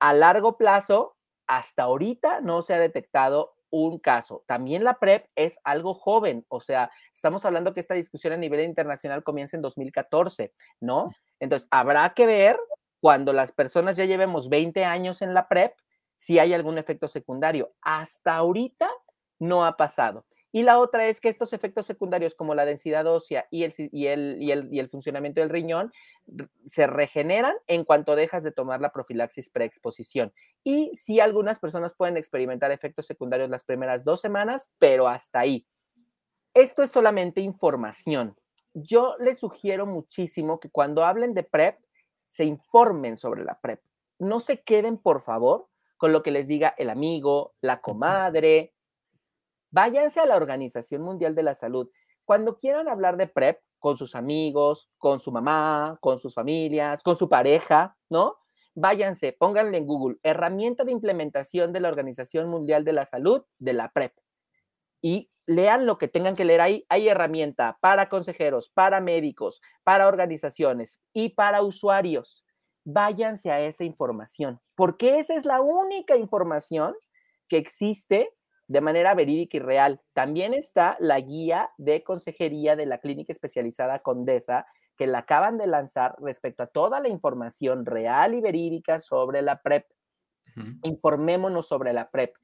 [0.00, 1.16] a largo plazo,
[1.46, 4.44] hasta ahorita no se ha detectado un caso.
[4.46, 8.60] También la PrEP es algo joven, o sea, estamos hablando que esta discusión a nivel
[8.60, 11.10] internacional comienza en 2014, ¿no?
[11.40, 12.58] Entonces, habrá que ver
[13.00, 15.72] cuando las personas ya llevemos 20 años en la PrEP,
[16.18, 17.72] si hay algún efecto secundario.
[17.80, 18.90] Hasta ahorita
[19.38, 20.26] no ha pasado.
[20.50, 24.06] Y la otra es que estos efectos secundarios como la densidad ósea y el, y
[24.06, 25.92] el, y el, y el funcionamiento del riñón
[26.66, 30.32] se regeneran en cuanto dejas de tomar la profilaxis preexposición.
[30.64, 35.66] Y sí, algunas personas pueden experimentar efectos secundarios las primeras dos semanas, pero hasta ahí.
[36.54, 38.34] Esto es solamente información.
[38.72, 41.78] Yo les sugiero muchísimo que cuando hablen de PrEP,
[42.28, 43.80] se informen sobre la PrEP.
[44.18, 45.68] No se queden, por favor,
[45.98, 48.72] con lo que les diga el amigo, la comadre.
[49.70, 51.90] Váyanse a la Organización Mundial de la Salud.
[52.24, 57.16] Cuando quieran hablar de PrEP con sus amigos, con su mamá, con sus familias, con
[57.16, 58.36] su pareja, ¿no?
[58.74, 63.72] Váyanse, pónganle en Google, herramienta de implementación de la Organización Mundial de la Salud de
[63.72, 64.14] la PrEP.
[65.02, 66.86] Y lean lo que tengan que leer ahí.
[66.88, 72.44] Hay herramienta para consejeros, para médicos, para organizaciones y para usuarios.
[72.90, 76.94] Váyanse a esa información, porque esa es la única información
[77.46, 78.30] que existe
[78.66, 80.00] de manera verídica y real.
[80.14, 84.66] También está la guía de consejería de la clínica especializada Condesa,
[84.96, 89.60] que la acaban de lanzar respecto a toda la información real y verídica sobre la
[89.60, 89.84] PrEP.
[90.82, 92.36] Informémonos sobre la PrEP.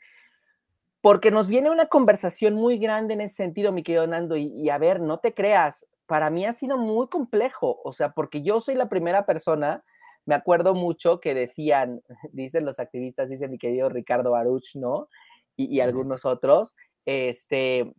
[1.01, 4.69] Porque nos viene una conversación muy grande en ese sentido, mi querido Nando, y, y
[4.69, 8.61] a ver, no te creas, para mí ha sido muy complejo, o sea, porque yo
[8.61, 9.83] soy la primera persona
[10.27, 12.03] me acuerdo mucho que decían,
[12.33, 15.09] dicen los activistas, dice mi querido Ricardo Baruch, ¿no?
[15.57, 17.93] y, algunos otros, este,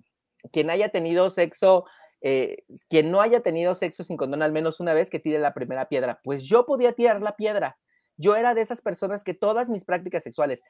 [0.52, 1.86] quien haya tenido sexo,
[2.22, 5.54] eh, quien no haya tenido sexo sin condón al menos una vez que tire la
[5.54, 6.20] primera piedra.
[6.24, 7.78] Pues yo podía tirar la piedra.
[8.18, 10.64] Yo era de esas personas que todas mis prácticas sexuales,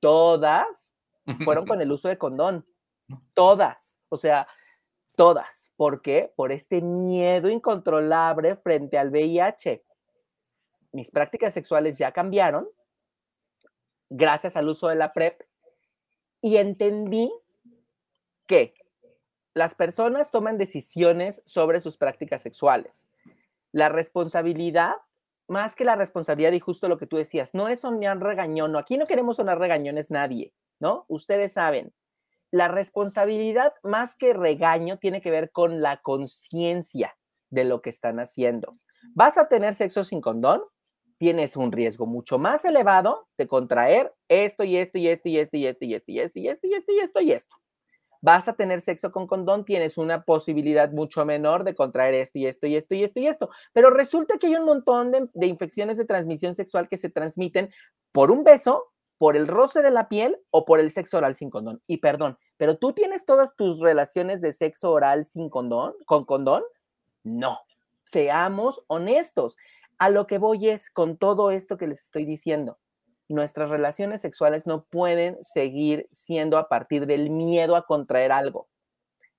[0.00, 0.92] todas,
[1.44, 2.66] fueron con el uso de condón.
[3.34, 3.98] Todas.
[4.08, 4.46] O sea,
[5.16, 5.72] todas.
[5.76, 6.32] ¿Por qué?
[6.36, 9.84] Por este miedo incontrolable frente al VIH.
[10.98, 12.68] Mis prácticas sexuales ya cambiaron
[14.10, 15.42] gracias al uso de la PrEP
[16.40, 17.32] y entendí
[18.48, 18.74] que
[19.54, 23.06] las personas toman decisiones sobre sus prácticas sexuales.
[23.70, 24.94] La responsabilidad,
[25.46, 28.78] más que la responsabilidad y justo lo que tú decías, no es sonar regañón, no,
[28.80, 31.04] aquí no queremos sonar regañones nadie, ¿no?
[31.06, 31.94] Ustedes saben,
[32.50, 37.16] la responsabilidad más que regaño tiene que ver con la conciencia
[37.50, 38.76] de lo que están haciendo.
[39.14, 40.60] ¿Vas a tener sexo sin condón?
[41.18, 45.56] Tienes un riesgo mucho más elevado de contraer esto y esto y esto y esto
[45.56, 47.56] y esto y esto y esto y esto y esto y esto y esto.
[48.20, 52.46] Vas a tener sexo con condón, tienes una posibilidad mucho menor de contraer esto y
[52.46, 53.50] esto y esto y esto y esto.
[53.72, 57.70] Pero resulta que hay un montón de, infecciones de transmisión sexual que se transmiten
[58.10, 58.86] por un beso,
[59.18, 61.80] por el roce de la piel o por el sexo oral sin condón.
[61.86, 66.62] Y perdón, pero tú tienes todas tus relaciones de sexo oral sin condón, con condón?
[67.22, 67.60] No.
[68.04, 69.56] Seamos honestos.
[69.98, 72.78] A lo que voy es con todo esto que les estoy diciendo.
[73.28, 78.68] Nuestras relaciones sexuales no pueden seguir siendo a partir del miedo a contraer algo.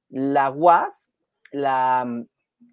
[0.10, 1.10] La UAS,
[1.52, 2.28] la mm,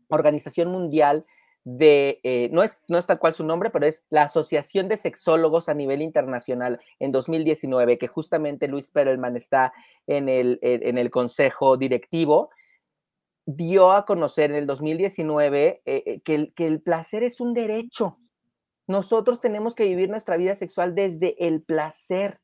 [0.08, 1.24] Organización Mundial
[1.64, 4.96] de, eh, no, es, no es tal cual su nombre, pero es la Asociación de
[4.96, 9.72] Sexólogos a nivel internacional en 2019, que justamente Luis Perelman está
[10.06, 12.50] en el, en el consejo directivo,
[13.46, 17.54] dio a conocer en el 2019 eh, eh, que, el, que el placer es un
[17.54, 18.18] derecho.
[18.88, 22.40] Nosotros tenemos que vivir nuestra vida sexual desde el placer,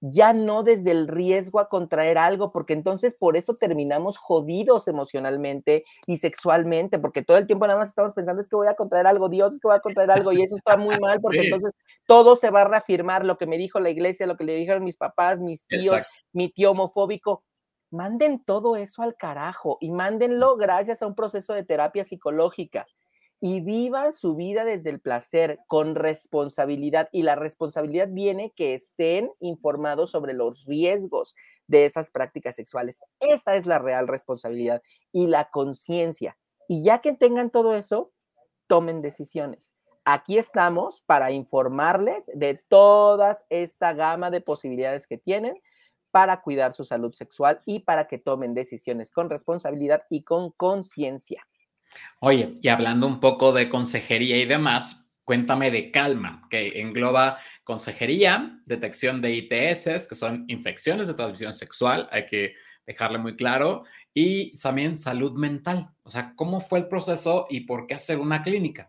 [0.00, 5.84] ya no desde el riesgo a contraer algo, porque entonces por eso terminamos jodidos emocionalmente
[6.06, 9.06] y sexualmente, porque todo el tiempo nada más estamos pensando es que voy a contraer
[9.06, 11.72] algo, Dios, es que voy a contraer algo, y eso está muy mal, porque entonces
[12.06, 14.84] todo se va a reafirmar, lo que me dijo la iglesia, lo que le dijeron
[14.84, 16.02] mis papás, mis tíos,
[16.32, 17.44] mi tío homofóbico,
[17.94, 22.86] manden todo eso al carajo y mándenlo gracias a un proceso de terapia psicológica
[23.40, 29.30] y vivan su vida desde el placer con responsabilidad y la responsabilidad viene que estén
[29.38, 31.34] informados sobre los riesgos
[31.66, 33.00] de esas prácticas sexuales.
[33.20, 34.82] Esa es la real responsabilidad
[35.12, 36.38] y la conciencia.
[36.68, 38.12] Y ya que tengan todo eso,
[38.66, 39.74] tomen decisiones.
[40.06, 45.60] Aquí estamos para informarles de toda esta gama de posibilidades que tienen
[46.14, 51.44] para cuidar su salud sexual y para que tomen decisiones con responsabilidad y con conciencia.
[52.20, 58.60] Oye, y hablando un poco de consejería y demás, cuéntame de Calma, que engloba consejería,
[58.64, 62.54] detección de ITS, que son infecciones de transmisión sexual, hay que
[62.86, 63.82] dejarle muy claro,
[64.14, 65.90] y también salud mental.
[66.04, 68.88] O sea, ¿cómo fue el proceso y por qué hacer una clínica?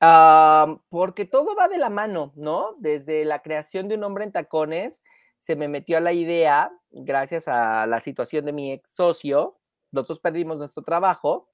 [0.00, 2.76] Ah, porque todo va de la mano, ¿no?
[2.78, 5.02] Desde la creación de un hombre en tacones,
[5.38, 9.58] se me metió a la idea, gracias a la situación de mi ex socio,
[9.92, 11.50] nosotros perdimos nuestro trabajo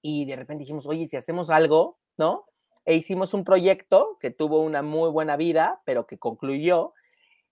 [0.00, 2.46] y de repente dijimos, oye, si hacemos algo, ¿no?
[2.84, 6.94] E hicimos un proyecto que tuvo una muy buena vida, pero que concluyó.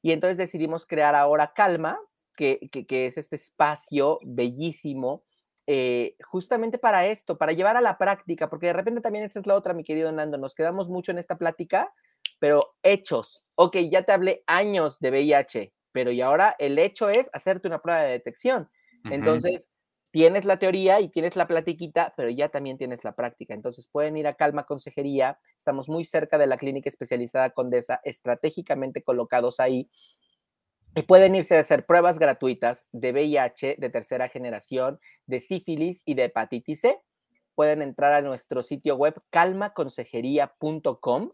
[0.03, 1.99] Y entonces decidimos crear ahora Calma,
[2.37, 5.25] que, que, es este espacio bellísimo,
[5.67, 9.47] eh, justamente para esto, para llevar a la práctica, porque de repente también esa es
[9.47, 11.93] la otra, mi querido Nando, nos quedamos mucho en esta plática,
[12.39, 13.47] pero hechos.
[13.55, 17.83] Ok, ya te hablé años de VIH, pero y ahora el hecho es hacerte una
[17.83, 18.71] prueba de detección.
[19.05, 19.71] Entonces,
[20.11, 23.55] tienes la teoría y tienes la platiquita, pero ya también tienes la práctica.
[23.55, 29.03] Entonces pueden ir a Calma Consejería, estamos muy cerca de la clínica especializada Condesa, estratégicamente
[29.03, 29.89] colocados ahí.
[30.97, 36.15] Y pueden irse a hacer pruebas gratuitas de VIH de tercera generación, de sífilis y
[36.15, 37.01] de hepatitis C.
[37.55, 41.31] Pueden entrar a nuestro sitio web calmaconsejería.com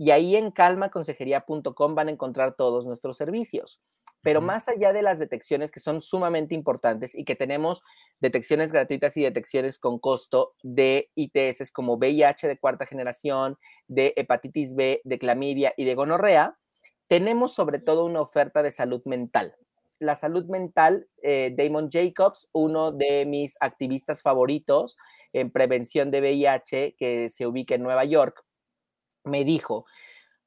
[0.00, 3.82] y ahí en calmaconsejería.com van a encontrar todos nuestros servicios.
[4.22, 7.82] Pero más allá de las detecciones que son sumamente importantes y que tenemos
[8.18, 14.74] detecciones gratuitas y detecciones con costo de ITS como VIH de cuarta generación, de hepatitis
[14.74, 16.56] B, de clamidia y de gonorrea,
[17.06, 19.54] tenemos sobre todo una oferta de salud mental.
[19.98, 24.96] La salud mental, eh, Damon Jacobs, uno de mis activistas favoritos
[25.34, 28.42] en prevención de VIH que se ubica en Nueva York,
[29.24, 29.86] me dijo,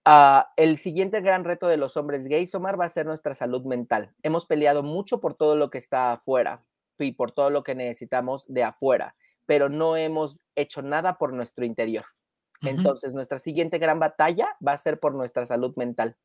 [0.05, 3.63] Ah, el siguiente gran reto de los hombres gays, Omar, va a ser nuestra salud
[3.63, 4.13] mental.
[4.21, 6.61] Hemos peleado mucho por todo lo que está afuera
[6.99, 9.15] y por todo lo que necesitamos de afuera,
[9.45, 12.03] pero no hemos hecho nada por nuestro interior.
[12.61, 16.15] Entonces, nuestra siguiente gran batalla va a ser por nuestra salud mental.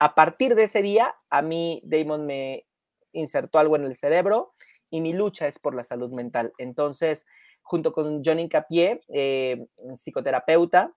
[0.00, 2.66] A partir de ese día, a mí Damon me
[3.12, 4.54] insertó algo en el cerebro
[4.90, 6.52] y mi lucha es por la salud mental.
[6.58, 7.26] Entonces,
[7.62, 10.92] junto con Johnny Capié, eh, psicoterapeuta,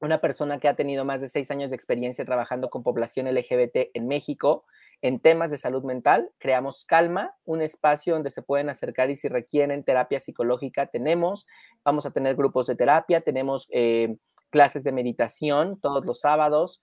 [0.00, 3.90] una persona que ha tenido más de seis años de experiencia trabajando con población LGBT
[3.94, 4.64] en México
[5.02, 6.30] en temas de salud mental.
[6.38, 11.46] Creamos Calma, un espacio donde se pueden acercar y si requieren terapia psicológica, tenemos.
[11.84, 14.16] Vamos a tener grupos de terapia, tenemos eh,
[14.50, 16.82] clases de meditación todos los sábados.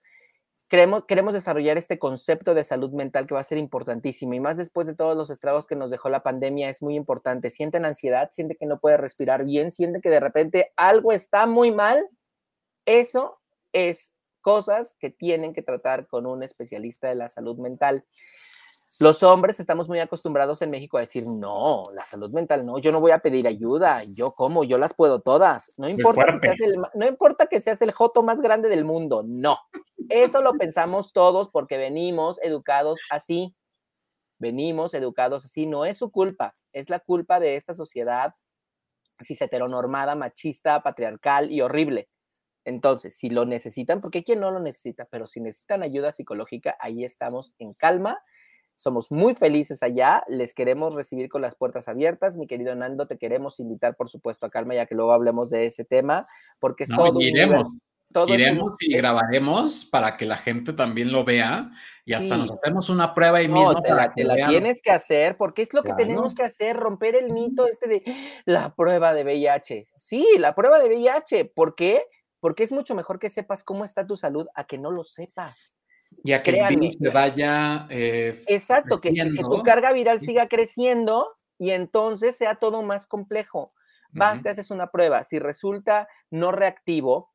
[0.68, 4.58] Queremos, queremos desarrollar este concepto de salud mental que va a ser importantísimo y más
[4.58, 7.50] después de todos los estragos que nos dejó la pandemia es muy importante.
[7.50, 11.72] Sienten ansiedad, siente que no puede respirar bien, siente que de repente algo está muy
[11.72, 12.06] mal
[12.88, 13.38] eso
[13.72, 18.06] es cosas que tienen que tratar con un especialista de la salud mental.
[18.98, 22.90] Los hombres estamos muy acostumbrados en México a decir, no, la salud mental no, yo
[22.90, 25.72] no voy a pedir ayuda, yo como, yo las puedo todas.
[25.76, 29.22] No importa, que seas el, no importa que seas el joto más grande del mundo,
[29.24, 29.58] no.
[30.08, 33.54] Eso lo pensamos todos porque venimos educados así.
[34.38, 38.32] Venimos educados así, no es su culpa, es la culpa de esta sociedad
[39.20, 42.08] cis heteronormada, machista, patriarcal y horrible.
[42.68, 47.02] Entonces, si lo necesitan, porque quien no lo necesita, pero si necesitan ayuda psicológica, ahí
[47.02, 48.18] estamos en calma.
[48.76, 52.36] Somos muy felices allá, les queremos recibir con las puertas abiertas.
[52.36, 55.64] Mi querido Nando, te queremos invitar, por supuesto, a Calma, ya que luego hablemos de
[55.64, 56.24] ese tema,
[56.60, 57.20] porque es todo.
[57.20, 57.74] Iremos.
[58.26, 61.70] Iremos y grabaremos para que la gente también lo vea
[62.06, 63.82] y hasta nos hacemos una prueba y mismo.
[63.82, 67.66] Te la, tienes que hacer porque es lo que tenemos que hacer, romper el mito
[67.66, 68.02] este de
[68.46, 69.88] la prueba de VIH.
[69.98, 71.46] Sí, la prueba de VIH.
[71.46, 72.00] ¿Por qué?
[72.00, 72.17] porque
[72.58, 75.76] es mucho mejor que sepas cómo está tu salud a que no lo sepas.
[76.24, 77.86] Y a que el virus se vaya.
[77.90, 83.72] Eh, Exacto, que, tu carga viral siga creciendo y entonces sea todo más complejo.
[84.10, 85.22] Vas, te haces una prueba.
[85.22, 87.30] Si resulta no reactivo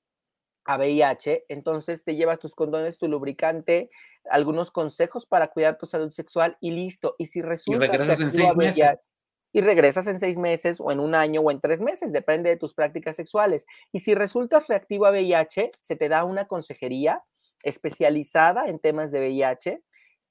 [0.65, 3.89] a VIH, entonces te llevas tus condones, tu lubricante,
[4.27, 7.13] algunos consejos para cuidar tu salud sexual y listo.
[7.19, 7.85] Y si resulta.
[7.85, 9.07] Y regresas en seis meses
[9.53, 12.57] y regresas en seis meses o en un año o en tres meses, depende de
[12.57, 13.65] tus prácticas sexuales.
[13.91, 17.23] Y si resultas reactivo a VIH, se te da una consejería
[17.63, 19.81] especializada en temas de VIH.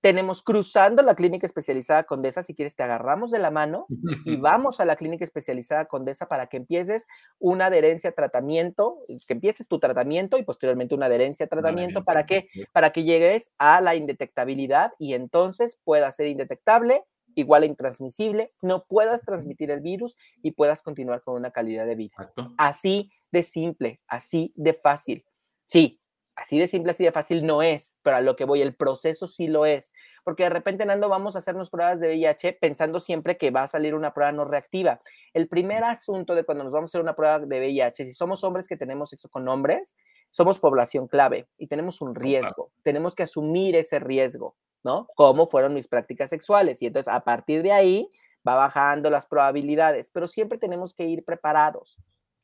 [0.00, 3.86] Tenemos cruzando la clínica especializada Condesa, si quieres te agarramos de la mano
[4.24, 7.06] y vamos a la clínica especializada Condesa para que empieces
[7.38, 8.98] una adherencia a tratamiento,
[9.28, 13.52] que empieces tu tratamiento y posteriormente una adherencia a tratamiento para que para que llegues
[13.58, 17.04] a la indetectabilidad y entonces pueda ser indetectable
[17.34, 21.94] igual a intransmisible, no puedas transmitir el virus y puedas continuar con una calidad de
[21.94, 22.32] vida.
[22.58, 25.24] Así de simple, así de fácil.
[25.66, 26.00] Sí,
[26.34, 29.26] así de simple, así de fácil no es, pero a lo que voy, el proceso
[29.26, 29.92] sí lo es.
[30.24, 33.66] Porque de repente, Nando, vamos a hacernos pruebas de VIH pensando siempre que va a
[33.66, 35.00] salir una prueba no reactiva.
[35.32, 38.44] El primer asunto de cuando nos vamos a hacer una prueba de VIH, si somos
[38.44, 39.96] hombres que tenemos sexo con hombres,
[40.30, 42.72] somos población clave y tenemos un riesgo.
[42.82, 44.56] Tenemos que asumir ese riesgo.
[44.84, 45.09] ¿No?
[45.14, 46.82] ¿Cómo fueron mis prácticas sexuales?
[46.82, 48.10] Y entonces a partir de ahí
[48.46, 51.98] va bajando las probabilidades, pero siempre tenemos que ir preparados,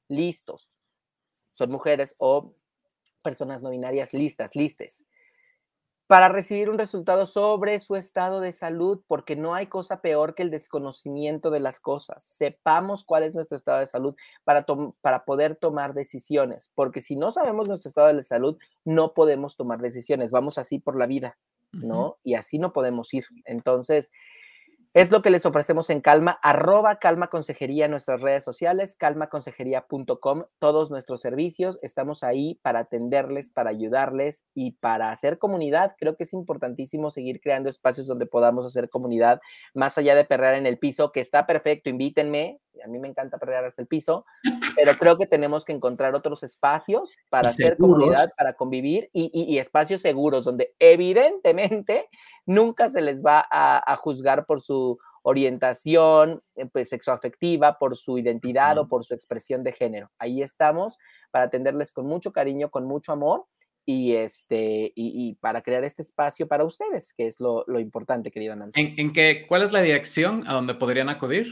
[0.09, 0.73] listos.
[1.53, 2.53] Son mujeres o
[3.23, 5.05] personas no binarias listas, listes,
[6.07, 10.43] para recibir un resultado sobre su estado de salud, porque no hay cosa peor que
[10.43, 12.23] el desconocimiento de las cosas.
[12.25, 14.65] Sepamos cuál es nuestro estado de salud para,
[15.03, 18.57] para poder tomar decisiones, porque si no sabemos nuestro estado de salud,
[18.87, 21.37] no podemos tomar decisiones, vamos así por la vida.
[21.73, 22.19] ¿No?
[22.25, 23.25] Y así no podemos ir.
[23.45, 24.11] Entonces,
[24.95, 30.45] Es lo que les ofrecemos en Calma, arroba Calma Consejería en nuestras redes sociales, calmaconsejería.com,
[30.59, 35.95] todos nuestros servicios, estamos ahí para atenderles, para ayudarles y para hacer comunidad.
[35.99, 39.43] Creo que es importantísimo seguir creando espacios donde podamos hacer comunidad,
[39.75, 43.39] más allá de perrear en el piso, que está perfecto, invítenme, a mí me encanta
[43.39, 44.25] perrear hasta el piso,
[44.77, 50.03] pero creo que tenemos que encontrar otros espacios para hacer comunidad, para convivir y, espacios
[50.03, 52.09] seguros, donde evidentemente
[52.49, 58.79] nunca se les va a, juzgar por su orientación eh, pues, sexoafectiva, por su identidad
[58.79, 60.11] o por su expresión de género.
[60.19, 60.99] Ahí estamos
[61.31, 63.45] para atenderles con mucho cariño, con mucho amor
[63.85, 68.81] y, este, y, para crear este espacio para ustedes, que es lo, importante, querido Nancy.
[68.81, 71.49] ¿En, en qué, ¿Cuál es la dirección a donde podrían acudir?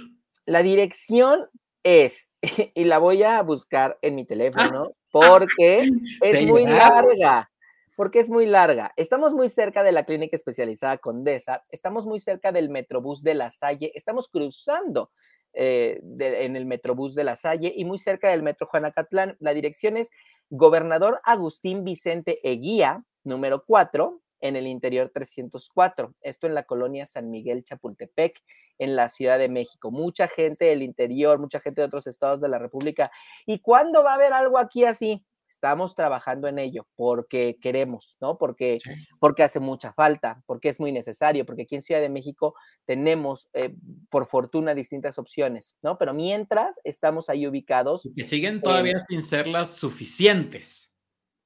[0.46, 1.46] La dirección
[1.82, 2.28] es,
[2.74, 5.88] y la voy a buscar en mi teléfono, porque
[6.22, 7.50] es muy larga
[7.96, 8.92] porque es muy larga.
[8.96, 13.50] Estamos muy cerca de la clínica especializada Condesa, estamos muy cerca del Metrobús de La
[13.50, 15.10] Salle, estamos cruzando
[15.54, 19.36] eh, en el Metrobús de La Salle y muy cerca del Metro Juanacatlán.
[19.40, 20.10] La dirección es
[20.50, 26.14] Gobernador Agustín Vicente Eguía, número 4, en el interior 304.
[26.20, 28.38] Esto en la colonia San Miguel Chapultepec,
[28.78, 29.90] en la Ciudad de México.
[29.90, 33.10] Mucha gente del interior, mucha gente de otros estados de la República.
[33.46, 35.24] ¿Y cuándo va a haber algo aquí así?
[35.56, 38.36] Estamos trabajando en ello porque queremos, ¿no?
[38.36, 38.76] Porque,
[39.20, 42.54] porque hace mucha falta, porque es muy necesario, porque aquí en Ciudad de México
[42.84, 43.74] tenemos, eh,
[44.10, 45.96] por fortuna, distintas opciones, ¿no?
[45.96, 48.06] Pero mientras estamos ahí ubicados.
[48.14, 50.94] Que siguen todavía sin ser las suficientes.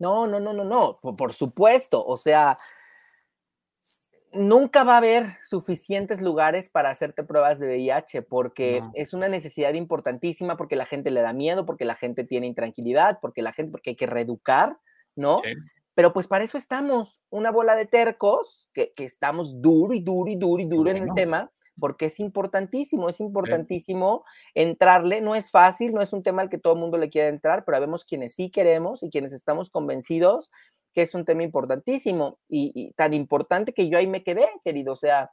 [0.01, 2.05] No, no, no, no, no, por supuesto.
[2.05, 2.59] O sea,
[4.33, 9.75] nunca va a haber suficientes lugares para hacerte pruebas de VIH porque es una necesidad
[9.75, 13.73] importantísima, porque la gente le da miedo, porque la gente tiene intranquilidad, porque la gente,
[13.73, 14.79] porque hay que reeducar,
[15.17, 15.41] ¿no?
[15.95, 20.37] Pero pues para eso estamos, una bola de tercos, que, estamos duro y duro y
[20.37, 24.25] duro y duro en el tema, porque es importantísimo, es importantísimo
[24.55, 27.29] entrarle, no es fácil, no es un tema al que todo el mundo le quiere
[27.29, 30.53] entrar, pero vemos quienes sí queremos y quienes estamos convencidos
[30.95, 34.93] que es un tema importantísimo y, tan importante que yo ahí me quedé, querido.
[34.93, 35.31] O sea,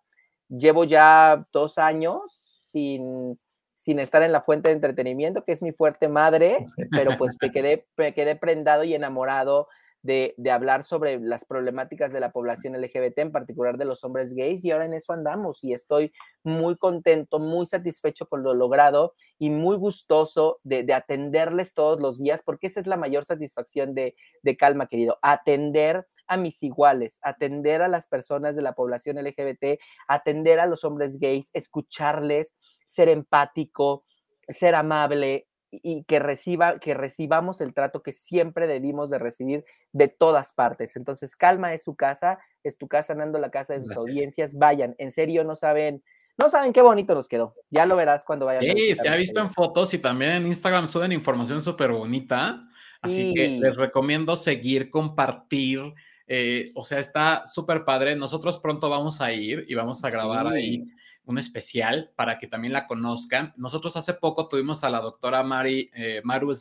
[0.50, 2.22] llevo ya dos años
[2.68, 3.38] sin,
[3.76, 7.52] sin estar en la fuente de entretenimiento, que es mi fuerte madre, pero pues me
[7.52, 9.68] quedé, me quedé prendado y enamorado
[10.08, 14.64] de, hablar sobre las problemáticas de la población LGBT, en particular de los hombres gays,
[14.64, 16.14] y ahora en eso andamos y estoy
[16.44, 22.42] muy contento, muy satisfecho con lo logrado y muy gustoso de, atenderles todos los días,
[22.42, 27.82] porque esa es la mayor satisfacción de, de Calma, querido, atender a mis iguales, atender
[27.82, 32.56] a las personas de la población LGBT, atender a los hombres gays, escucharles,
[32.86, 34.06] ser empático,
[34.48, 35.48] ser amable,
[35.84, 40.96] y que, reciba, que recibamos el trato que siempre debimos de recibir de todas partes.
[40.96, 44.54] Entonces, Calma es su casa, es tu casa, Nando, la casa de sus audiencias.
[44.54, 46.04] Vayan, en serio, no saben,
[46.38, 47.56] no saben qué bonito nos quedó.
[47.70, 48.64] Ya lo verás cuando vayas.
[48.64, 52.62] Sí, se ha visto en fotos y también en Instagram suben información súper bonita.
[53.02, 55.82] Así que les recomiendo seguir, compartir.
[56.28, 58.16] Eh, o sea, está súper padre.
[58.16, 60.84] Nosotros pronto vamos a ir y vamos a grabar ahí
[61.28, 63.54] un especial para que también la conozcan.
[63.58, 66.54] Nosotros hace poco tuvimos a la doctora Mari, eh, Maru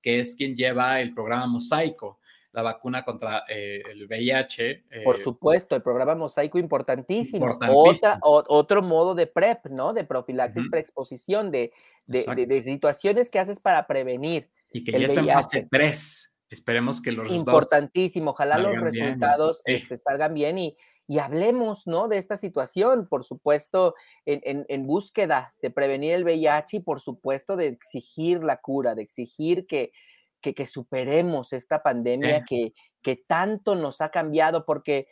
[0.00, 2.20] que es quien lleva el programa Mosaico,
[2.52, 4.84] la vacuna contra eh, el VIH.
[5.04, 7.46] Por eh, supuesto, el programa Mosaico importantísimo.
[7.46, 8.18] importantísimo.
[8.20, 9.94] otro modo de PrEP, ¿no?
[9.94, 11.72] De profilaxis, preexposición, de,
[12.06, 14.50] de, situaciones que haces para prevenir.
[14.70, 16.38] Y que ya está en fase 3.
[16.50, 17.48] Esperemos que los resultados.
[17.48, 18.32] Importantísimo.
[18.32, 20.76] Ojalá los resultados este, salgan bien y
[21.08, 22.08] y hablemos, ¿no?
[22.08, 27.68] De esta situación, por supuesto, en, búsqueda de prevenir el VIH y por supuesto de
[27.68, 29.92] exigir la cura, de exigir que,
[30.40, 32.72] que, superemos esta pandemia que,
[33.02, 35.06] que tanto nos ha cambiado, porque,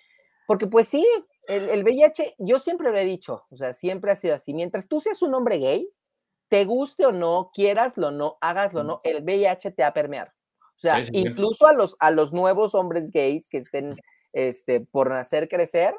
[0.46, 1.04] porque pues sí,
[1.48, 4.86] el, el VIH, yo siempre lo he dicho, o sea, siempre ha sido así, mientras
[4.86, 5.88] tú seas un hombre gay,
[6.48, 9.94] te guste o no, quieraslo o no, hágaslo o no, el VIH te va a
[9.94, 10.32] permear.
[10.76, 13.96] O sea, incluso a los, a los nuevos hombres gays que estén
[14.32, 15.94] este, por nacer, crecer,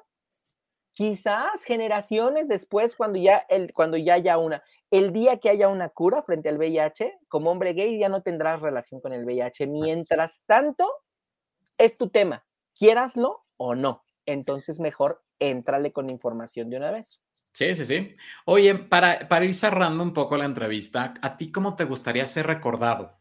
[0.93, 5.89] quizás generaciones después, cuando ya, el, cuando ya haya una, el día que haya una
[5.89, 9.67] cura frente al VIH, como hombre gay ya no tendrás relación con el VIH.
[9.67, 10.91] Mientras tanto,
[11.77, 14.03] es tu tema, quieraslo o no.
[14.25, 17.21] Entonces, mejor éntrale con información de una vez.
[17.53, 18.15] Sí, sí, sí.
[18.45, 22.47] Oye, para, para ir cerrando un poco la entrevista, ¿a ti cómo te gustaría ser
[22.47, 23.20] recordado?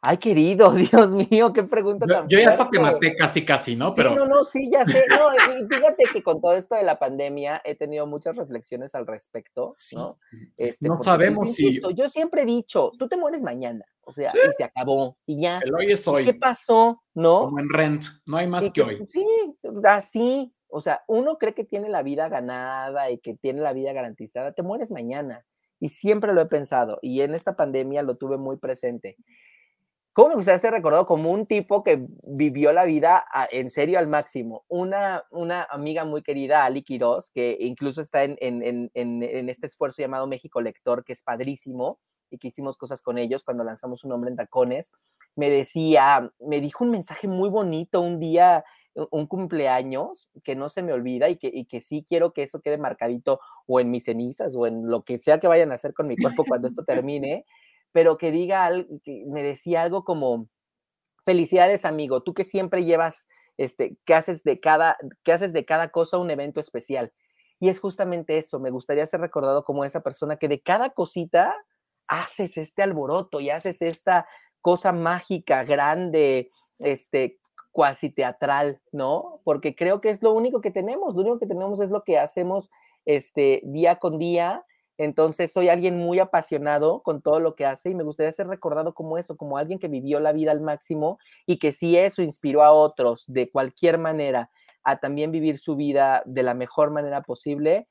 [0.00, 3.76] Ay, querido, Dios mío, qué pregunta yo, tan Yo ya hasta te maté casi, casi,
[3.76, 3.94] ¿no?
[3.94, 4.14] Pero...
[4.14, 5.04] no, no, sí, ya sé.
[5.10, 5.30] No,
[5.68, 10.18] fíjate que con todo esto de la pandemia he tenido muchas reflexiones al respecto, ¿no?
[10.56, 11.80] Este, no sabemos si...
[11.94, 15.60] yo siempre he dicho, tú te mueres mañana, o sea, y se acabó, y ya.
[15.64, 16.24] El hoy es hoy.
[16.24, 17.02] ¿Qué pasó?
[17.14, 17.40] ¿No?
[17.40, 19.04] Como en Rent, no hay más que, hoy.
[19.06, 19.24] Sí,
[19.84, 23.92] así, o sea, uno cree que tiene la vida ganada y que tiene la vida
[23.92, 25.44] garantizada, te mueres mañana.
[25.80, 29.16] Y siempre lo he pensado, y en esta pandemia lo tuve muy presente.
[30.18, 34.64] ¿Cómo gustaría ser recordado como un tipo que vivió la vida en serio al máximo?
[34.66, 39.68] Una, una amiga muy querida, Ali Quiroz, que incluso está en, en, en, en, este
[39.68, 42.00] esfuerzo llamado México Lector, que es padrísimo,
[42.30, 44.92] y que hicimos cosas con ellos cuando lanzamos un nombre en tacones,
[45.36, 48.64] me decía, me dijo un mensaje muy bonito un día,
[49.12, 52.60] un cumpleaños, que no se me olvida y que, y que sí quiero que eso
[52.60, 53.38] quede marcadito
[53.68, 56.16] o en mis cenizas o en lo que sea que vayan a hacer con mi
[56.16, 57.44] cuerpo cuando esto termine
[57.92, 58.70] pero que diga,
[59.04, 60.48] que me decía algo como,
[61.24, 63.26] felicidades amigo, tú que siempre llevas,
[63.58, 67.12] este, que haces de cada, que haces de cada cosa un evento especial.
[67.60, 71.54] Y es justamente eso, me gustaría ser recordado como esa persona que de cada cosita
[72.06, 74.26] haces este alboroto y haces esta
[74.60, 76.48] cosa mágica, grande,
[76.78, 77.38] este,
[77.72, 79.40] cuasi teatral, ¿no?
[79.44, 82.18] Porque creo que es lo único que tenemos, lo único que tenemos es lo que
[82.18, 82.70] hacemos
[83.04, 84.64] este, día con día
[84.98, 88.94] entonces soy alguien muy apasionado con todo lo que hace y me gustaría ser recordado
[88.94, 92.64] como eso, como alguien que vivió la vida al máximo y que si eso inspiró
[92.64, 94.50] a otros de cualquier manera
[94.82, 97.86] a también vivir su vida de la mejor manera posible,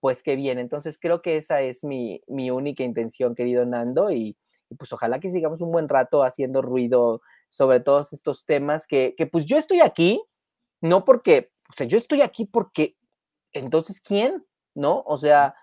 [0.00, 0.58] pues qué bien.
[0.58, 4.36] Entonces creo que esa es mi, única intención, querido Nando, y,
[4.78, 9.26] pues ojalá que sigamos un buen rato haciendo ruido sobre todos estos temas que, que
[9.26, 10.22] pues yo estoy aquí,
[10.82, 12.96] no porque, o sea, yo estoy aquí porque,
[13.52, 14.44] entonces, ¿quién?
[14.74, 15.02] ¿No?
[15.06, 15.54] O sea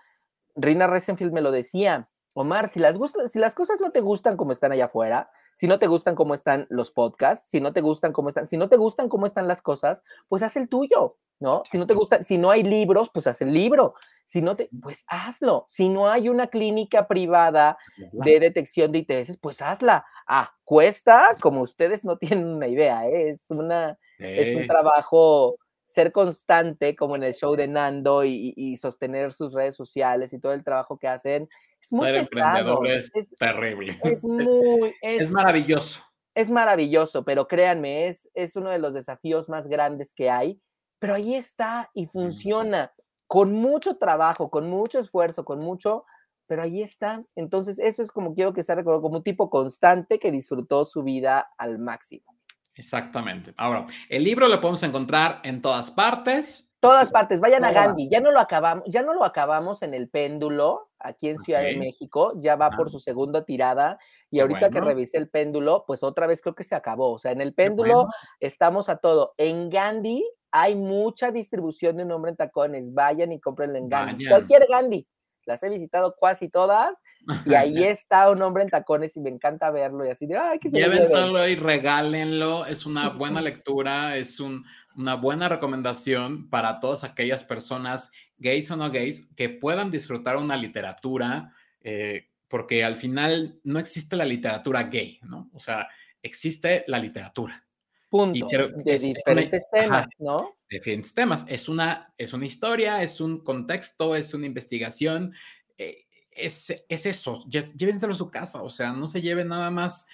[0.56, 2.96] Rina Resenfield me lo decía, Omar, si las,
[3.30, 6.34] si las cosas no te gustan como están allá afuera, si no te gustan cómo
[6.34, 9.48] están los podcasts, si no te gustan cómo están, si no te gustan cómo están
[9.48, 11.64] las cosas, pues haz el tuyo, ¿no?
[11.68, 13.94] Si no te gusta, si no hay libros, pues haz el libro.
[14.24, 15.64] Si no te, pues hazlo.
[15.66, 17.76] Si no hay una clínica privada
[18.12, 20.06] de detección de ITS, pues hazla.
[20.28, 23.30] Ah, cuesta, como ustedes no tienen una idea, ¿eh?
[23.30, 25.56] es una, es un trabajo
[25.88, 30.52] ser constante como en el show de Nando y, sostener sus redes sociales y todo
[30.52, 31.44] el trabajo que hacen.
[31.80, 33.98] Es muy ser emprendedor es, terrible.
[34.04, 34.94] Es muy...
[35.00, 36.02] Es, maravilloso.
[36.34, 40.60] Es maravilloso, pero créanme, es, es uno de los desafíos más grandes que hay,
[40.98, 42.92] pero ahí está y funciona
[43.26, 46.04] con mucho trabajo, con mucho esfuerzo, con mucho,
[46.46, 47.22] pero ahí está.
[47.34, 51.02] Entonces, eso es como quiero que sea recordado como un tipo constante que disfrutó su
[51.02, 52.37] vida al máximo.
[52.78, 53.52] Exactamente.
[53.56, 56.72] Ahora, el libro lo podemos encontrar en todas partes.
[56.80, 58.08] Todas partes, vayan a Gandhi.
[58.08, 61.76] Ya no lo acabamos, ya no lo acabamos en el péndulo aquí en Ciudad de
[61.76, 63.98] México, ya va por su segunda tirada
[64.30, 67.12] y ahorita que revisé el péndulo, pues otra vez creo que se acabó.
[67.12, 68.06] O sea, en el péndulo
[68.38, 69.34] estamos a todo.
[69.38, 72.94] En Gandhi hay mucha distribución de un hombre en tacones.
[72.94, 74.28] Vayan y cómprenlo en Gandhi.
[74.28, 75.04] Cualquier Gandhi
[75.48, 77.02] las he visitado casi todas
[77.46, 80.58] y ahí está un hombre en tacones y me encanta verlo y así de, ay,
[80.58, 87.02] que se Llévenselo y regálenlo, es una buena lectura, es una buena recomendación para todas
[87.02, 93.58] aquellas personas, gays o no gays, que puedan disfrutar una literatura, eh, porque al final
[93.64, 95.50] no existe la literatura gay, ¿no?
[95.54, 95.88] O sea,
[96.22, 97.64] existe la literatura.
[98.10, 98.46] Punto.
[98.48, 100.57] de diferentes temas, ¿no?
[100.70, 101.44] Diferentes temas.
[101.48, 105.34] Es una, es una historia, es un contexto, es una investigación.
[105.78, 107.44] Eh, es, es, eso.
[107.48, 108.62] Llévenselo a su casa.
[108.62, 110.08] O sea, no se lleven nada más.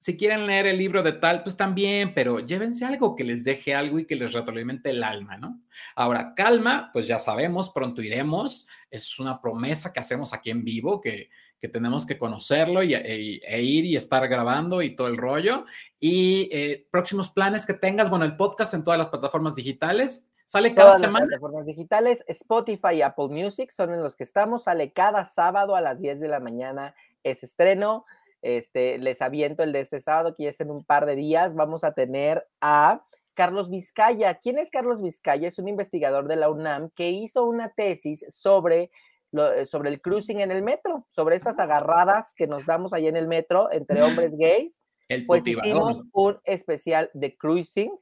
[0.00, 3.74] Si quieren leer el libro de tal, pues también, pero llévense algo que les deje
[3.74, 5.60] algo y que les retroalimente el alma, ¿no?
[5.96, 8.68] Ahora, calma, pues ya sabemos, pronto iremos.
[8.90, 11.30] Es una promesa que hacemos aquí en vivo, que,
[11.60, 15.64] que tenemos que conocerlo y, e, e, ir y estar grabando y todo el rollo.
[15.98, 20.32] Y eh, próximos planes que tengas, bueno, el podcast en todas las plataformas digitales.
[20.44, 21.26] Sale cada todas semana.
[21.26, 24.64] Las plataformas digitales, Spotify y Apple Music son en los que estamos.
[24.64, 26.94] Sale cada sábado a las 10 de la mañana
[27.24, 28.06] ese estreno.
[28.42, 31.54] Este, les aviento el de este sábado, que ya es en un par de días.
[31.54, 33.04] Vamos a tener a
[33.34, 34.34] Carlos Vizcaya.
[34.34, 35.48] ¿Quién es Carlos Vizcaya?
[35.48, 38.90] Es un investigador de la UNAM que hizo una tesis sobre
[39.32, 43.16] eh, sobre el cruising en el metro, sobre estas agarradas que nos damos ahí en
[43.16, 44.80] el metro entre hombres gays.
[45.26, 47.92] pues hicimos un especial de cruising,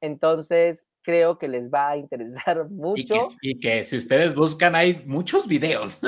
[0.00, 3.14] entonces creo que les va a interesar mucho.
[3.40, 6.00] Y que, si ustedes buscan hay muchos videos.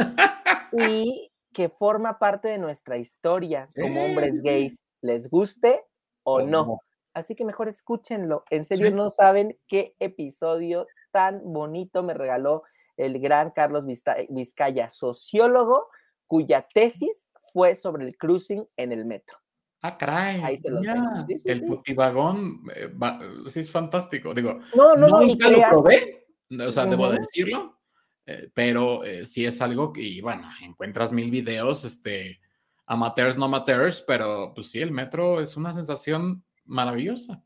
[0.76, 5.82] y que forma parte de nuestra historia como hombres gays, les guste
[6.22, 6.80] o no.
[7.14, 8.44] Así que mejor escúchenlo.
[8.50, 12.64] En serio, no saben qué episodio tan bonito me regaló
[12.98, 13.86] el gran Carlos
[14.28, 15.88] Vizcaya, sociólogo,
[16.26, 19.38] cuya tesis fue sobre el cruising en el metro.
[19.80, 20.42] Ah, caray.
[20.42, 20.82] Ahí se los.
[21.26, 23.18] Sí, sí, el putivagón eh, va-
[23.48, 24.34] sí es fantástico.
[24.34, 26.26] Digo, No, no, no, nunca lo crea- probé,
[26.66, 27.78] o sea, debo decirlo,
[28.26, 32.40] eh, pero eh, sí es algo que, y bueno, encuentras mil videos, este,
[32.86, 37.42] amateurs, no amateurs, pero pues sí, el metro es una sensación maravillosa.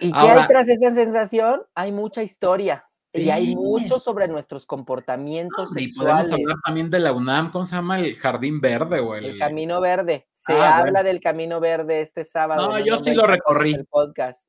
[0.00, 1.62] ¿Y qué Ahora- hay tras esa sensación?
[1.74, 2.84] Hay mucha historia.
[3.12, 7.74] Y hay mucho sobre nuestros comportamientos Y podemos hablar también de la UNAM, ¿cómo se
[7.76, 7.98] llama?
[7.98, 9.24] El Jardín Verde o el...
[9.24, 10.26] El Camino Verde.
[10.34, 11.04] Se Ah, habla bueno.
[11.08, 12.68] del Camino Verde este sábado.
[12.68, 13.72] No, yo sí lo recorrí.
[13.72, 14.46] El podcast.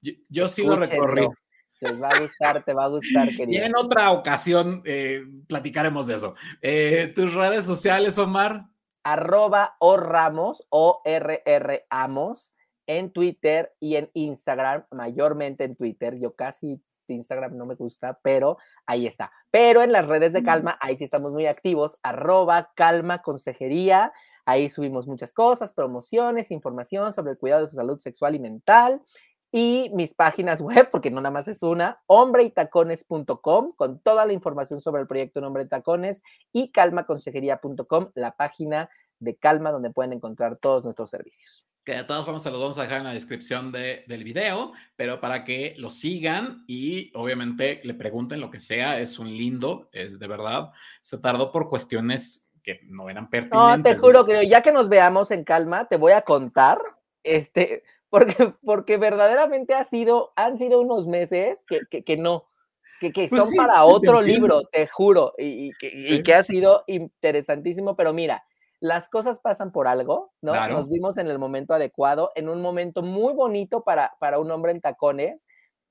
[0.00, 1.28] Yo, yo sí lo recorrí.
[1.80, 3.64] Les va a gustar, te va a gustar, Y querido.
[3.64, 6.34] en otra ocasión eh, platicaremos de eso.
[6.60, 8.66] Eh, ¿Tus redes sociales, Omar?
[9.02, 11.02] Arroba o Ramos, o
[11.90, 12.54] Amos,
[12.86, 16.18] en Twitter y en Instagram, mayormente en Twitter.
[16.18, 19.30] Yo casi Instagram no me gusta, pero ahí está.
[19.50, 21.98] Pero en las redes de Calma, ahí sí estamos muy activos.
[22.02, 24.12] Arroba Calma Consejería.
[24.44, 29.02] Ahí subimos muchas cosas, promociones, información sobre el cuidado de su salud sexual y mental.
[29.50, 34.80] Y mis páginas web, porque no nada más es una, hombreytacones.com, con toda la información
[34.80, 36.22] sobre el proyecto Hombre y Tacones,
[36.52, 41.64] y calmaconsejería.com, la página de Calma, donde pueden encontrar todos nuestros servicios.
[41.84, 44.72] Que de todas formas se los vamos a dejar en la descripción de- del video,
[44.94, 49.88] pero para que lo sigan y obviamente le pregunten lo que sea, es un lindo,
[49.92, 50.70] es de verdad.
[51.00, 53.94] Se tardó por cuestiones que no eran No, pertinentes.
[53.94, 56.76] te juro que ya que nos veamos en Calma, te voy a contar,
[57.22, 62.48] este, porque, porque verdaderamente ha sido, han sido unos meses que, que, que no,
[63.00, 66.00] que, que Pues son sí, para sí, te libro, te juro, y, y que, y
[66.00, 66.22] Sí.
[66.22, 68.44] que ha sido interesantísimo, pero mira,
[68.80, 70.52] las cosas pasan por algo, ¿no?
[70.52, 70.74] Claro.
[70.74, 74.72] Nos vimos en el momento adecuado, en un momento muy bonito para, para un hombre
[74.72, 75.46] en tacones,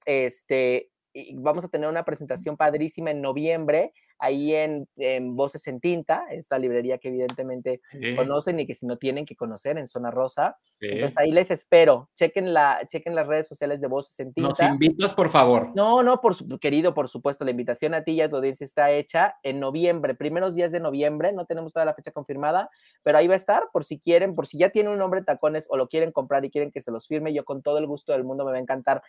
[0.06, 5.80] este, y vamos a tener una presentación padrísima en noviembre, ahí en, en Voces en
[5.80, 9.88] Tinta, esta librería que evidentemente Sí, conocen y que si no tienen que conocer en
[9.88, 10.58] Zona Rosa.
[10.62, 10.88] sí.
[10.90, 12.10] Entonces ahí les espero.
[12.16, 14.74] Chequen, la, chequen las redes sociales de Voces en Nos Tinta.
[14.74, 15.72] invitas, por favor.
[15.76, 18.66] No, no, por su, querido, por supuesto, la invitación a ti y a tu audiencia
[18.66, 22.70] está hecha en noviembre, primeros días de noviembre, no tenemos toda la fecha confirmada,
[23.04, 25.26] pero ahí va a estar por si quieren, por si ya tienen un nombre de
[25.26, 27.88] tacones o lo quieren comprar y quieren que se los firme, yo con todo el
[27.88, 29.02] gusto del mundo me va a encantar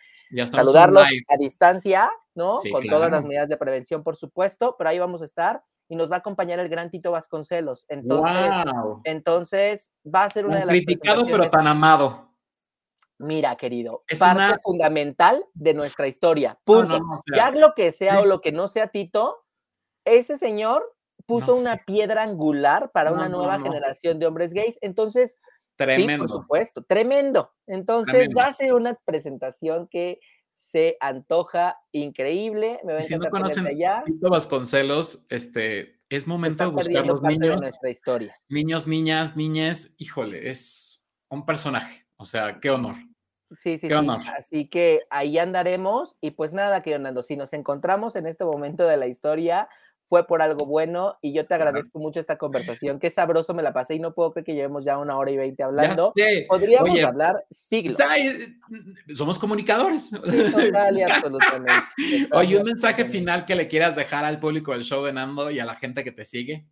[0.45, 2.57] saludarlos a distancia, ¿no?
[2.57, 3.27] Sí, con todas las claro.
[3.27, 6.59] medidas de prevención, por supuesto, pero ahí vamos a estar y nos va a acompañar
[6.59, 7.85] el gran Tito Vasconcelos.
[7.89, 9.01] Entonces, Wow.
[9.05, 12.27] entonces va a ser una de las criticado, pero tan amado.
[13.17, 16.57] Mira, querido, Es parte una- fundamental de nuestra historia.
[16.63, 16.99] Punto.
[16.99, 18.21] no, no, ya lo que sea sí.
[18.21, 19.43] o lo que no sea Tito,
[20.05, 20.95] ese señor
[21.25, 21.83] puso una sé.
[21.85, 24.77] piedra angular para una nueva generación de hombres gays.
[24.81, 25.37] Entonces,
[25.75, 26.25] Tremendo.
[26.27, 27.51] sí, por supuesto, tremendo.
[27.67, 28.39] Entonces, Tremendo.
[28.39, 30.19] va a ser una presentación que
[30.59, 32.79] se antoja increíble.
[32.83, 34.03] Me va a si no conocen allá.
[34.19, 38.35] Vasconcelos, este, es momento de buscar los niños, nuestra historia.
[38.49, 39.95] niños, niñas, niñes.
[39.97, 42.05] Híjole, es un personaje.
[42.17, 42.95] O sea, qué honor.
[43.57, 43.93] Sí, sí, Qué sí.
[43.93, 44.19] honor.
[44.37, 46.17] Así que ahí andaremos.
[46.21, 49.69] Y pues nada, querido Nando, si nos encontramos en este momento de la historia,
[50.09, 51.17] fue por algo bueno.
[51.21, 52.99] Y yo te agradezco mucho esta conversación.
[52.99, 55.37] Qué sabroso me la pasé y no puedo creer que llevemos ya una hora y
[55.37, 56.11] veinte Ya hablando.
[56.15, 56.45] sé.
[56.49, 57.99] Podríamos Oye, hablar siglos.
[58.01, 58.57] ay,
[59.15, 60.09] somos comunicadores.
[60.11, 61.85] Total y absolutamente.
[62.33, 65.59] Oye, un mensaje final que le quieras dejar al público del show de Nando y
[65.59, 66.65] a la gente que te sigue.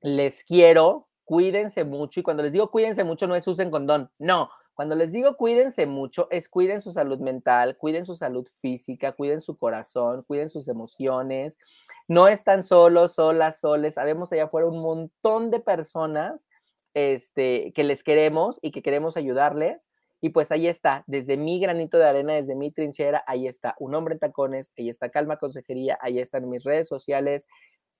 [0.00, 2.20] les quiero, cuídense mucho.
[2.20, 4.10] Y cuando les digo cuídense mucho, no es usen condón.
[4.18, 9.12] No, cuando les digo cuídense mucho, es cuiden su salud mental, cuiden su salud física,
[9.12, 11.58] cuiden su corazón, cuiden sus emociones.
[12.08, 13.94] No están solos, solas, soles.
[13.94, 16.48] Sabemos allá afuera un montón de personas
[16.94, 19.90] este, que les queremos y que queremos ayudarles.
[20.20, 23.94] Y pues ahí está, desde mi granito de arena, desde mi trinchera, ahí está un
[23.94, 27.46] hombre en tacones, ahí está Calma Consejería, ahí están mis redes sociales,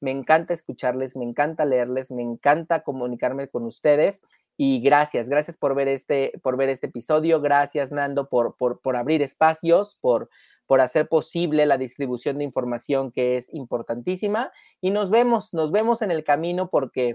[0.01, 4.23] me encanta escucharles, me encanta leerles, me encanta comunicarme con ustedes
[4.57, 8.97] y gracias, gracias por ver este, por ver este episodio, gracias Nando por, por, por
[8.97, 10.29] abrir espacios, por,
[10.69, 16.03] por hacer posible la distribución de información que es importantísima y nos vemos, nos vemos
[16.03, 17.15] en el camino porque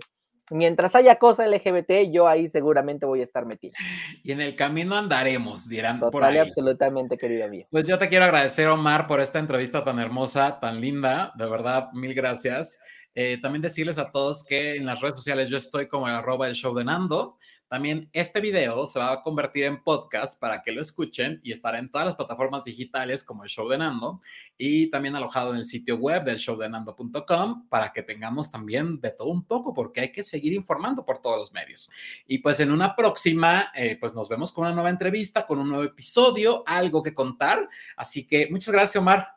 [0.49, 3.75] mientras haya cosa LGBT, yo ahí seguramente voy a estar metido.
[4.23, 6.47] Y en el camino andaremos, dirán por Total y ahí.
[6.47, 7.65] absolutamente, querido mío.
[7.69, 11.31] Pues yo te quiero agradecer, Omar, por esta entrevista tan hermosa, tan linda.
[11.37, 12.79] De verdad, mil gracias.
[13.13, 16.55] Eh, también decirles a todos que en las redes sociales yo estoy como arroba el
[16.55, 17.37] show de Nando.
[17.67, 21.79] También este video se va a convertir en podcast para que lo escuchen y estará
[21.79, 24.21] en todas las plataformas digitales como el show de Nando
[24.57, 29.29] y también alojado en el sitio web del showdenando.com para que tengamos también de todo
[29.29, 31.89] un poco porque hay que seguir informando por todos los medios.
[32.27, 35.69] Y pues en una próxima, eh, pues nos vemos con una nueva entrevista, con un
[35.69, 37.67] nuevo episodio, algo que contar.
[37.97, 39.27] Así que muchas gracias, Omar.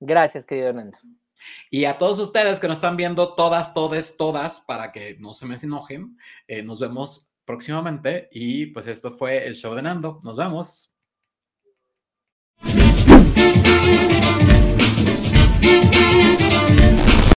[0.00, 0.98] Gracias, querido Nando.
[1.70, 5.46] Y a todos ustedes que nos están viendo, todas, todes, todas, para que no se
[5.46, 6.16] me enojen,
[6.46, 8.28] eh, nos vemos próximamente.
[8.30, 10.20] Y pues esto fue el show de Nando.
[10.22, 10.92] Nos vemos.